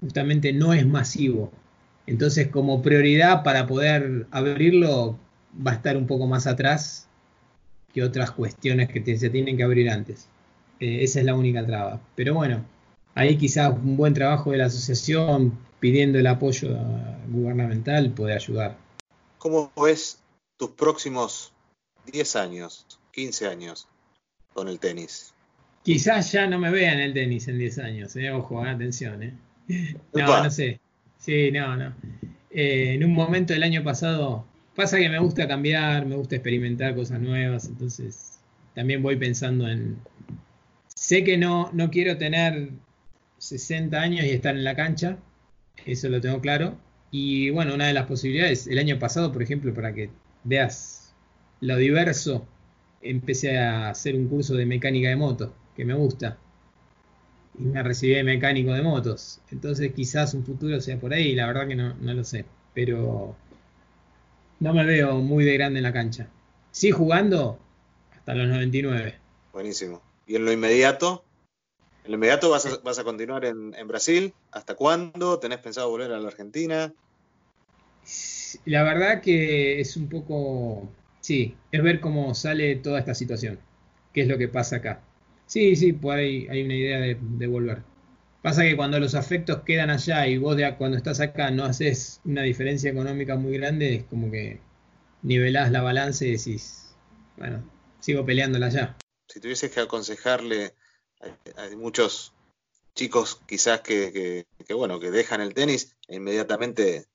justamente 0.00 0.52
no 0.52 0.72
es 0.72 0.86
masivo. 0.86 1.52
Entonces, 2.06 2.48
como 2.48 2.82
prioridad 2.82 3.42
para 3.42 3.66
poder 3.66 4.26
abrirlo, 4.30 5.18
va 5.54 5.72
a 5.72 5.74
estar 5.74 5.96
un 5.96 6.06
poco 6.06 6.26
más 6.26 6.46
atrás 6.46 7.08
que 7.92 8.02
otras 8.02 8.30
cuestiones 8.30 8.88
que 8.88 9.18
se 9.18 9.30
tienen 9.30 9.56
que 9.56 9.62
abrir 9.62 9.90
antes. 9.90 10.28
Eh, 10.80 11.02
esa 11.02 11.20
es 11.20 11.26
la 11.26 11.34
única 11.34 11.66
traba. 11.66 12.00
Pero 12.14 12.34
bueno, 12.34 12.64
ahí 13.14 13.36
quizás 13.36 13.72
un 13.72 13.96
buen 13.96 14.14
trabajo 14.14 14.52
de 14.52 14.58
la 14.58 14.66
asociación 14.66 15.58
pidiendo 15.80 16.18
el 16.18 16.26
apoyo 16.26 16.76
gubernamental 17.28 18.10
puede 18.10 18.34
ayudar. 18.34 18.76
¿Cómo 19.38 19.72
ves 19.76 20.18
tus 20.56 20.70
próximos 20.70 21.52
10 22.12 22.36
años, 22.36 22.86
15 23.12 23.46
años 23.46 23.88
con 24.52 24.68
el 24.68 24.78
tenis? 24.78 25.32
Quizás 25.82 26.32
ya 26.32 26.46
no 26.46 26.58
me 26.58 26.70
vean 26.70 26.98
el 26.98 27.14
tenis 27.14 27.48
en 27.48 27.58
10 27.58 27.78
años, 27.78 28.16
eh. 28.16 28.30
ojo, 28.30 28.64
eh, 28.64 28.70
atención. 28.70 29.22
Eh. 29.22 29.34
No, 30.14 30.42
no 30.42 30.50
sé. 30.50 30.80
Sí, 31.18 31.50
no, 31.50 31.76
no. 31.76 31.94
Eh, 32.50 32.94
en 32.94 33.04
un 33.04 33.12
momento 33.12 33.52
del 33.52 33.62
año 33.62 33.82
pasado, 33.84 34.46
pasa 34.74 34.98
que 34.98 35.08
me 35.08 35.18
gusta 35.18 35.46
cambiar, 35.46 36.06
me 36.06 36.16
gusta 36.16 36.36
experimentar 36.36 36.94
cosas 36.94 37.20
nuevas, 37.20 37.66
entonces 37.66 38.38
también 38.74 39.02
voy 39.02 39.16
pensando 39.16 39.68
en... 39.68 39.98
Sé 40.88 41.24
que 41.24 41.36
no, 41.36 41.70
no 41.72 41.90
quiero 41.90 42.16
tener 42.16 42.70
60 43.38 44.00
años 44.00 44.24
y 44.24 44.30
estar 44.30 44.54
en 44.56 44.64
la 44.64 44.74
cancha, 44.74 45.18
eso 45.86 46.08
lo 46.08 46.20
tengo 46.20 46.40
claro. 46.40 46.76
Y 47.10 47.50
bueno, 47.50 47.74
una 47.74 47.86
de 47.86 47.94
las 47.94 48.06
posibilidades, 48.06 48.66
el 48.66 48.78
año 48.78 48.98
pasado, 48.98 49.32
por 49.32 49.42
ejemplo, 49.42 49.72
para 49.74 49.94
que 49.94 50.10
veas 50.44 51.14
lo 51.60 51.76
diverso, 51.76 52.46
empecé 53.02 53.58
a 53.58 53.90
hacer 53.90 54.14
un 54.16 54.28
curso 54.28 54.54
de 54.54 54.66
mecánica 54.66 55.08
de 55.08 55.16
moto, 55.16 55.54
que 55.76 55.84
me 55.84 55.94
gusta 55.94 56.38
y 57.58 57.62
me 57.62 57.82
recibí 57.82 58.14
de 58.14 58.22
mecánico 58.22 58.72
de 58.72 58.82
motos. 58.82 59.40
Entonces 59.50 59.92
quizás 59.92 60.34
un 60.34 60.44
futuro 60.44 60.80
sea 60.80 60.98
por 60.98 61.12
ahí, 61.12 61.34
la 61.34 61.46
verdad 61.46 61.66
que 61.66 61.74
no, 61.74 61.94
lo 62.00 62.24
sé. 62.24 62.44
Pero 62.74 63.34
no 64.60 64.72
me 64.72 64.84
veo 64.84 65.16
muy 65.16 65.44
de 65.44 65.54
grande 65.54 65.78
en 65.78 65.84
la 65.84 65.92
cancha. 65.92 66.28
Sí 66.70 66.90
jugando 66.90 67.58
hasta 68.12 68.34
los 68.34 68.48
99. 68.48 69.16
Buenísimo. 69.52 70.02
¿Y 70.26 70.36
en 70.36 70.44
lo 70.44 70.52
inmediato? 70.52 71.24
¿En 72.04 72.12
lo 72.12 72.16
inmediato 72.16 72.50
vas 72.50 72.66
a, 72.66 72.78
vas 72.84 72.98
a 72.98 73.04
continuar 73.04 73.44
en, 73.44 73.74
en, 73.74 73.88
Brasil? 73.88 74.32
¿Hasta 74.52 74.74
cuándo? 74.74 75.38
¿Tenés 75.38 75.58
pensado 75.58 75.90
volver 75.90 76.12
a 76.12 76.18
la 76.18 76.28
Argentina? 76.28 76.92
La 78.64 78.82
verdad 78.82 79.20
que 79.20 79.80
es 79.80 79.96
un 79.96 80.08
poco... 80.08 80.88
Sí, 81.20 81.56
es 81.72 81.82
ver 81.82 82.00
cómo 82.00 82.34
sale 82.34 82.76
toda 82.76 83.00
esta 83.00 83.14
situación. 83.14 83.58
¿Qué 84.12 84.22
es 84.22 84.28
lo 84.28 84.38
que 84.38 84.48
pasa 84.48 84.76
acá? 84.76 85.00
Sí, 85.48 85.76
sí, 85.76 85.94
por 85.94 86.14
ahí 86.14 86.46
hay 86.50 86.62
una 86.62 86.74
idea 86.74 86.98
de, 87.00 87.46
volver. 87.46 87.82
Pasa 88.42 88.62
que 88.62 88.76
cuando 88.76 89.00
los 89.00 89.14
afectos 89.14 89.62
quedan 89.64 89.88
allá 89.88 90.26
y 90.26 90.36
vos 90.36 90.58
cuando 90.76 90.98
estás 90.98 91.20
acá 91.20 91.50
no 91.50 91.64
haces 91.64 92.20
una 92.24 92.42
diferencia 92.42 92.90
económica 92.90 93.34
muy 93.36 93.56
grande, 93.56 93.94
es 93.96 94.04
como 94.04 94.30
que 94.30 94.60
nivelás 95.22 95.72
la 95.72 95.80
balanza 95.80 96.26
y 96.26 96.32
decís, 96.32 96.94
bueno, 97.38 97.64
sigo 97.98 98.26
peleándola 98.26 98.66
allá. 98.66 98.96
si 99.26 99.40
tuvieses 99.40 99.72
que 99.72 99.80
aconsejarle 99.80 100.74
a, 101.20 101.74
muchos 101.76 102.34
chicos 102.94 103.40
quizás 103.46 103.80
que, 103.80 104.44
bueno, 104.68 105.00
que 105.00 105.10
dejan 105.10 105.40
el 105.40 105.54
tenis 105.54 105.96
e 106.08 106.16
inmediatamente 106.16 107.06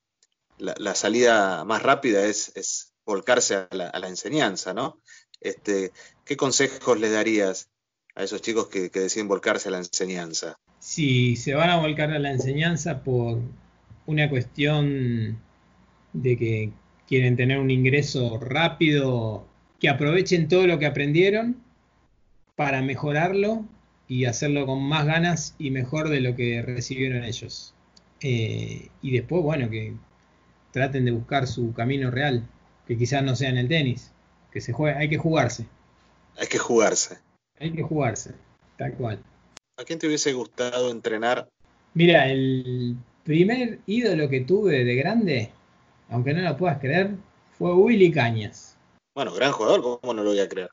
la, 0.57 0.95
salida 0.95 1.63
más 1.65 1.83
rápida 1.83 2.25
es, 2.25 2.93
volcarse 3.05 3.55
a 3.55 3.67
la, 3.71 4.07
enseñanza, 4.07 4.73
¿no? 4.73 4.97
Este, 5.39 5.91
¿Qué 6.25 6.35
consejos 6.35 6.99
le 6.99 7.11
darías 7.11 7.69
a 8.15 8.23
esos 8.23 8.41
chicos 8.41 8.67
que, 8.67 8.89
deciden 8.89 9.27
volcarse 9.27 9.69
a 9.69 9.71
la 9.71 9.77
enseñanza? 9.79 10.55
Si 10.79 11.35
se 11.35 11.53
van 11.53 11.69
a 11.69 11.79
volcar 11.79 12.11
a 12.11 12.19
la 12.19 12.31
enseñanza 12.31 13.03
por 13.03 13.39
una 14.05 14.29
cuestión 14.29 15.39
de 16.13 16.37
que 16.37 16.71
quieren 17.07 17.35
tener 17.35 17.59
un 17.59 17.71
ingreso 17.71 18.39
rápido, 18.39 19.45
que 19.79 19.89
aprovechen 19.89 20.47
todo 20.47 20.67
lo 20.67 20.79
que 20.79 20.85
aprendieron 20.85 21.61
para 22.55 22.81
mejorarlo 22.81 23.65
y 24.07 24.25
hacerlo 24.25 24.65
con 24.65 24.83
más 24.83 25.05
ganas 25.05 25.55
y 25.57 25.71
mejor 25.71 26.09
de 26.09 26.21
lo 26.21 26.35
que 26.35 26.61
recibieron 26.61 27.23
ellos. 27.23 27.73
Eh, 28.21 28.89
y 29.01 29.11
después, 29.11 29.41
bueno, 29.43 29.69
que 29.69 29.93
traten 30.71 31.05
de 31.05 31.11
buscar 31.11 31.47
su 31.47 31.73
camino 31.73 32.11
real, 32.11 32.47
que 32.87 32.97
quizás 32.97 33.23
no 33.23 33.35
sea 33.35 33.49
en 33.49 33.57
el 33.57 33.67
tenis, 33.67 34.11
que 34.51 34.61
se 34.61 34.73
juegue, 34.73 34.97
hay 34.97 35.09
que 35.09 35.17
jugarse. 35.17 35.65
Hay 36.37 36.47
que 36.47 36.57
jugarse. 36.57 37.19
Hay 37.63 37.71
que 37.71 37.81
jugarse, 37.81 38.35
tal 38.77 38.93
cual. 38.95 39.19
¿A 39.77 39.85
quién 39.85 39.97
te 39.97 40.07
hubiese 40.07 40.33
gustado 40.33 40.91
entrenar? 40.91 41.47
Mira, 41.93 42.29
el 42.29 42.97
primer 43.23 43.79
ídolo 43.85 44.27
que 44.27 44.41
tuve 44.41 44.83
de 44.83 44.95
grande, 44.95 45.49
aunque 46.09 46.33
no 46.33 46.41
lo 46.41 46.57
puedas 46.57 46.79
creer, 46.79 47.11
fue 47.57 47.73
Willy 47.73 48.11
Cañas. 48.11 48.75
Bueno, 49.15 49.33
gran 49.33 49.53
jugador, 49.53 49.81
¿cómo 49.81 50.13
no 50.13 50.23
lo 50.23 50.31
voy 50.31 50.41
a 50.41 50.49
creer? 50.49 50.71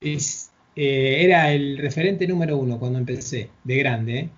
Es, 0.00 0.50
eh, 0.74 1.18
era 1.20 1.52
el 1.52 1.78
referente 1.78 2.26
número 2.26 2.56
uno 2.56 2.80
cuando 2.80 2.98
empecé, 2.98 3.48
de 3.62 3.76
grande. 3.76 4.18
¿eh? 4.18 4.28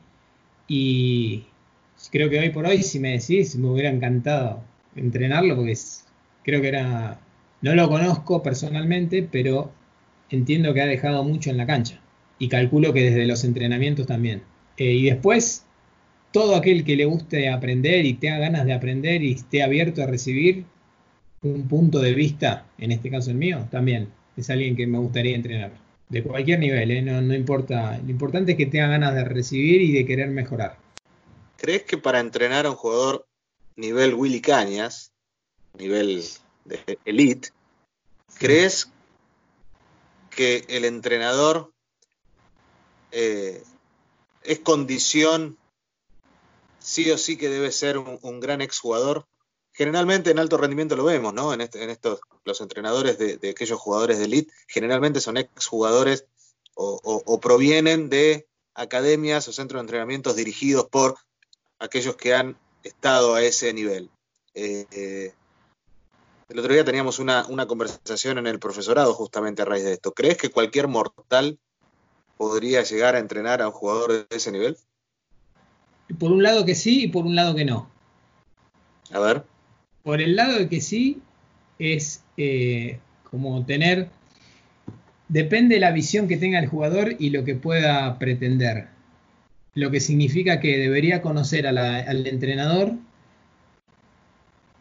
Y 0.66 1.46
creo 2.12 2.28
que 2.28 2.38
hoy 2.38 2.50
por 2.50 2.66
hoy, 2.66 2.82
si 2.82 3.00
me 3.00 3.12
decís, 3.12 3.56
me 3.56 3.70
hubiera 3.70 3.88
encantado 3.88 4.62
entrenarlo 4.94 5.56
porque 5.56 5.74
creo 6.42 6.60
que 6.60 6.68
era, 6.68 7.18
no 7.62 7.74
lo 7.74 7.88
conozco 7.88 8.42
personalmente, 8.42 9.22
pero 9.22 9.72
entiendo 10.30 10.74
que 10.74 10.82
ha 10.82 10.86
dejado 10.86 11.24
mucho 11.24 11.50
en 11.50 11.56
la 11.56 11.66
cancha. 11.66 12.00
Y 12.38 12.48
calculo 12.48 12.92
que 12.92 13.02
desde 13.02 13.26
los 13.26 13.44
entrenamientos 13.44 14.06
también. 14.06 14.42
Eh, 14.76 14.92
y 14.92 15.04
después, 15.04 15.64
todo 16.32 16.54
aquel 16.56 16.84
que 16.84 16.96
le 16.96 17.04
guste 17.04 17.48
aprender 17.48 18.04
y 18.06 18.14
tenga 18.14 18.38
ganas 18.38 18.64
de 18.64 18.74
aprender 18.74 19.22
y 19.22 19.32
esté 19.32 19.62
abierto 19.62 20.02
a 20.02 20.06
recibir 20.06 20.64
un 21.42 21.68
punto 21.68 22.00
de 22.00 22.14
vista, 22.14 22.66
en 22.78 22.92
este 22.92 23.10
caso 23.10 23.30
el 23.30 23.36
mío, 23.36 23.66
también 23.70 24.08
es 24.36 24.50
alguien 24.50 24.76
que 24.76 24.86
me 24.86 24.98
gustaría 24.98 25.34
entrenar. 25.34 25.72
De 26.08 26.22
cualquier 26.22 26.58
nivel, 26.58 26.90
¿eh? 26.90 27.02
no, 27.02 27.20
no 27.20 27.34
importa. 27.34 27.98
Lo 27.98 28.10
importante 28.10 28.52
es 28.52 28.58
que 28.58 28.66
tenga 28.66 28.88
ganas 28.88 29.14
de 29.14 29.24
recibir 29.24 29.82
y 29.82 29.92
de 29.92 30.06
querer 30.06 30.28
mejorar. 30.28 30.78
¿Crees 31.56 31.82
que 31.82 31.98
para 31.98 32.20
entrenar 32.20 32.66
a 32.66 32.70
un 32.70 32.76
jugador 32.76 33.26
nivel 33.76 34.14
Willy 34.14 34.40
Cañas, 34.40 35.12
nivel 35.76 36.22
de 36.64 36.98
elite, 37.04 37.48
¿crees 38.38 38.90
que 40.38 40.64
el 40.68 40.84
entrenador 40.84 41.72
eh, 43.10 43.60
es 44.44 44.60
condición 44.60 45.58
sí 46.78 47.10
o 47.10 47.18
sí 47.18 47.36
que 47.36 47.48
debe 47.48 47.72
ser 47.72 47.98
un, 47.98 48.38
gran 48.38 48.60
exjugador? 48.60 49.26
Generalmente 49.72 50.30
en 50.30 50.38
alto 50.38 50.56
rendimiento 50.56 50.94
lo 50.94 51.02
vemos, 51.02 51.34
¿no? 51.34 51.52
En, 51.52 51.60
este, 51.60 51.90
estos, 51.90 52.20
los 52.44 52.60
entrenadores 52.60 53.18
de, 53.18 53.50
aquellos 53.50 53.80
jugadores 53.80 54.18
de 54.18 54.26
elite, 54.26 54.54
generalmente 54.68 55.20
son 55.20 55.38
exjugadores 55.38 56.26
o, 56.76 57.40
provienen 57.40 58.08
de 58.08 58.46
academias 58.74 59.48
o 59.48 59.52
centros 59.52 59.80
de 59.80 59.86
entrenamientos 59.86 60.36
dirigidos 60.36 60.88
por 60.88 61.16
aquellos 61.80 62.14
que 62.14 62.36
han 62.36 62.56
estado 62.84 63.34
a 63.34 63.42
ese 63.42 63.72
nivel. 63.74 64.08
Eh, 64.54 64.86
eh, 64.92 65.34
el 66.48 66.58
otro 66.58 66.72
día 66.72 66.84
teníamos 66.84 67.18
una, 67.18 67.44
conversación 67.66 68.38
en 68.38 68.46
el 68.46 68.58
profesorado 68.58 69.12
justamente 69.12 69.62
a 69.62 69.66
raíz 69.66 69.84
de 69.84 69.92
esto. 69.92 70.12
¿Crees 70.12 70.38
que 70.38 70.48
cualquier 70.48 70.88
mortal 70.88 71.58
podría 72.38 72.82
llegar 72.82 73.16
a 73.16 73.18
entrenar 73.18 73.60
a 73.60 73.68
un 73.68 73.72
jugador 73.72 74.12
de 74.12 74.36
ese 74.36 74.50
nivel? 74.50 74.76
Por 76.18 76.32
un 76.32 76.42
lado 76.42 76.64
que 76.64 76.74
sí 76.74 77.04
y 77.04 77.08
por 77.08 77.26
un 77.26 77.36
lado 77.36 77.54
que 77.54 77.66
no. 77.66 77.90
A 79.12 79.18
ver. 79.18 79.44
Por 80.02 80.22
el 80.22 80.36
lado 80.36 80.58
de 80.58 80.68
que 80.68 80.80
sí 80.80 81.20
es 81.78 82.24
eh, 82.36 82.98
como 83.30 83.64
tener... 83.66 84.08
Depende 85.28 85.74
de 85.74 85.82
la 85.82 85.90
visión 85.90 86.26
que 86.26 86.38
tenga 86.38 86.58
el 86.58 86.68
jugador 86.68 87.14
y 87.18 87.28
lo 87.28 87.44
que 87.44 87.54
pueda 87.54 88.18
pretender. 88.18 88.88
Lo 89.74 89.90
que 89.90 90.00
significa 90.00 90.60
que 90.60 90.78
debería 90.78 91.20
conocer 91.20 91.66
al 91.66 92.26
entrenador 92.26 92.94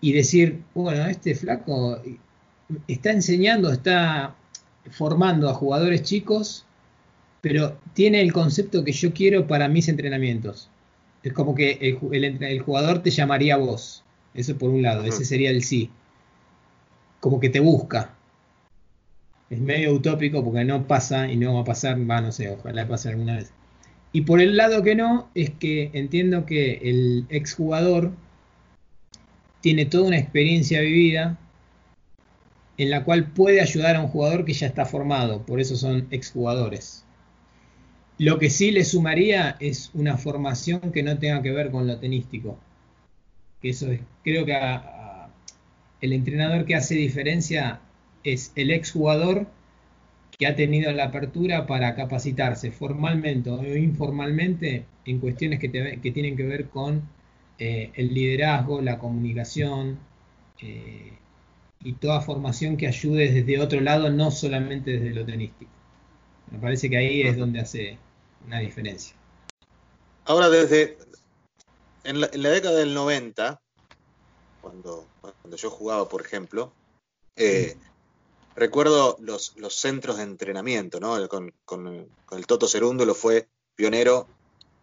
y 0.02 0.14
decir, 0.14 0.64
bueno, 0.74 1.06
este 1.06 1.36
flaco 1.36 2.02
está 2.88 3.12
enseñando, 3.12 3.72
está 3.72 4.36
formando 4.92 5.50
a 5.50 5.54
jugadores 5.54 6.04
chicos, 6.04 6.66
pero 7.42 7.78
tiene 7.94 8.22
el 8.22 8.34
concepto 8.34 8.84
que 8.84 8.92
yo 8.92 9.14
quiero 9.14 9.48
para 9.48 9.68
mis 9.68 9.88
entrenamientos. 9.88 10.70
Es 11.24 11.34
como 11.34 11.56
que 11.56 11.78
el, 11.82 12.60
jugador 12.62 13.02
te 13.04 13.10
llamaría 13.10 13.56
a 13.56 13.58
vos. 13.58 14.04
Eso 14.34 14.58
por 14.58 14.70
un 14.70 14.82
lado, 14.82 15.04
ese 15.04 15.26
sería 15.26 15.50
el 15.50 15.64
sí. 15.64 15.90
Como 17.20 17.40
que 17.40 17.50
te 17.50 17.60
busca. 17.60 18.14
Es 19.50 19.60
medio 19.60 19.94
utópico 19.94 20.44
porque 20.44 20.66
no 20.66 20.88
pasa 20.88 21.32
y 21.32 21.38
no 21.38 21.56
va 21.56 21.62
a 21.62 21.66
pasar, 21.66 21.98
va, 22.10 22.22
no 22.22 22.32
sé, 22.32 22.50
ojalá 22.50 22.88
pase 22.88 23.10
alguna 23.10 23.38
vez. 23.38 23.52
Y 24.12 24.22
por 24.22 24.42
el 24.42 24.58
lado 24.58 24.84
que 24.84 24.96
no, 24.96 25.30
es 25.36 25.50
que 25.52 25.90
entiendo 25.94 26.46
que 26.46 26.80
el 26.84 27.26
exjugador 27.30 28.12
tiene 29.62 29.86
toda 29.86 30.08
una 30.08 30.18
experiencia 30.18 30.82
vivida 30.82 31.38
en 32.78 32.90
la 32.90 33.04
cual 33.04 33.32
puede 33.32 33.62
ayudar 33.62 33.96
a 33.96 34.02
un 34.02 34.08
jugador 34.08 34.46
que 34.46 34.54
ya 34.54 34.68
está 34.68 34.86
formado, 34.86 35.46
por 35.46 35.60
eso 35.60 35.76
son 35.76 36.08
exjugadores. 36.12 37.04
Lo 38.20 38.40
que 38.40 38.50
sí 38.50 38.72
le 38.72 38.84
sumaría 38.84 39.58
es 39.60 39.92
una 39.94 40.18
formación 40.18 40.92
que 40.92 41.04
no 41.04 41.18
tenga 41.18 41.42
que 41.42 41.52
ver 41.52 41.72
con 41.72 41.88
lo 41.88 42.00
tenístico. 42.00 42.58
Eso 43.62 43.92
es, 43.92 44.02
creo 44.24 44.46
que 44.46 44.56
el 46.02 46.14
entrenador 46.14 46.66
que 46.66 46.76
hace 46.76 46.96
diferencia 46.96 47.82
es 48.24 48.52
el 48.56 48.72
exjugador 48.72 49.48
que 50.38 50.46
ha 50.46 50.56
tenido 50.56 50.92
la 50.92 51.06
apertura 51.06 51.66
para 51.66 51.96
capacitarse 51.96 52.72
formalmente 52.72 53.50
o 53.50 53.76
informalmente 53.76 54.86
en 55.06 55.20
cuestiones 55.20 55.60
que, 55.60 55.70
tienen 55.70 56.38
que 56.38 56.44
ver 56.44 56.70
con 56.70 57.02
eh, 57.60 57.92
el 57.96 58.14
liderazgo, 58.14 58.82
la 58.82 59.00
comunicación 59.00 60.00
eh, 60.62 61.14
y 61.84 61.94
toda 61.94 62.22
formación 62.22 62.78
que 62.78 62.88
ayude 62.88 63.32
desde 63.32 63.60
otro 63.60 63.82
lado, 63.82 64.10
no 64.10 64.32
solamente 64.32 64.92
desde 64.92 65.14
lo 65.14 65.26
tenístico. 65.26 65.72
Me 66.52 66.60
parece 66.60 66.90
que 66.90 66.98
ahí 66.98 67.22
es 67.22 67.38
donde 67.38 67.60
hace 67.60 67.98
una 68.46 68.60
diferencia. 68.60 69.16
Ahora, 70.26 70.50
desde 70.50 70.98
en 72.04 72.22
la, 72.22 72.28
década 72.50 72.76
del 72.76 72.94
90, 72.94 73.60
cuando, 74.62 75.06
cuando 75.22 75.58
yo 75.58 75.70
jugaba, 75.70 76.08
por 76.08 76.22
ejemplo, 76.22 76.72
eh, 77.36 77.76
recuerdo 78.56 79.18
los, 79.20 79.54
centros 79.70 80.18
de 80.18 80.24
entrenamiento, 80.24 81.00
¿no? 81.00 81.16
Con, 81.28 81.54
el 82.32 82.48
Toto 82.48 82.68
lo 82.82 83.14
fue 83.14 83.48
pionero 83.76 84.28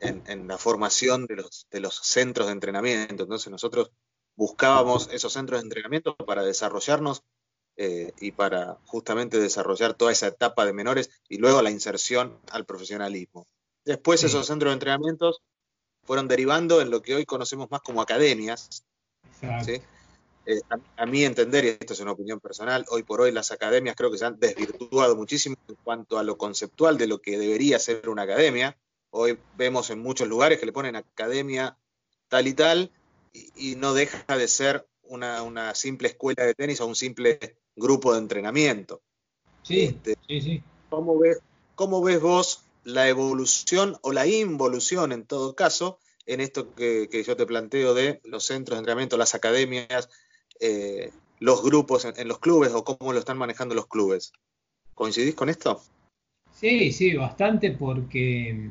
en, 0.05 0.49
la 0.49 0.59
formación 0.59 1.27
de 1.27 1.37
los, 1.37 1.67
de 1.71 1.81
los 1.81 1.97
centros 1.97 2.47
de 2.47 2.53
entrenamiento. 2.53 3.25
Entonces 3.25 3.51
nosotros 3.51 3.91
buscábamos 4.37 5.09
esos 5.13 5.33
centros 5.33 5.61
de 5.61 5.65
entrenamiento 5.65 6.17
para 6.17 6.43
desarrollarnos 6.43 7.23
eh, 7.77 8.13
y 8.21 8.33
para 8.33 8.79
justamente 8.87 9.39
desarrollar 9.39 9.95
toda 9.95 10.13
esa 10.13 10.29
etapa 10.29 10.65
de 10.65 10.73
menores 10.73 11.11
y 11.29 11.39
luego 11.39 11.63
la 11.63 11.71
inserción 11.71 12.39
al 12.51 12.65
profesionalismo. 12.65 13.47
Después 13.85 14.23
esos 14.25 14.47
centros 14.47 14.71
de 14.71 14.75
entrenamientos 14.75 15.43
fueron 16.05 16.29
derivando 16.29 16.81
en 16.81 16.91
lo 16.91 17.03
que 17.03 17.15
hoy 17.15 17.25
conocemos 17.25 17.71
más 17.71 17.81
como 17.81 18.01
academias. 18.01 18.85
¿sí? 19.65 19.81
Eh, 20.47 20.61
a, 20.97 21.07
mi 21.07 21.25
entender, 21.25 21.65
y 21.65 21.69
esto 21.69 21.95
es 21.95 22.01
una 22.01 22.13
opinión 22.13 22.39
personal, 22.39 22.85
hoy 22.91 23.03
por 23.03 23.23
hoy 23.23 23.33
las 23.33 23.51
academias 23.51 23.97
creo 23.97 24.11
que 24.11 24.19
se 24.19 24.27
han 24.27 24.39
desvirtuado 24.39 25.17
muchísimo 25.17 25.57
en 25.69 25.77
cuanto 25.77 26.19
a 26.19 26.23
lo 26.23 26.37
conceptual 26.37 26.99
de 26.99 27.07
lo 27.07 27.21
que 27.21 27.39
debería 27.39 27.79
ser 27.79 28.09
una 28.09 28.23
academia. 28.23 28.77
Hoy 29.17 29.39
vemos 29.57 29.91
en 29.91 30.01
muchos 30.01 30.27
lugares 30.27 30.59
que 30.59 30.67
le 30.67 30.73
ponen 30.73 30.97
academia 30.97 31.79
tal 32.29 32.49
y 32.49 32.55
tal, 32.55 32.91
y, 33.33 33.77
no 33.77 33.95
deja 33.95 34.37
de 34.37 34.49
ser 34.49 34.89
una, 35.03 35.75
simple 35.75 36.09
escuela 36.09 36.45
de 36.45 36.55
tenis 36.55 36.81
o 36.81 36.87
un 36.87 36.97
simple 36.97 37.39
grupo 37.77 38.13
de 38.13 38.19
entrenamiento. 38.19 39.03
Sí, 39.63 39.83
este, 39.83 40.17
sí, 40.27 40.41
sí. 40.41 40.63
¿cómo 40.91 41.19
ves, 41.19 41.39
¿Cómo 41.77 42.03
ves 42.03 42.21
vos 42.21 42.65
la 42.83 43.09
evolución 43.09 43.97
o 44.03 44.13
la 44.13 44.27
involución 44.27 45.13
en 45.13 45.25
todo 45.25 45.55
caso 45.55 45.99
en 46.27 46.41
esto 46.41 46.75
que, 46.75 47.09
que, 47.09 47.23
yo 47.23 47.37
te 47.37 47.47
planteo 47.47 47.95
de 47.95 48.21
los 48.25 48.45
centros 48.45 48.77
de 48.77 48.81
entrenamiento, 48.81 49.17
las 49.17 49.35
academias, 49.35 50.09
eh, 50.59 51.13
los 51.39 51.63
grupos 51.63 52.05
en, 52.05 52.27
los 52.27 52.39
clubes 52.39 52.73
o 52.73 52.85
cómo 52.85 53.13
lo 53.13 53.19
están 53.19 53.39
manejando 53.39 53.75
los 53.75 53.87
clubes. 53.87 54.33
¿Coincidís 54.95 55.35
con 55.35 55.49
esto? 55.49 55.83
Sí, 56.53 56.93
sí, 56.93 57.15
bastante 57.15 57.73
porque, 57.73 58.71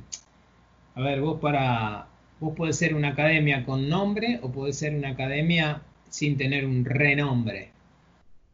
a 0.95 1.01
ver, 1.01 1.21
vos 1.21 1.39
para, 1.39 2.07
vos 2.39 2.55
podés 2.55 2.77
ser 2.77 2.95
una 2.95 3.09
academia 3.09 3.65
con 3.65 3.89
nombre 3.89 4.39
o 4.43 4.51
podés 4.51 4.77
ser 4.77 4.95
una 4.95 5.09
academia 5.09 5.81
sin 6.09 6.37
tener 6.37 6.65
un 6.65 6.85
renombre. 6.85 7.71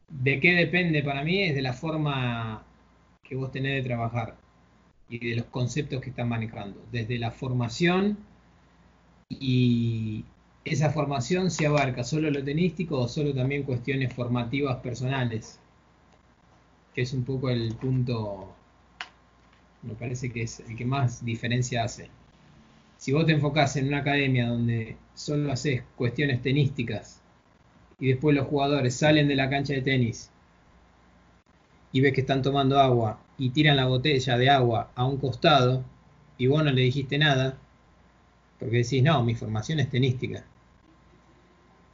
¿De 0.09 0.39
qué 0.39 0.53
depende 0.53 1.03
para 1.03 1.23
mí? 1.23 1.43
Es 1.43 1.55
de 1.55 1.61
la 1.61 1.73
forma 1.73 2.63
que 3.23 3.35
vos 3.35 3.51
tenés 3.51 3.75
de 3.75 3.87
trabajar 3.87 4.37
y 5.09 5.29
de 5.29 5.35
los 5.35 5.45
conceptos 5.47 6.01
que 6.01 6.11
están 6.11 6.29
manejando. 6.29 6.81
Desde 6.91 7.19
la 7.19 7.31
formación 7.31 8.17
y 9.29 10.23
esa 10.65 10.91
formación 10.91 11.51
se 11.51 11.65
abarca 11.67 12.03
solo 12.03 12.31
lo 12.31 12.43
tenístico 12.43 12.99
o 12.99 13.07
solo 13.07 13.33
también 13.33 13.63
cuestiones 13.63 14.13
formativas 14.13 14.77
personales, 14.77 15.59
que 16.93 17.01
es 17.01 17.13
un 17.13 17.23
poco 17.23 17.49
el 17.49 17.75
punto, 17.75 18.55
me 19.83 19.93
parece 19.95 20.31
que 20.31 20.43
es 20.43 20.61
el 20.61 20.75
que 20.75 20.85
más 20.85 21.23
diferencia 21.25 21.83
hace. 21.83 22.09
Si 22.99 23.13
vos 23.13 23.25
te 23.25 23.31
enfocás 23.31 23.77
en 23.77 23.87
una 23.87 23.99
academia 23.99 24.49
donde 24.49 24.97
solo 25.15 25.53
haces 25.53 25.83
cuestiones 25.95 26.41
tenísticas 26.41 27.21
y 27.97 28.09
después 28.09 28.35
los 28.35 28.47
jugadores 28.47 28.93
salen 28.93 29.29
de 29.29 29.37
la 29.37 29.49
cancha 29.49 29.73
de 29.73 29.81
tenis 29.81 30.29
y 31.93 32.01
ves 32.01 32.11
que 32.11 32.21
están 32.21 32.41
tomando 32.41 32.77
agua 32.77 33.21
y 33.37 33.51
tiran 33.51 33.77
la 33.77 33.85
botella 33.85 34.37
de 34.37 34.49
agua 34.49 34.91
a 34.95 35.05
un 35.05 35.15
costado 35.15 35.85
y 36.37 36.47
vos 36.47 36.61
no 36.61 36.71
le 36.71 36.81
dijiste 36.81 37.17
nada, 37.17 37.57
porque 38.59 38.77
decís, 38.77 39.01
no, 39.01 39.23
mi 39.23 39.33
formación 39.33 39.79
es 39.79 39.89
tenística. 39.89 40.43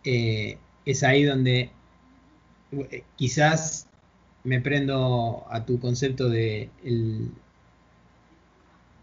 Eh, 0.04 0.58
es 0.86 1.04
ahí 1.04 1.24
donde 1.24 1.70
eh, 2.72 3.04
quizás 3.16 3.88
me 4.44 4.60
prendo 4.60 5.46
a 5.52 5.66
tu 5.66 5.80
concepto 5.80 6.30
de, 6.30 6.72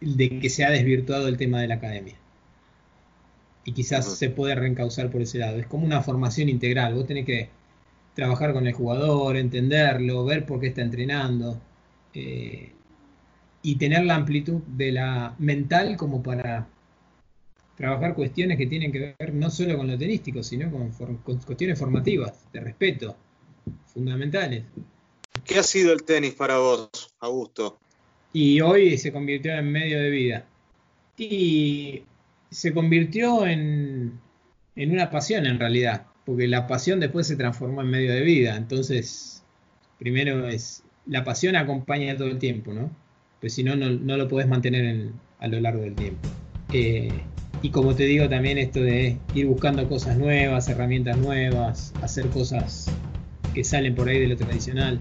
de 0.05 0.41
que 0.41 0.51
se 0.51 0.65
ha 0.65 0.71
desvirtuado 0.71 1.29
el 1.29 1.37
tema 1.37 1.61
de 1.61 1.69
la 1.69 1.77
academia. 1.77 2.15
Y 3.65 3.73
quizás 3.73 4.17
se 4.17 4.31
puede 4.31 4.55
reencauzar 4.55 5.11
por 5.11 5.23
ese 5.23 5.39
lado. 5.39 5.59
Es 5.59 5.67
como 5.67 5.87
una 5.87 6.03
formación 6.03 6.49
integral. 6.49 6.95
Vos 6.95 7.07
tenés 7.07 7.25
que 7.25 7.49
trabajar 8.15 8.53
con 8.53 8.67
el 8.67 8.73
jugador, 8.73 9.37
entenderlo, 9.37 10.25
ver 10.25 10.45
por 10.47 10.61
qué 10.61 10.69
está 10.69 10.83
entrenando. 10.83 11.61
Eh, 12.15 12.73
y 13.63 13.77
tener 13.77 14.05
la 14.05 14.17
amplitud 14.17 14.61
de 14.67 14.93
la 14.93 15.35
mental 15.39 15.97
como 15.97 16.23
para 16.23 16.69
trabajar 17.77 18.15
cuestiones 18.15 18.59
que 18.59 18.67
tienen 18.67 18.93
que 18.93 19.15
ver 19.19 19.33
no 19.33 19.51
solo 19.51 19.77
con 19.77 19.87
lo 19.87 19.97
tenístico, 19.97 20.43
sino 20.43 20.71
con, 20.71 20.91
cuestiones 21.19 21.79
formativas, 21.79 22.45
de 22.53 22.61
respeto, 22.61 23.17
fundamentales. 23.87 24.65
¿Qué 25.45 25.59
ha 25.59 25.63
sido 25.63 25.93
el 25.93 26.03
tenis 26.03 26.35
para 26.35 26.59
vos, 26.59 26.91
Augusto? 27.21 27.79
Y 28.33 28.61
hoy 28.61 28.97
se 28.99 29.13
convirtió 29.13 29.55
en 29.55 29.71
medio 29.71 30.01
de 30.01 30.11
vida. 30.11 30.47
Y 31.19 32.03
se 32.51 32.73
convirtió 32.73 33.47
en, 33.47 34.19
en 34.77 34.91
una 34.93 35.11
pasión 35.11 35.47
en 35.47 35.59
realidad, 35.59 36.07
porque 36.25 36.49
la 36.49 36.67
pasión 36.67 37.01
después 37.01 37.27
se 37.27 37.37
transformó 37.37 37.83
en 37.83 37.89
medio 37.89 38.13
de 38.13 38.23
vida. 38.23 38.57
Entonces, 38.57 39.43
primero 39.99 40.49
es, 40.49 40.83
la 41.07 41.25
pasión 41.25 41.57
acompaña 41.57 42.17
todo 42.17 42.29
el 42.29 42.39
tiempo, 42.39 42.73
¿no? 42.73 42.91
Pues 43.41 43.55
si 43.55 43.65
no, 43.65 43.75
no, 43.75 44.17
lo 44.17 44.29
podés 44.29 44.47
mantener 44.47 45.11
a 45.41 45.49
lo 45.49 45.61
largo 45.61 45.83
del 45.83 45.95
tiempo. 45.95 46.29
Eh, 46.73 47.11
y 47.61 47.71
como 47.71 47.95
te 47.95 48.05
digo 48.05 48.29
también 48.29 48.59
esto 48.59 48.81
de 48.81 49.19
ir 49.35 49.47
buscando 49.47 49.89
cosas 49.89 50.17
nuevas, 50.17 50.69
herramientas 50.69 51.19
nuevas, 51.19 51.93
hacer 52.03 52.27
cosas 52.29 52.91
que 53.53 53.65
salen 53.65 53.95
por 53.95 54.09
ahí 54.09 54.21
de 54.21 54.29
lo 54.29 54.37
tradicional. 54.37 55.01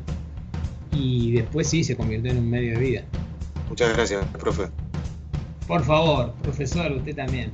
Y 0.92 1.32
después 1.34 1.68
sí 1.68 1.84
se 1.84 1.96
convirtió 1.96 2.32
en 2.32 2.40
un 2.40 2.50
medio 2.50 2.74
de 2.74 2.80
vida. 2.80 3.04
Muchas 3.72 3.96
gracias, 3.96 4.26
profe. 4.38 4.70
Por 5.66 5.82
favor, 5.86 6.34
profesor, 6.42 6.92
usted 6.92 7.16
también. 7.16 7.54